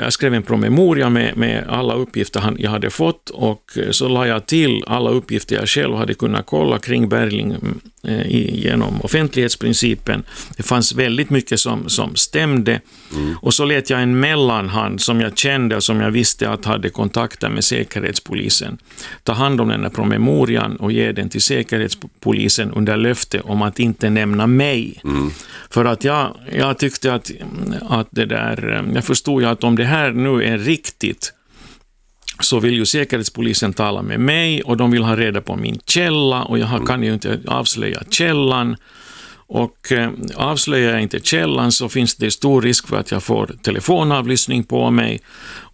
jag 0.00 0.12
skrev 0.12 0.34
en 0.34 0.42
promemoria 0.42 1.10
med, 1.10 1.36
med 1.36 1.64
alla 1.68 1.94
uppgifter 1.94 2.40
han, 2.40 2.56
jag 2.58 2.70
hade 2.70 2.90
fått 2.90 3.30
och 3.30 3.78
eh, 3.78 3.90
så 3.90 4.08
la 4.08 4.26
jag 4.26 4.46
till 4.46 4.84
alla 4.86 5.10
uppgifter 5.10 5.56
jag 5.56 5.68
själv 5.68 5.94
hade 5.94 6.14
kunnat 6.14 6.46
kolla 6.46 6.78
kring 6.78 7.08
Berling 7.08 7.56
eh, 8.02 8.26
genom 8.54 9.00
offentlighetsprincipen. 9.00 10.22
Det 10.56 10.62
fanns 10.62 10.94
väldigt 10.94 11.30
mycket 11.30 11.60
som, 11.60 11.88
som 11.88 12.16
stämde. 12.16 12.80
Mm. 13.14 13.36
Och 13.42 13.54
så 13.54 13.64
lät 13.64 13.90
jag 13.90 14.02
en 14.02 14.20
mellanhand 14.20 15.00
som 15.00 15.20
jag 15.20 15.38
kände 15.38 15.76
och 15.76 15.84
som 15.84 16.00
jag 16.00 16.10
visste 16.10 16.50
att 16.50 16.64
hade 16.64 16.90
kontakter 16.90 17.48
med 17.48 17.64
Säkerhetspolisen 17.64 18.78
ta 19.22 19.32
hand 19.32 19.60
om 19.60 19.68
den 19.68 19.82
här 19.82 19.90
promemorian 19.90 20.76
och 20.76 20.92
ge 20.92 21.12
den 21.12 21.28
till 21.28 21.42
Säkerhetspolisen 21.42 22.72
under 22.72 22.96
löfte 22.96 23.40
om 23.40 23.62
att 23.62 23.78
inte 23.78 24.10
nämna 24.10 24.46
mig. 24.46 25.00
Mm. 25.04 25.30
För 25.70 25.84
att 25.84 26.04
jag, 26.04 26.36
jag 26.52 26.78
tyckte 26.78 27.14
att, 27.14 27.30
att 27.88 28.08
det 28.10 28.26
där, 28.26 28.84
jag 28.94 29.04
förstod 29.04 29.42
ju 29.42 29.48
att 29.54 29.64
om 29.64 29.76
det 29.76 29.84
här 29.84 30.12
nu 30.12 30.44
är 30.44 30.58
riktigt, 30.58 31.32
så 32.40 32.60
vill 32.60 32.74
ju 32.74 32.86
Säkerhetspolisen 32.86 33.72
tala 33.72 34.02
med 34.02 34.20
mig 34.20 34.62
och 34.62 34.76
de 34.76 34.90
vill 34.90 35.02
ha 35.02 35.16
reda 35.16 35.40
på 35.40 35.56
min 35.56 35.78
källa 35.86 36.42
och 36.42 36.58
jag 36.58 36.86
kan 36.86 37.02
ju 37.02 37.12
inte 37.14 37.40
avslöja 37.46 38.02
källan. 38.10 38.76
Och 39.46 39.92
eh, 39.92 40.10
avslöjar 40.36 40.92
jag 40.92 41.02
inte 41.02 41.20
källan 41.20 41.72
så 41.72 41.88
finns 41.88 42.14
det 42.14 42.30
stor 42.30 42.62
risk 42.62 42.88
för 42.88 42.96
att 42.96 43.10
jag 43.10 43.22
får 43.22 43.46
telefonavlyssning 43.62 44.64
på 44.64 44.90
mig. 44.90 45.20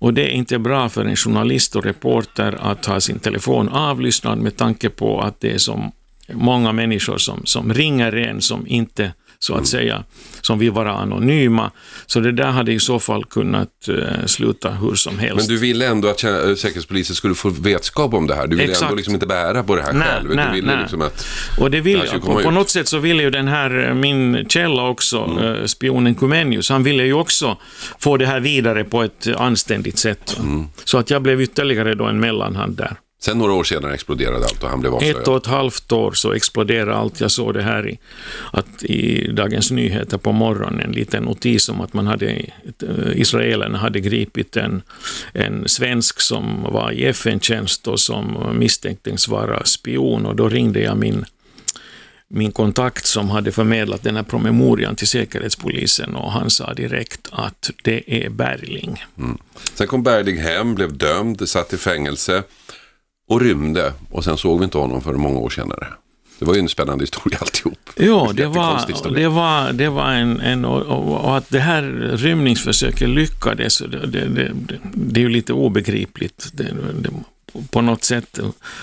Och 0.01 0.15
det 0.15 0.23
är 0.23 0.31
inte 0.31 0.59
bra 0.59 0.89
för 0.89 1.05
en 1.05 1.17
journalist 1.17 1.77
och 1.77 1.85
reporter 1.85 2.59
att 2.61 2.87
ha 2.87 3.01
sin 3.01 3.19
telefon 3.19 3.69
avlyssnad 3.69 4.39
med 4.39 4.57
tanke 4.57 4.91
på 4.91 5.21
att 5.21 5.41
det 5.41 5.53
är 5.53 5.59
så 5.59 5.93
många 6.33 6.73
människor 6.73 7.19
som, 7.19 7.41
som 7.45 7.75
ringer 7.75 8.17
en 8.17 8.41
som 8.41 8.67
inte 8.67 9.13
så 9.43 9.53
att 9.53 9.59
mm. 9.59 9.67
säga, 9.67 10.05
som 10.41 10.59
vill 10.59 10.71
vara 10.71 10.93
anonyma. 10.93 11.71
Så 12.07 12.21
det 12.21 12.33
där 12.33 12.51
hade 12.51 12.73
i 12.73 12.81
så 12.81 13.01
fall 13.01 13.25
kunnat 13.25 13.69
uh, 13.89 14.27
sluta 14.27 14.71
hur 14.71 14.95
som 14.95 15.19
helst. 15.19 15.37
Men 15.37 15.57
du 15.57 15.59
ville 15.61 15.87
ändå 15.87 16.09
att 16.09 16.21
Säkerhetspolisen 16.21 17.17
skulle 17.17 17.35
få 17.35 17.49
vetskap 17.49 18.15
om 18.15 18.27
det 18.27 18.35
här? 18.35 18.47
Du 18.47 18.57
ville 18.57 18.71
Exakt. 18.71 18.83
ändå 18.83 18.97
liksom 18.97 19.15
inte 19.15 19.27
bära 19.27 19.63
på 19.63 19.77
det 19.77 19.83
här 19.83 19.93
nej, 19.93 20.09
själv? 20.09 20.35
Nej, 20.35 20.47
du 20.47 20.53
ville 20.53 20.73
nej. 20.73 20.83
Liksom 20.83 21.03
att 21.03 21.27
Och 21.59 21.71
det 21.71 21.81
vill 21.81 22.03
jag. 22.13 22.23
På, 22.23 22.43
på 22.43 22.51
något 22.51 22.71
sätt 22.71 22.89
så 22.89 22.99
ville 22.99 23.23
ju 23.23 23.31
den 23.31 23.49
här, 23.49 23.89
eh, 23.89 23.95
min 23.95 24.47
källa 24.49 24.89
också, 24.89 25.19
mm. 25.19 25.45
uh, 25.45 25.67
spionen 25.67 26.15
Kumenius, 26.15 26.71
han 26.71 26.83
ville 26.83 27.05
ju 27.05 27.13
också 27.13 27.57
få 27.99 28.17
det 28.17 28.27
här 28.27 28.41
vidare 28.41 28.85
på 28.85 29.03
ett 29.03 29.27
anständigt 29.37 29.99
sätt. 29.99 30.37
Mm. 30.39 30.67
Så 30.85 30.99
att 30.99 31.11
jag 31.11 31.23
blev 31.23 31.41
ytterligare 31.41 31.95
då 31.95 32.05
en 32.05 32.21
mellanhand 32.21 32.77
där. 32.77 32.97
Sen 33.23 33.39
några 33.39 33.53
år 33.53 33.65
senare 33.65 33.95
exploderade 33.95 34.45
allt 34.45 34.63
och 34.63 34.69
han 34.69 34.81
blev 34.81 34.95
avslöjad. 34.95 35.21
Ett 35.21 35.29
och 35.29 35.37
ett 35.37 35.47
halvt 35.47 35.93
år 35.93 36.13
så 36.13 36.33
exploderade 36.33 36.95
allt. 36.95 37.21
Jag 37.21 37.31
såg 37.31 37.55
det 37.55 37.63
här 37.63 37.89
i, 37.89 37.99
att 38.53 38.83
i 38.83 39.33
Dagens 39.33 39.71
Nyheter 39.71 40.19
på 40.19 40.33
morgonen, 40.33 40.81
en 40.81 40.93
liten 40.93 41.23
notis 41.23 41.69
om 41.69 41.81
att 41.81 41.93
man 41.93 42.07
hade, 42.07 42.27
eh, 42.27 43.13
israelerna 43.15 43.79
hade 43.79 44.01
gripit 44.01 44.57
en, 44.57 44.83
en 45.33 45.69
svensk 45.69 46.21
som 46.21 46.63
var 46.63 46.91
i 46.91 47.05
FN-tjänst 47.05 47.89
och 47.89 48.01
som 48.01 48.57
misstänktes 48.59 49.29
vara 49.29 49.65
spion 49.65 50.27
och 50.27 50.37
då 50.37 50.49
ringde 50.49 50.81
jag 50.81 50.97
min 50.97 51.25
min 52.33 52.53
kontakt 52.53 53.07
som 53.07 53.31
hade 53.31 53.53
förmedlat 53.53 54.03
den 54.03 54.17
här 54.17 54.23
promemorian 54.23 54.97
till 54.97 55.09
Säkerhetspolisen 55.09 56.17
och 56.17 56.33
han 56.33 56.51
sa 56.51 56.75
direkt 56.75 57.29
att 57.31 57.71
det 57.85 58.25
är 58.25 58.31
Berling. 58.31 59.05
Mm. 59.19 59.39
Sen 59.75 59.87
kom 59.87 60.03
Berling 60.03 60.39
hem, 60.39 60.75
blev 60.75 60.97
dömd, 60.97 61.49
satt 61.49 61.73
i 61.73 61.77
fängelse 61.77 62.43
och 63.31 63.41
rymde 63.41 63.93
och 64.11 64.25
sen 64.25 64.37
såg 64.37 64.59
vi 64.59 64.65
inte 64.65 64.79
honom 64.79 65.01
för 65.01 65.15
många 65.15 65.39
år 65.39 65.51
senare. 65.51 65.87
Det 66.39 66.45
var 66.45 66.55
ju 66.55 66.61
en 66.61 66.69
spännande 66.69 67.03
historia 67.03 67.39
alltihop. 67.41 67.79
Ja, 67.97 68.31
det 68.35 68.47
var, 68.47 69.15
det 69.15 69.29
var, 69.29 69.73
det 69.73 69.89
var 69.89 70.11
en... 70.11 70.41
en 70.41 70.65
och, 70.65 70.83
och, 71.25 71.37
att 71.37 71.51
det 71.51 71.59
här 71.59 71.83
rymningsförsöket 72.13 73.09
lyckades, 73.09 73.79
det, 73.79 74.07
det, 74.07 74.29
det, 74.29 74.53
det 74.83 75.21
är 75.21 75.23
ju 75.23 75.29
lite 75.29 75.53
obegripligt. 75.53 76.51
Det, 76.53 76.75
på 77.71 77.81
något 77.81 78.05
sätt 78.05 78.39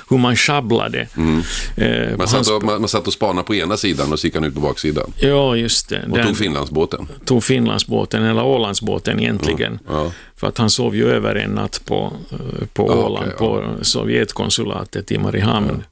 hur 0.09 0.17
man 0.17 0.35
sjabblade. 0.35 1.07
Mm. 1.17 1.43
Eh, 1.75 2.17
man, 2.17 2.27
satt 2.27 2.47
och, 2.47 2.63
man, 2.63 2.81
man 2.81 2.89
satt 2.89 3.07
och 3.07 3.13
spanade 3.13 3.47
på 3.47 3.55
ena 3.55 3.77
sidan 3.77 4.13
och 4.13 4.19
så 4.19 4.27
gick 4.27 4.35
han 4.35 4.43
ut 4.43 4.53
på 4.53 4.59
baksidan. 4.59 5.13
Ja, 5.19 5.55
just 5.55 5.89
det. 5.89 6.03
Och 6.11 6.17
Den, 6.17 6.27
tog 6.27 6.37
Finlandsbåten. 6.37 7.07
Tog 7.25 7.43
Finlandsbåten, 7.43 8.23
eller 8.23 8.43
Ålandsbåten 8.43 9.19
egentligen. 9.19 9.79
Ja, 9.87 10.03
ja. 10.03 10.11
För 10.35 10.47
att 10.47 10.57
han 10.57 10.69
sov 10.69 10.95
ju 10.95 11.09
över 11.09 11.35
en 11.35 11.51
natt 11.51 11.81
på, 11.85 12.13
eh, 12.31 12.67
på 12.73 12.85
Åland, 12.85 13.25
okay, 13.25 13.37
på 13.37 13.75
Sovjetkonsulatet 13.81 15.11
i 15.11 15.17
Mariehamn, 15.17 15.83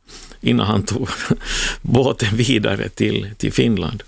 innan 0.41 0.67
han 0.67 0.83
tog 0.83 1.09
båten 1.81 2.37
vidare 2.37 2.89
till, 2.89 3.29
till 3.37 3.53
Finland. 3.53 4.03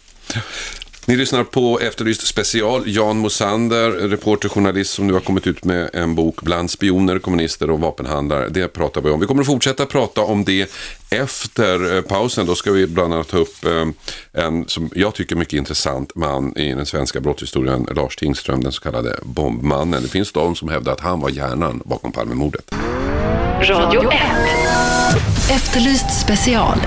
Ni 1.07 1.15
lyssnar 1.15 1.43
på 1.43 1.79
Efterlyst 1.79 2.27
special. 2.27 2.83
Jan 2.85 3.17
Mosander, 3.17 3.91
reporter, 3.91 4.49
journalist 4.49 4.93
som 4.93 5.07
nu 5.07 5.13
har 5.13 5.19
kommit 5.19 5.47
ut 5.47 5.63
med 5.63 5.89
en 5.93 6.15
bok 6.15 6.41
Bland 6.41 6.71
spioner, 6.71 7.19
kommunister 7.19 7.69
och 7.69 7.79
vapenhandlare. 7.79 8.49
Det 8.49 8.67
pratar 8.67 9.01
vi 9.01 9.09
om. 9.09 9.19
Vi 9.19 9.25
kommer 9.25 9.41
att 9.41 9.47
fortsätta 9.47 9.85
prata 9.85 10.21
om 10.21 10.43
det 10.43 10.71
efter 11.09 11.95
eh, 11.95 12.01
pausen. 12.01 12.45
Då 12.45 12.55
ska 12.55 12.71
vi 12.71 12.87
bland 12.87 13.13
annat 13.13 13.27
ta 13.27 13.37
upp 13.37 13.65
eh, 13.65 13.85
en, 14.43 14.67
som 14.67 14.89
jag 14.95 15.13
tycker, 15.13 15.35
mycket 15.35 15.53
intressant 15.53 16.15
man 16.15 16.57
i 16.57 16.73
den 16.73 16.85
svenska 16.85 17.19
brottshistorien, 17.19 17.87
Lars 17.95 18.15
Tingström, 18.15 18.63
den 18.63 18.71
så 18.71 18.81
kallade 18.81 19.19
bombmannen. 19.23 20.03
Det 20.03 20.09
finns 20.09 20.31
de 20.31 20.55
som 20.55 20.69
hävdar 20.69 20.93
att 20.93 21.01
han 21.01 21.19
var 21.19 21.29
hjärnan 21.29 21.81
bakom 21.85 22.11
Palmemordet. 22.11 22.71
Radio 23.61 24.11
1. 24.11 24.21
Efterlyst 25.51 26.21
special 26.21 26.77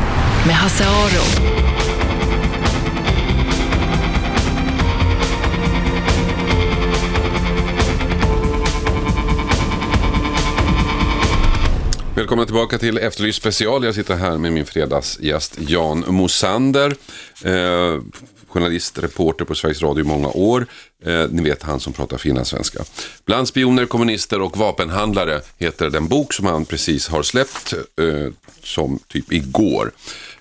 med 0.47 0.55
Hasse 0.55 0.85
Aro. 0.85 1.70
Välkomna 12.15 12.45
tillbaka 12.45 12.79
till 12.79 12.99
Efterlyst 12.99 13.39
special. 13.39 13.85
Jag 13.85 13.95
sitter 13.95 14.15
här 14.15 14.39
med 14.39 14.53
min 14.53 14.67
fredagsgäst 14.67 15.59
Jan 15.59 16.05
Mosander. 16.09 16.97
Eh, 17.45 18.01
journalist, 18.49 18.99
reporter 18.99 19.45
på 19.45 19.55
Sveriges 19.55 19.83
Radio 19.83 20.05
i 20.05 20.09
många 20.09 20.29
år. 20.29 20.67
Eh, 21.05 21.25
ni 21.31 21.43
vet 21.43 21.63
han 21.63 21.81
som 21.81 21.93
pratar 21.93 22.19
finlandssvenska. 22.19 22.85
Bland 23.27 23.49
spioner, 23.49 23.87
kommunister 23.87 24.41
och 24.41 24.57
vapenhandlare 24.57 25.41
heter 25.59 25.91
den 25.91 26.09
bok 26.09 26.33
som 26.33 26.47
han 26.47 26.65
precis 26.65 27.09
har 27.09 27.23
släppt 27.23 27.73
eh, 27.73 28.33
som 28.63 28.99
typ 29.09 29.33
igår. 29.33 29.93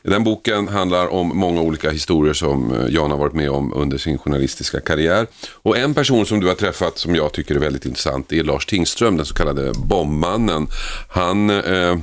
Den 0.10 0.24
boken 0.24 0.68
handlar 0.68 1.08
om 1.08 1.38
många 1.38 1.62
olika 1.62 1.92
historier 1.92 2.34
som 2.34 2.76
eh, 2.76 2.94
Jan 2.94 3.12
har 3.12 3.18
varit 3.18 3.34
med 3.34 3.50
om 3.50 3.74
under 3.74 3.98
sin 3.98 4.18
journalistiska 4.18 4.80
karriär. 4.80 5.28
Och 5.52 5.78
en 5.78 5.94
person 5.94 6.26
som 6.26 6.40
du 6.40 6.48
har 6.48 6.56
träffat 6.56 6.98
som 6.98 7.16
jag 7.16 7.34
tycker 7.34 7.56
är 7.56 7.60
väldigt 7.60 7.86
intressant 7.86 8.32
är 8.32 8.44
Lars 8.44 8.66
Tingström, 8.66 9.18
den 9.18 9.26
så 9.26 9.34
kallade 9.34 9.72
bombmannen. 9.74 10.68
Han, 11.10 11.50
eh, 11.50 11.98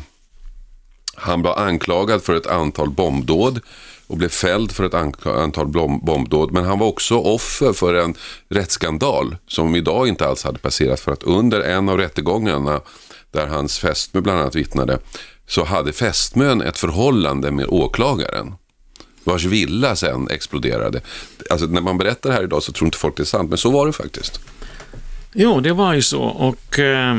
han 1.15 1.43
var 1.43 1.57
anklagad 1.57 2.23
för 2.23 2.35
ett 2.35 2.47
antal 2.47 2.91
bombdåd 2.91 3.61
och 4.07 4.17
blev 4.17 4.29
fälld 4.29 4.73
för 4.73 4.85
ett 4.85 5.27
antal 5.27 5.67
bombdåd. 6.03 6.53
Men 6.53 6.65
han 6.65 6.79
var 6.79 6.87
också 6.87 7.19
offer 7.19 7.73
för 7.73 7.95
en 7.95 8.15
rättsskandal 8.49 9.37
som 9.47 9.77
idag 9.77 10.09
inte 10.09 10.27
alls 10.27 10.45
hade 10.45 10.59
passerat. 10.59 11.01
För 11.01 11.13
att 11.13 11.23
under 11.23 11.61
en 11.61 11.89
av 11.89 11.99
rättegångarna 11.99 12.81
där 13.31 13.47
hans 13.47 13.79
fästmö 13.79 14.21
bland 14.21 14.41
annat 14.41 14.55
vittnade 14.55 14.99
så 15.47 15.65
hade 15.65 15.93
fästmön 15.93 16.63
ett 16.63 16.79
förhållande 16.79 17.51
med 17.51 17.67
åklagaren 17.69 18.55
vars 19.25 19.45
villa 19.45 19.97
sen 19.97 20.29
exploderade. 20.31 21.01
Alltså 21.51 21.67
när 21.67 21.81
man 21.81 21.99
berättar 21.99 22.31
det 22.31 22.37
här 22.37 22.45
idag 22.45 22.63
så 22.63 22.73
tror 22.73 22.87
inte 22.87 22.99
folk 22.99 23.17
det 23.17 23.23
är 23.23 23.25
sant, 23.25 23.49
men 23.49 23.59
så 23.59 23.71
var 23.71 23.87
det 23.87 23.93
faktiskt. 23.93 24.41
Jo, 25.39 25.61
det 25.61 25.73
var 25.73 25.95
ju 25.95 26.03
så. 26.03 26.23
Och, 26.23 26.79
eh, 26.79 27.17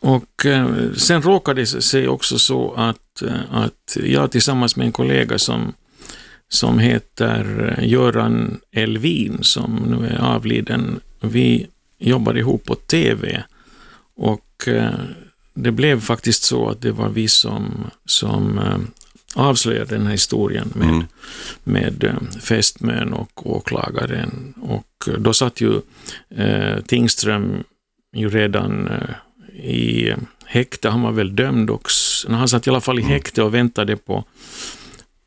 och 0.00 0.46
eh, 0.46 0.68
sen 0.96 1.22
råkade 1.22 1.60
det 1.60 1.66
sig 1.66 2.08
också 2.08 2.38
så 2.38 2.74
att, 2.76 3.22
eh, 3.22 3.54
att 3.54 3.96
jag 4.04 4.30
tillsammans 4.30 4.76
med 4.76 4.86
en 4.86 4.92
kollega 4.92 5.38
som, 5.38 5.72
som 6.48 6.78
heter 6.78 7.74
Göran 7.82 8.60
Elvin, 8.72 9.38
som 9.40 9.74
nu 9.74 10.06
är 10.06 10.18
avliden, 10.18 11.00
vi 11.20 11.66
jobbade 11.98 12.40
ihop 12.40 12.64
på 12.64 12.74
TV. 12.74 13.42
Och 14.16 14.68
det 15.58 15.72
blev 15.72 16.00
faktiskt 16.00 16.42
så 16.42 16.68
att 16.68 16.80
det 16.80 16.92
var 16.92 17.08
vi 17.08 17.28
som, 17.28 17.90
som 18.04 18.58
äh, 18.58 18.78
avslöjade 19.34 19.94
den 19.94 20.06
här 20.06 20.12
historien 20.12 20.72
med, 20.74 20.88
mm. 20.88 21.04
med 21.64 22.04
äh, 22.04 22.38
fästmön 22.40 23.12
och 23.12 23.50
åklagaren. 23.50 24.54
Och 24.62 25.08
då 25.18 25.32
satt 25.32 25.60
ju 25.60 25.80
äh, 26.36 26.80
Tingström 26.86 27.64
ju 28.12 28.28
redan 28.28 28.88
äh, 28.88 29.64
i 29.64 30.14
häkte, 30.44 30.88
han 30.88 31.02
var 31.02 31.12
väl 31.12 31.36
dömd 31.36 31.70
också. 31.70 32.32
Han 32.32 32.48
satt 32.48 32.66
i 32.66 32.70
alla 32.70 32.80
fall 32.80 32.98
i 32.98 33.02
mm. 33.02 33.12
häkte 33.12 33.42
och 33.42 33.54
väntade 33.54 33.96
på, 33.96 34.24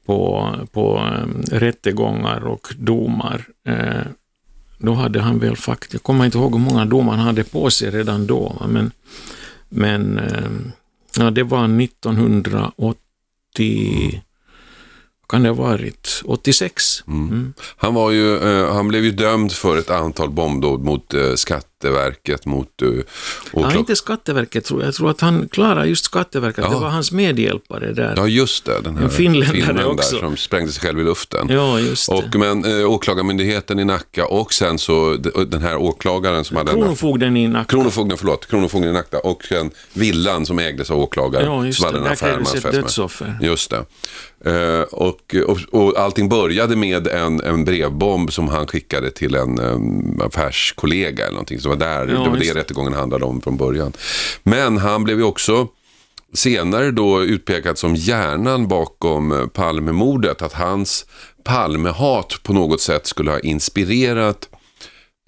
på, 0.06 0.54
på 0.72 0.98
äh, 0.98 1.56
rättegångar 1.56 2.48
och 2.48 2.68
domar. 2.78 3.46
Äh, 3.68 4.02
då 4.78 4.94
hade 4.94 5.22
han 5.22 5.40
väl 5.40 5.56
faktiskt, 5.56 5.94
jag 5.94 6.04
kommer 6.04 6.26
inte 6.26 6.38
ihåg 6.38 6.52
hur 6.52 6.60
många 6.60 6.86
domar 6.86 7.16
han 7.16 7.26
hade 7.26 7.44
på 7.44 7.70
sig 7.70 7.92
redan 7.92 8.28
då, 8.28 8.66
men 8.70 8.92
men 9.70 10.18
eh, 10.18 10.50
ja, 11.18 11.32
det 11.32 11.44
var 11.44 11.82
1980, 11.82 14.22
kan 15.30 15.44
det 15.44 15.50
ha 15.50 15.56
varit, 15.56 16.22
86. 16.26 17.04
Mm. 17.08 17.28
Mm. 17.28 17.54
Han, 17.78 17.94
var 17.94 18.12
ju, 18.12 18.38
eh, 18.38 18.74
han 18.74 18.88
blev 18.88 19.04
ju 19.04 19.12
dömd 19.12 19.52
för 19.52 19.78
ett 19.78 19.90
antal 19.90 20.30
bombdåd 20.30 20.84
mot 20.84 21.14
eh, 21.14 21.34
skatt 21.36 21.69
Skatteverket 21.80 22.46
mot... 22.46 22.82
Uh, 22.82 23.04
ja, 23.54 23.76
inte 23.76 23.96
Skatteverket 23.96 24.66
tror 24.66 24.82
jag. 24.82 24.88
Jag 24.88 24.96
tror 24.96 25.10
att 25.10 25.22
han 25.22 25.50
klarar 25.50 25.86
just 25.86 26.06
Skatteverket. 26.06 26.64
Ja. 26.64 26.70
Det 26.70 26.80
var 26.80 26.90
hans 26.90 27.12
medhjälpare 27.12 27.94
där. 27.94 28.14
Ja, 28.18 28.28
just 28.28 28.66
det. 28.66 28.82
Den 28.84 28.98
här 28.98 29.04
en 29.04 29.10
finländare 29.10 29.86
också. 29.86 30.16
Där, 30.16 30.22
som 30.22 30.38
sprängde 30.38 30.72
sig 30.72 30.82
själv 30.82 31.00
i 31.00 31.04
luften. 31.04 31.48
Ja, 31.50 31.80
just 31.80 32.10
det. 32.10 32.16
Och, 32.16 32.36
men 32.36 32.66
uh, 32.66 32.90
åklagarmyndigheten 32.92 33.80
i 33.80 33.86
Nacka 33.86 34.26
och 34.26 34.54
sen 34.54 34.80
så 34.80 35.16
den 35.48 35.62
här 35.62 35.78
åklagaren 35.78 36.44
som 36.44 36.58
hade... 36.58 36.72
Kronofogden 36.72 37.38
i 37.38 37.48
Nacka. 37.48 37.66
Kronofogden, 37.70 38.18
förlåt. 38.18 38.48
Kronofogden 38.48 38.90
i 38.90 38.94
Nacka 38.94 39.20
och 39.20 39.44
sen 39.44 39.72
villan 39.94 40.46
som 40.46 40.60
ägdes 40.60 40.92
av 40.92 41.00
åklagaren. 41.00 41.46
Ja, 41.46 41.66
just 41.66 41.92
det. 41.92 42.00
Där 42.00 42.16
krävdes 42.16 42.56
ett 42.56 42.72
dödsoffer. 42.72 43.40
Just 43.42 43.70
det. 43.72 43.86
Uh, 44.48 44.82
och, 44.82 45.36
och, 45.46 45.60
och 45.72 46.00
allting 46.00 46.30
började 46.30 46.76
med 46.76 47.08
en, 47.08 47.42
en 47.42 47.66
brevbomb 47.66 48.34
som 48.34 48.48
han 48.48 48.68
skickade 48.68 49.12
till 49.12 49.36
en 49.36 49.60
um, 49.60 50.22
affärskollega 50.22 51.24
eller 51.24 51.34
någonting 51.34 51.60
var 51.70 51.76
där, 51.76 52.08
ja, 52.08 52.24
det 52.24 52.30
var 52.30 52.38
det 52.38 52.54
rättegången 52.54 52.94
handlade 52.94 53.26
om 53.26 53.42
från 53.42 53.58
början. 53.58 53.94
Men 54.44 54.78
han 54.78 55.04
blev 55.04 55.18
ju 55.18 55.24
också 55.24 55.68
senare 56.34 56.92
då 56.92 57.24
utpekad 57.24 57.78
som 57.78 57.96
hjärnan 57.96 58.68
bakom 58.68 59.50
Palmemordet. 59.54 60.42
Att 60.42 60.54
hans 60.54 61.06
Palmehat 61.44 62.44
på 62.44 62.54
något 62.54 62.82
sätt 62.82 63.08
skulle 63.08 63.32
ha 63.32 63.40
inspirerat 63.40 64.50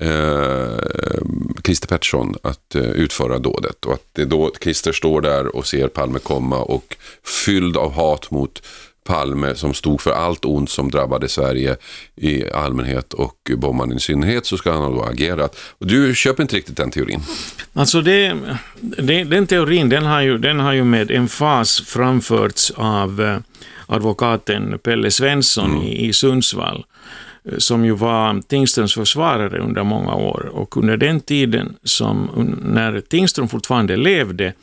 eh, 0.02 1.24
Christer 1.64 1.88
Pettersson 1.88 2.36
att 2.44 2.76
eh, 2.76 2.82
utföra 2.82 3.40
dådet. 3.40 3.86
Och 3.86 3.94
att 3.94 4.06
det 4.12 4.26
då 4.26 4.52
Christer 4.62 4.92
står 4.92 5.22
där 5.22 5.56
och 5.56 5.68
ser 5.68 5.88
Palme 5.88 6.20
komma 6.20 6.58
och 6.58 6.98
fylld 7.24 7.78
av 7.78 7.92
hat 7.92 8.32
mot 8.32 8.64
Palme 9.04 9.56
som 9.56 9.74
stod 9.74 10.02
för 10.02 10.12
allt 10.12 10.46
ont 10.46 10.70
som 10.70 10.92
drabbade 10.92 11.30
Sverige 11.30 11.78
i 12.16 12.52
allmänhet 12.52 13.14
och 13.14 13.52
bombaren 13.58 13.98
i 13.98 14.00
synnerhet 14.00 14.46
så 14.46 14.58
ska 14.58 14.72
han 14.72 14.82
ha 14.82 14.90
då 14.90 15.04
agerat. 15.04 15.56
Och 15.80 15.88
du 15.88 16.16
köper 16.16 16.44
inte 16.44 16.56
riktigt 16.56 16.78
den 16.78 16.92
teorin? 16.92 17.22
Alltså 17.74 18.02
det, 18.02 18.38
det, 18.82 19.24
den 19.24 19.48
teorin 19.48 19.90
den 19.90 20.06
har, 20.06 20.22
ju, 20.22 20.38
den 20.38 20.60
har 20.60 20.74
ju 20.74 20.84
med 20.84 21.12
emfas 21.12 21.82
framförts 21.82 22.72
av 22.76 23.22
eh, 23.22 23.38
advokaten 23.86 24.80
Pelle 24.84 25.12
Svensson 25.12 25.72
mm. 25.72 25.84
i, 25.84 26.08
i 26.08 26.14
Sundsvall 26.14 26.86
eh, 27.46 27.58
som 27.58 27.86
ju 27.86 27.92
var 27.92 28.42
Tingströms 28.42 28.94
försvarare 28.94 29.60
under 29.60 29.84
många 29.84 30.16
år. 30.16 30.50
Och 30.54 30.78
under 30.78 30.98
den 30.98 31.20
tiden 31.20 31.76
som, 31.84 32.30
när 32.64 33.02
Tingström 33.02 33.48
fortfarande 33.48 33.98
levde, 33.98 34.54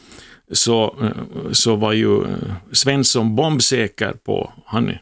så, 0.52 1.12
så 1.52 1.76
var 1.76 1.92
ju 1.92 2.24
Svensson 2.72 3.36
bombsäker 3.36 4.12
på, 4.12 4.52
han 4.66 4.92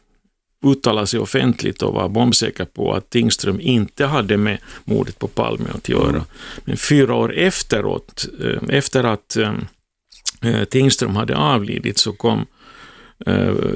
uttalade 0.65 1.07
sig 1.07 1.19
offentligt 1.19 1.81
och 1.81 1.93
var 1.93 2.09
bombsäker 2.09 2.65
på 2.65 2.93
att 2.93 3.09
Tingström 3.09 3.59
inte 3.61 4.05
hade 4.05 4.37
med 4.37 4.57
mordet 4.83 5.19
på 5.19 5.27
Palme 5.27 5.69
att 5.73 5.89
göra. 5.89 6.09
Mm. 6.09 6.23
Men 6.65 6.77
fyra 6.77 7.15
år 7.15 7.33
efteråt, 7.33 8.27
eh, 8.43 8.75
efter 8.77 9.03
att 9.03 9.37
äh, 10.41 10.63
Tingström 10.63 11.15
hade 11.15 11.37
avlidit, 11.37 11.97
så 11.97 12.13
kom 12.13 12.45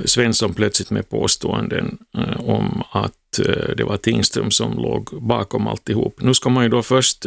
Svensson 0.05 0.53
plötsligt 0.53 0.89
med 0.89 1.09
påståenden 1.09 1.97
om 2.38 2.84
att 2.91 3.39
det 3.78 3.84
var 3.84 3.97
Tingström 3.97 4.51
som 4.51 4.78
låg 4.78 5.09
bakom 5.22 5.67
alltihop. 5.67 6.22
Nu 6.22 6.34
ska 6.34 6.49
man 6.49 6.63
ju 6.63 6.69
då 6.69 6.84
först 6.84 7.26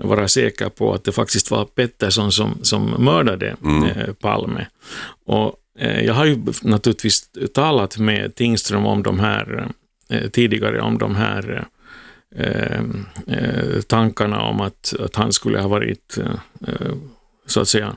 vara 0.00 0.28
säker 0.28 0.68
på 0.68 0.94
att 0.94 1.04
det 1.04 1.12
faktiskt 1.12 1.50
var 1.50 1.64
Pettersson 1.64 2.32
som, 2.32 2.58
som 2.62 3.04
mördade 3.04 3.56
eh, 3.96 4.12
Palme. 4.12 4.66
Och 5.26 5.54
eh, 5.78 6.04
jag 6.04 6.14
har 6.14 6.24
ju 6.24 6.38
naturligtvis 6.62 7.30
talat 7.54 7.98
med 7.98 8.34
Tingström 8.34 8.86
om 8.86 9.02
de 9.02 9.20
här 9.20 9.68
eh, 10.08 10.30
tidigare 10.30 10.80
om 10.80 10.98
de 10.98 11.16
här 11.16 11.64
tankarna 13.86 14.40
om 14.40 14.60
att, 14.60 14.94
att 15.00 15.16
han 15.16 15.32
skulle 15.32 15.60
ha 15.60 15.68
varit 15.68 16.18
så 17.46 17.60
att 17.60 17.68
säga 17.68 17.96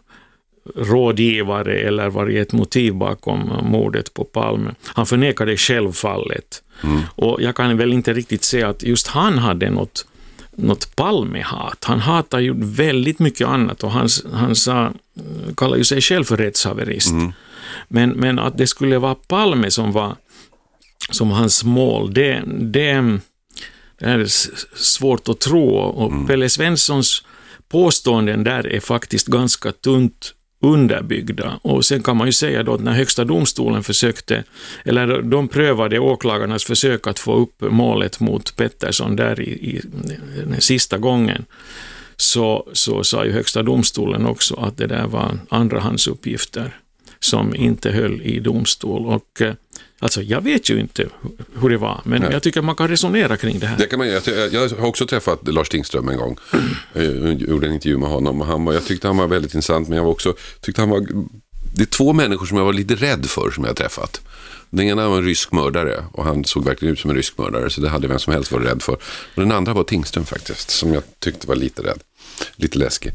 rådgivare 0.76 1.80
eller 1.80 2.10
varit 2.10 2.48
ett 2.48 2.54
motiv 2.54 2.94
bakom 2.94 3.40
mordet 3.64 4.14
på 4.14 4.24
Palme. 4.24 4.76
Han 4.86 5.06
förnekade 5.06 5.58
självfallet. 5.58 6.64
Mm. 6.84 7.02
Och 7.16 7.42
jag 7.42 7.56
kan 7.56 7.78
väl 7.78 7.94
inte 7.94 8.14
riktigt 8.14 8.44
säga 8.44 8.70
att 8.70 8.84
just 8.84 9.08
han 9.08 9.38
hade 9.38 9.70
något, 9.70 10.06
något 10.56 10.96
Palmehat. 10.96 11.84
Han 11.84 12.00
hatar 12.00 12.40
ju 12.40 12.54
väldigt 12.58 13.20
mycket 13.20 13.48
annat 13.48 13.84
och 13.84 13.92
han, 13.92 14.10
han 14.34 14.56
sa, 14.56 14.94
kallar 15.58 15.78
ju 15.78 15.84
sig 15.84 16.02
själv 16.02 16.24
för 16.24 16.38
rättshaverist. 16.38 17.12
Mm. 17.12 17.34
Men, 17.88 18.10
men 18.10 18.40
att 18.40 18.58
det 18.58 18.68
skulle 18.68 18.98
vara 18.98 19.16
Palme 19.16 19.72
som 19.72 19.92
var 19.92 20.16
som 21.12 21.32
hans 21.32 21.64
mål, 21.64 22.14
det, 22.14 22.44
det, 22.46 23.20
det 24.00 24.06
är 24.06 24.26
svårt 24.78 25.30
att 25.30 25.40
tro. 25.40 25.76
Och 25.76 26.12
mm. 26.12 26.28
Pelle 26.28 26.50
Svenssons 26.50 27.24
påståenden 27.70 28.44
där 28.44 28.68
är 28.68 28.80
faktiskt 28.80 29.28
ganska 29.28 29.72
tunt 29.72 30.34
underbyggda. 30.62 31.60
Och 31.62 31.86
sen 31.86 32.04
kan 32.04 32.18
man 32.18 32.28
ju 32.28 32.34
säga 32.34 32.64
då 32.64 32.74
att 32.74 32.82
när 32.82 32.92
Högsta 32.92 33.26
domstolen 33.26 33.84
försökte, 33.84 34.44
eller 34.86 35.22
de 35.22 35.48
prövade 35.48 36.00
åklagarnas 36.00 36.64
försök 36.64 37.08
att 37.08 37.20
få 37.20 37.36
upp 37.36 37.62
målet 37.62 38.20
mot 38.20 38.56
Pettersson 38.56 39.16
där 39.16 39.40
i, 39.42 39.52
i 39.52 39.82
den 40.46 40.62
sista 40.62 40.98
gången, 40.98 41.46
så, 42.16 42.70
så 42.74 43.04
sa 43.04 43.26
ju 43.26 43.32
Högsta 43.32 43.64
domstolen 43.64 44.26
också 44.26 44.56
att 44.56 44.78
det 44.78 44.88
där 44.88 45.08
var 45.08 45.38
andrahandsuppgifter 45.50 46.78
som 47.20 47.56
inte 47.56 47.92
höll 47.92 48.22
i 48.22 48.40
domstol. 48.40 49.06
Och 49.06 49.42
eh, 49.42 49.54
Alltså, 50.02 50.22
jag 50.22 50.42
vet 50.42 50.70
ju 50.70 50.80
inte 50.80 51.10
hur 51.62 51.70
det 51.70 51.78
var, 51.78 52.02
men 52.04 52.22
Nej. 52.22 52.32
jag 52.32 52.44
tycker 52.44 52.62
man 52.62 52.76
kan 52.76 52.88
resonera 52.88 53.38
kring 53.38 53.60
det 53.60 53.68
här. 53.68 53.78
Det 53.78 53.88
kan 53.88 54.00
man, 54.00 54.08
jag, 54.08 54.22
jag 54.52 54.70
har 54.70 54.88
också 54.88 55.08
träffat 55.08 55.48
Lars 55.48 55.70
Tingström 55.70 56.10
en 56.10 56.18
gång. 56.18 56.38
Jag 56.94 57.34
gjorde 57.42 57.68
en 57.68 57.74
intervju 57.74 57.98
med 57.98 58.10
honom 58.10 58.42
och 58.42 58.48
han 58.48 58.66
var, 58.66 58.74
jag 58.74 58.86
tyckte 58.86 59.08
han 59.08 59.18
var 59.18 59.28
väldigt 59.28 59.54
intressant, 59.54 59.88
men 59.88 59.98
jag 59.98 60.04
var 60.04 60.12
också, 60.12 60.34
tyckte 60.62 60.82
han 60.82 60.90
var, 60.90 61.08
det 61.76 61.82
är 61.82 61.86
två 61.86 62.14
människor 62.14 62.46
som 62.46 62.58
jag 62.58 62.66
var 62.66 62.74
lite 62.74 62.96
rädd 62.96 63.26
för 63.26 63.52
som 63.52 63.64
jag 63.64 63.70
har 63.70 63.76
träffat. 63.76 64.22
Den 64.70 64.86
ena 64.86 65.10
var 65.10 65.18
en 65.18 65.26
rysk 65.26 65.52
mördare 65.52 66.04
och 66.12 66.26
han 66.26 66.44
såg 66.46 66.66
verkligen 66.66 66.94
ut 66.94 67.00
som 67.00 67.10
en 67.10 67.16
rysk 67.16 67.38
mördare, 67.38 67.70
så 67.70 67.82
det 67.82 67.90
hade 67.90 68.08
vem 68.08 68.20
som 68.20 68.34
helst 68.34 68.52
varit 68.52 68.68
rädd 68.68 68.82
för. 68.82 68.94
Och 68.94 69.42
den 69.42 69.52
andra 69.52 69.74
var 69.74 69.84
Tingström 69.84 70.26
faktiskt, 70.26 70.70
som 70.70 70.94
jag 70.94 71.04
tyckte 71.20 71.48
var 71.48 71.56
lite 71.56 71.82
rädd. 71.82 72.00
Lite 72.56 72.78
läskig. 72.78 73.12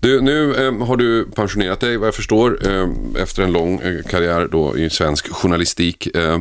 Du, 0.00 0.20
nu 0.20 0.54
eh, 0.54 0.86
har 0.86 0.96
du 0.96 1.24
pensionerat 1.24 1.80
dig 1.80 1.96
vad 1.96 2.06
jag 2.06 2.14
förstår 2.14 2.66
eh, 2.68 2.88
efter 3.22 3.42
en 3.42 3.52
lång 3.52 3.80
eh, 3.80 4.02
karriär 4.02 4.48
då 4.52 4.78
i 4.78 4.90
svensk 4.90 5.28
journalistik. 5.32 6.16
Eh, 6.16 6.38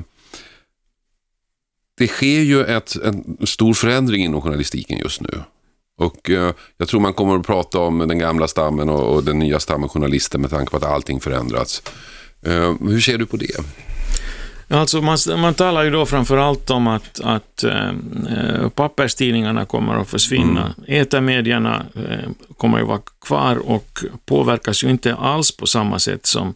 det 1.97 2.07
sker 2.07 2.41
ju 2.41 2.63
ett, 2.63 2.95
en 2.95 3.37
stor 3.47 3.73
förändring 3.73 4.23
inom 4.23 4.41
journalistiken 4.41 4.99
just 4.99 5.21
nu. 5.21 5.41
Och 5.97 6.29
eh, 6.29 6.53
jag 6.77 6.87
tror 6.87 6.99
man 6.99 7.13
kommer 7.13 7.35
att 7.35 7.45
prata 7.45 7.79
om 7.79 7.99
den 7.99 8.19
gamla 8.19 8.47
stammen 8.47 8.89
och, 8.89 9.15
och 9.15 9.23
den 9.23 9.39
nya 9.39 9.59
stammen 9.59 9.89
journalister 9.89 10.39
med 10.39 10.49
tanke 10.49 10.71
på 10.71 10.77
att 10.77 10.83
allting 10.83 11.19
förändrats. 11.19 11.83
Eh, 12.41 12.75
hur 12.81 13.01
ser 13.01 13.17
du 13.17 13.25
på 13.25 13.37
det? 13.37 13.55
Alltså 14.69 15.01
man, 15.01 15.17
man 15.37 15.53
talar 15.53 15.83
ju 15.83 15.89
då 15.89 16.05
framför 16.05 16.37
allt 16.37 16.69
om 16.69 16.87
att, 16.87 17.19
att 17.19 17.63
äh, 17.63 18.69
papperstidningarna 18.75 19.65
kommer 19.65 19.95
att 19.95 20.09
försvinna. 20.09 20.61
Mm. 20.61 21.01
Etermedierna 21.01 21.85
äh, 21.95 22.29
kommer 22.57 22.81
att 22.81 22.87
vara 22.87 23.01
kvar 23.21 23.55
och 23.55 23.99
påverkas 24.25 24.83
ju 24.83 24.89
inte 24.89 25.15
alls 25.15 25.57
på 25.57 25.67
samma 25.67 25.99
sätt 25.99 26.25
som, 26.25 26.55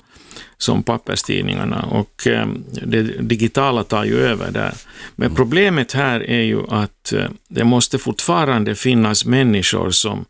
som 0.57 0.83
papperstidningarna. 0.83 1.83
Och 1.83 2.27
äh, 2.27 2.47
det 2.71 3.01
digitala 3.03 3.83
tar 3.83 4.03
ju 4.03 4.19
över 4.19 4.51
där. 4.51 4.73
Men 5.15 5.25
mm. 5.25 5.35
problemet 5.35 5.91
här 5.91 6.29
är 6.29 6.41
ju 6.41 6.61
att 6.69 7.13
det 7.47 7.63
måste 7.63 7.97
fortfarande 7.97 8.75
finnas 8.75 9.25
människor 9.25 9.91
som 9.91 10.25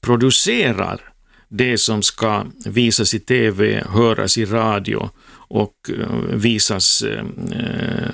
producerar 0.00 1.00
det 1.48 1.78
som 1.78 2.02
ska 2.02 2.44
visas 2.64 3.14
i 3.14 3.18
TV, 3.18 3.84
höras 3.88 4.38
i 4.38 4.44
radio 4.44 5.10
och 5.54 5.90
eh, 5.90 6.36
visas 6.36 7.02
eh, 7.02 7.24
eh, 7.52 8.10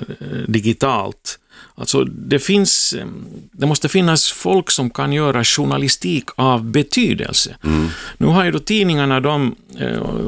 digitalt. 0.47 1.39
Alltså 1.75 2.03
det 2.03 2.39
finns, 2.39 2.93
eh, 2.93 3.05
det 3.51 3.65
måste 3.65 3.89
finnas 3.89 4.31
folk 4.31 4.71
som 4.71 4.89
kan 4.89 5.13
göra 5.13 5.43
journalistik 5.43 6.25
av 6.35 6.63
betydelse. 6.63 7.55
Mm. 7.63 7.87
Nu 8.17 8.27
har 8.27 8.45
ju 8.45 8.51
då 8.51 8.59
tidningarna, 8.59 9.19
de, 9.19 9.55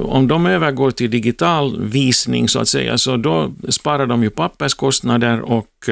om 0.06 0.28
de 0.28 0.46
övergår 0.46 0.92
till 0.92 1.12
digital 1.12 1.82
visning 1.82 2.50
så 2.50 2.60
att 2.60 2.68
säga, 2.68 2.98
så 2.98 3.18
då 3.18 3.54
sparar 3.70 4.06
de 4.06 4.24
ju 4.24 4.30
papperskostnader 4.30 5.42
och 5.42 5.90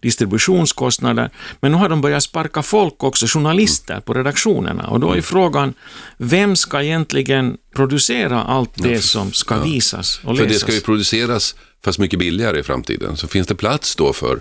distributionskostnader. 0.00 1.30
Men 1.60 1.72
nu 1.72 1.78
har 1.78 1.88
de 1.88 2.00
börjat 2.00 2.22
sparka 2.22 2.62
folk 2.62 3.04
också, 3.04 3.26
journalister 3.26 4.00
på 4.00 4.14
redaktionerna. 4.14 4.86
Och 4.86 5.00
då 5.00 5.06
är 5.06 5.12
mm. 5.12 5.22
frågan, 5.22 5.74
vem 6.16 6.56
ska 6.56 6.82
egentligen 6.82 7.56
producera 7.74 8.42
allt 8.42 8.70
det 8.74 9.00
som 9.02 9.32
ska 9.32 9.58
visas 9.58 10.20
och 10.24 10.34
läsas? 10.34 10.46
För 10.46 10.54
det 10.54 10.58
ska 10.58 10.72
ju 10.72 10.80
produceras 10.80 11.54
fast 11.84 11.98
mycket 11.98 12.18
billigare 12.18 12.58
i 12.58 12.62
framtiden. 12.62 13.16
Så 13.16 13.28
finns 13.28 13.46
det 13.46 13.54
plats 13.54 13.96
då 13.96 14.12
för 14.12 14.40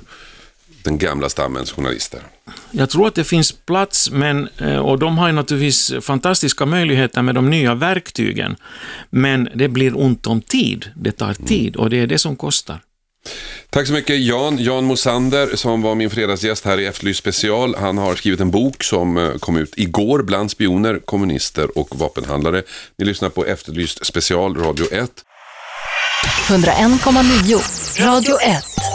den 0.86 0.98
gamla 0.98 1.30
stammens 1.30 1.72
journalister? 1.72 2.20
Jag 2.72 2.90
tror 2.90 3.08
att 3.08 3.16
det 3.16 3.24
finns 3.24 3.52
plats, 3.52 4.12
men, 4.12 4.50
eh, 4.58 4.78
och 4.78 5.00
de 5.00 5.18
har 5.18 5.32
naturligtvis 5.32 5.94
fantastiska 6.02 6.66
möjligheter 6.66 7.22
med 7.22 7.36
de 7.36 7.50
nya 7.50 7.76
verktygen. 7.76 8.56
Men 9.10 9.50
det 9.56 9.68
blir 9.68 10.00
ont 10.00 10.28
om 10.28 10.42
tid. 10.42 10.92
Det 10.96 11.12
tar 11.12 11.34
tid 11.34 11.76
och 11.76 11.90
det 11.90 12.00
är 12.00 12.08
det 12.08 12.20
som 12.20 12.36
kostar. 12.36 12.80
Tack 13.70 13.88
så 13.88 13.94
mycket 13.94 14.20
Jan. 14.20 14.58
Jan 14.60 14.86
Mosander 14.86 15.56
som 15.56 15.82
var 15.82 15.96
min 15.96 16.10
fredagsgäst 16.10 16.66
här 16.66 16.80
i 16.80 16.86
Efterlyst 16.86 17.20
special. 17.20 17.76
Han 17.76 17.98
har 17.98 18.16
skrivit 18.16 18.40
en 18.40 18.52
bok 18.52 18.84
som 18.84 19.18
eh, 19.18 19.38
kom 19.40 19.58
ut 19.58 19.74
igår 19.78 20.24
bland 20.24 20.52
spioner, 20.52 21.00
kommunister 21.06 21.78
och 21.78 22.00
vapenhandlare. 22.00 22.64
Ni 22.98 23.06
lyssnar 23.06 23.30
på 23.30 23.46
Efterlyst 23.46 24.06
special, 24.06 24.56
Radio 24.56 24.94
1. 24.94 25.12
101,9 26.50 28.06
Radio 28.06 28.38
1 28.42 28.95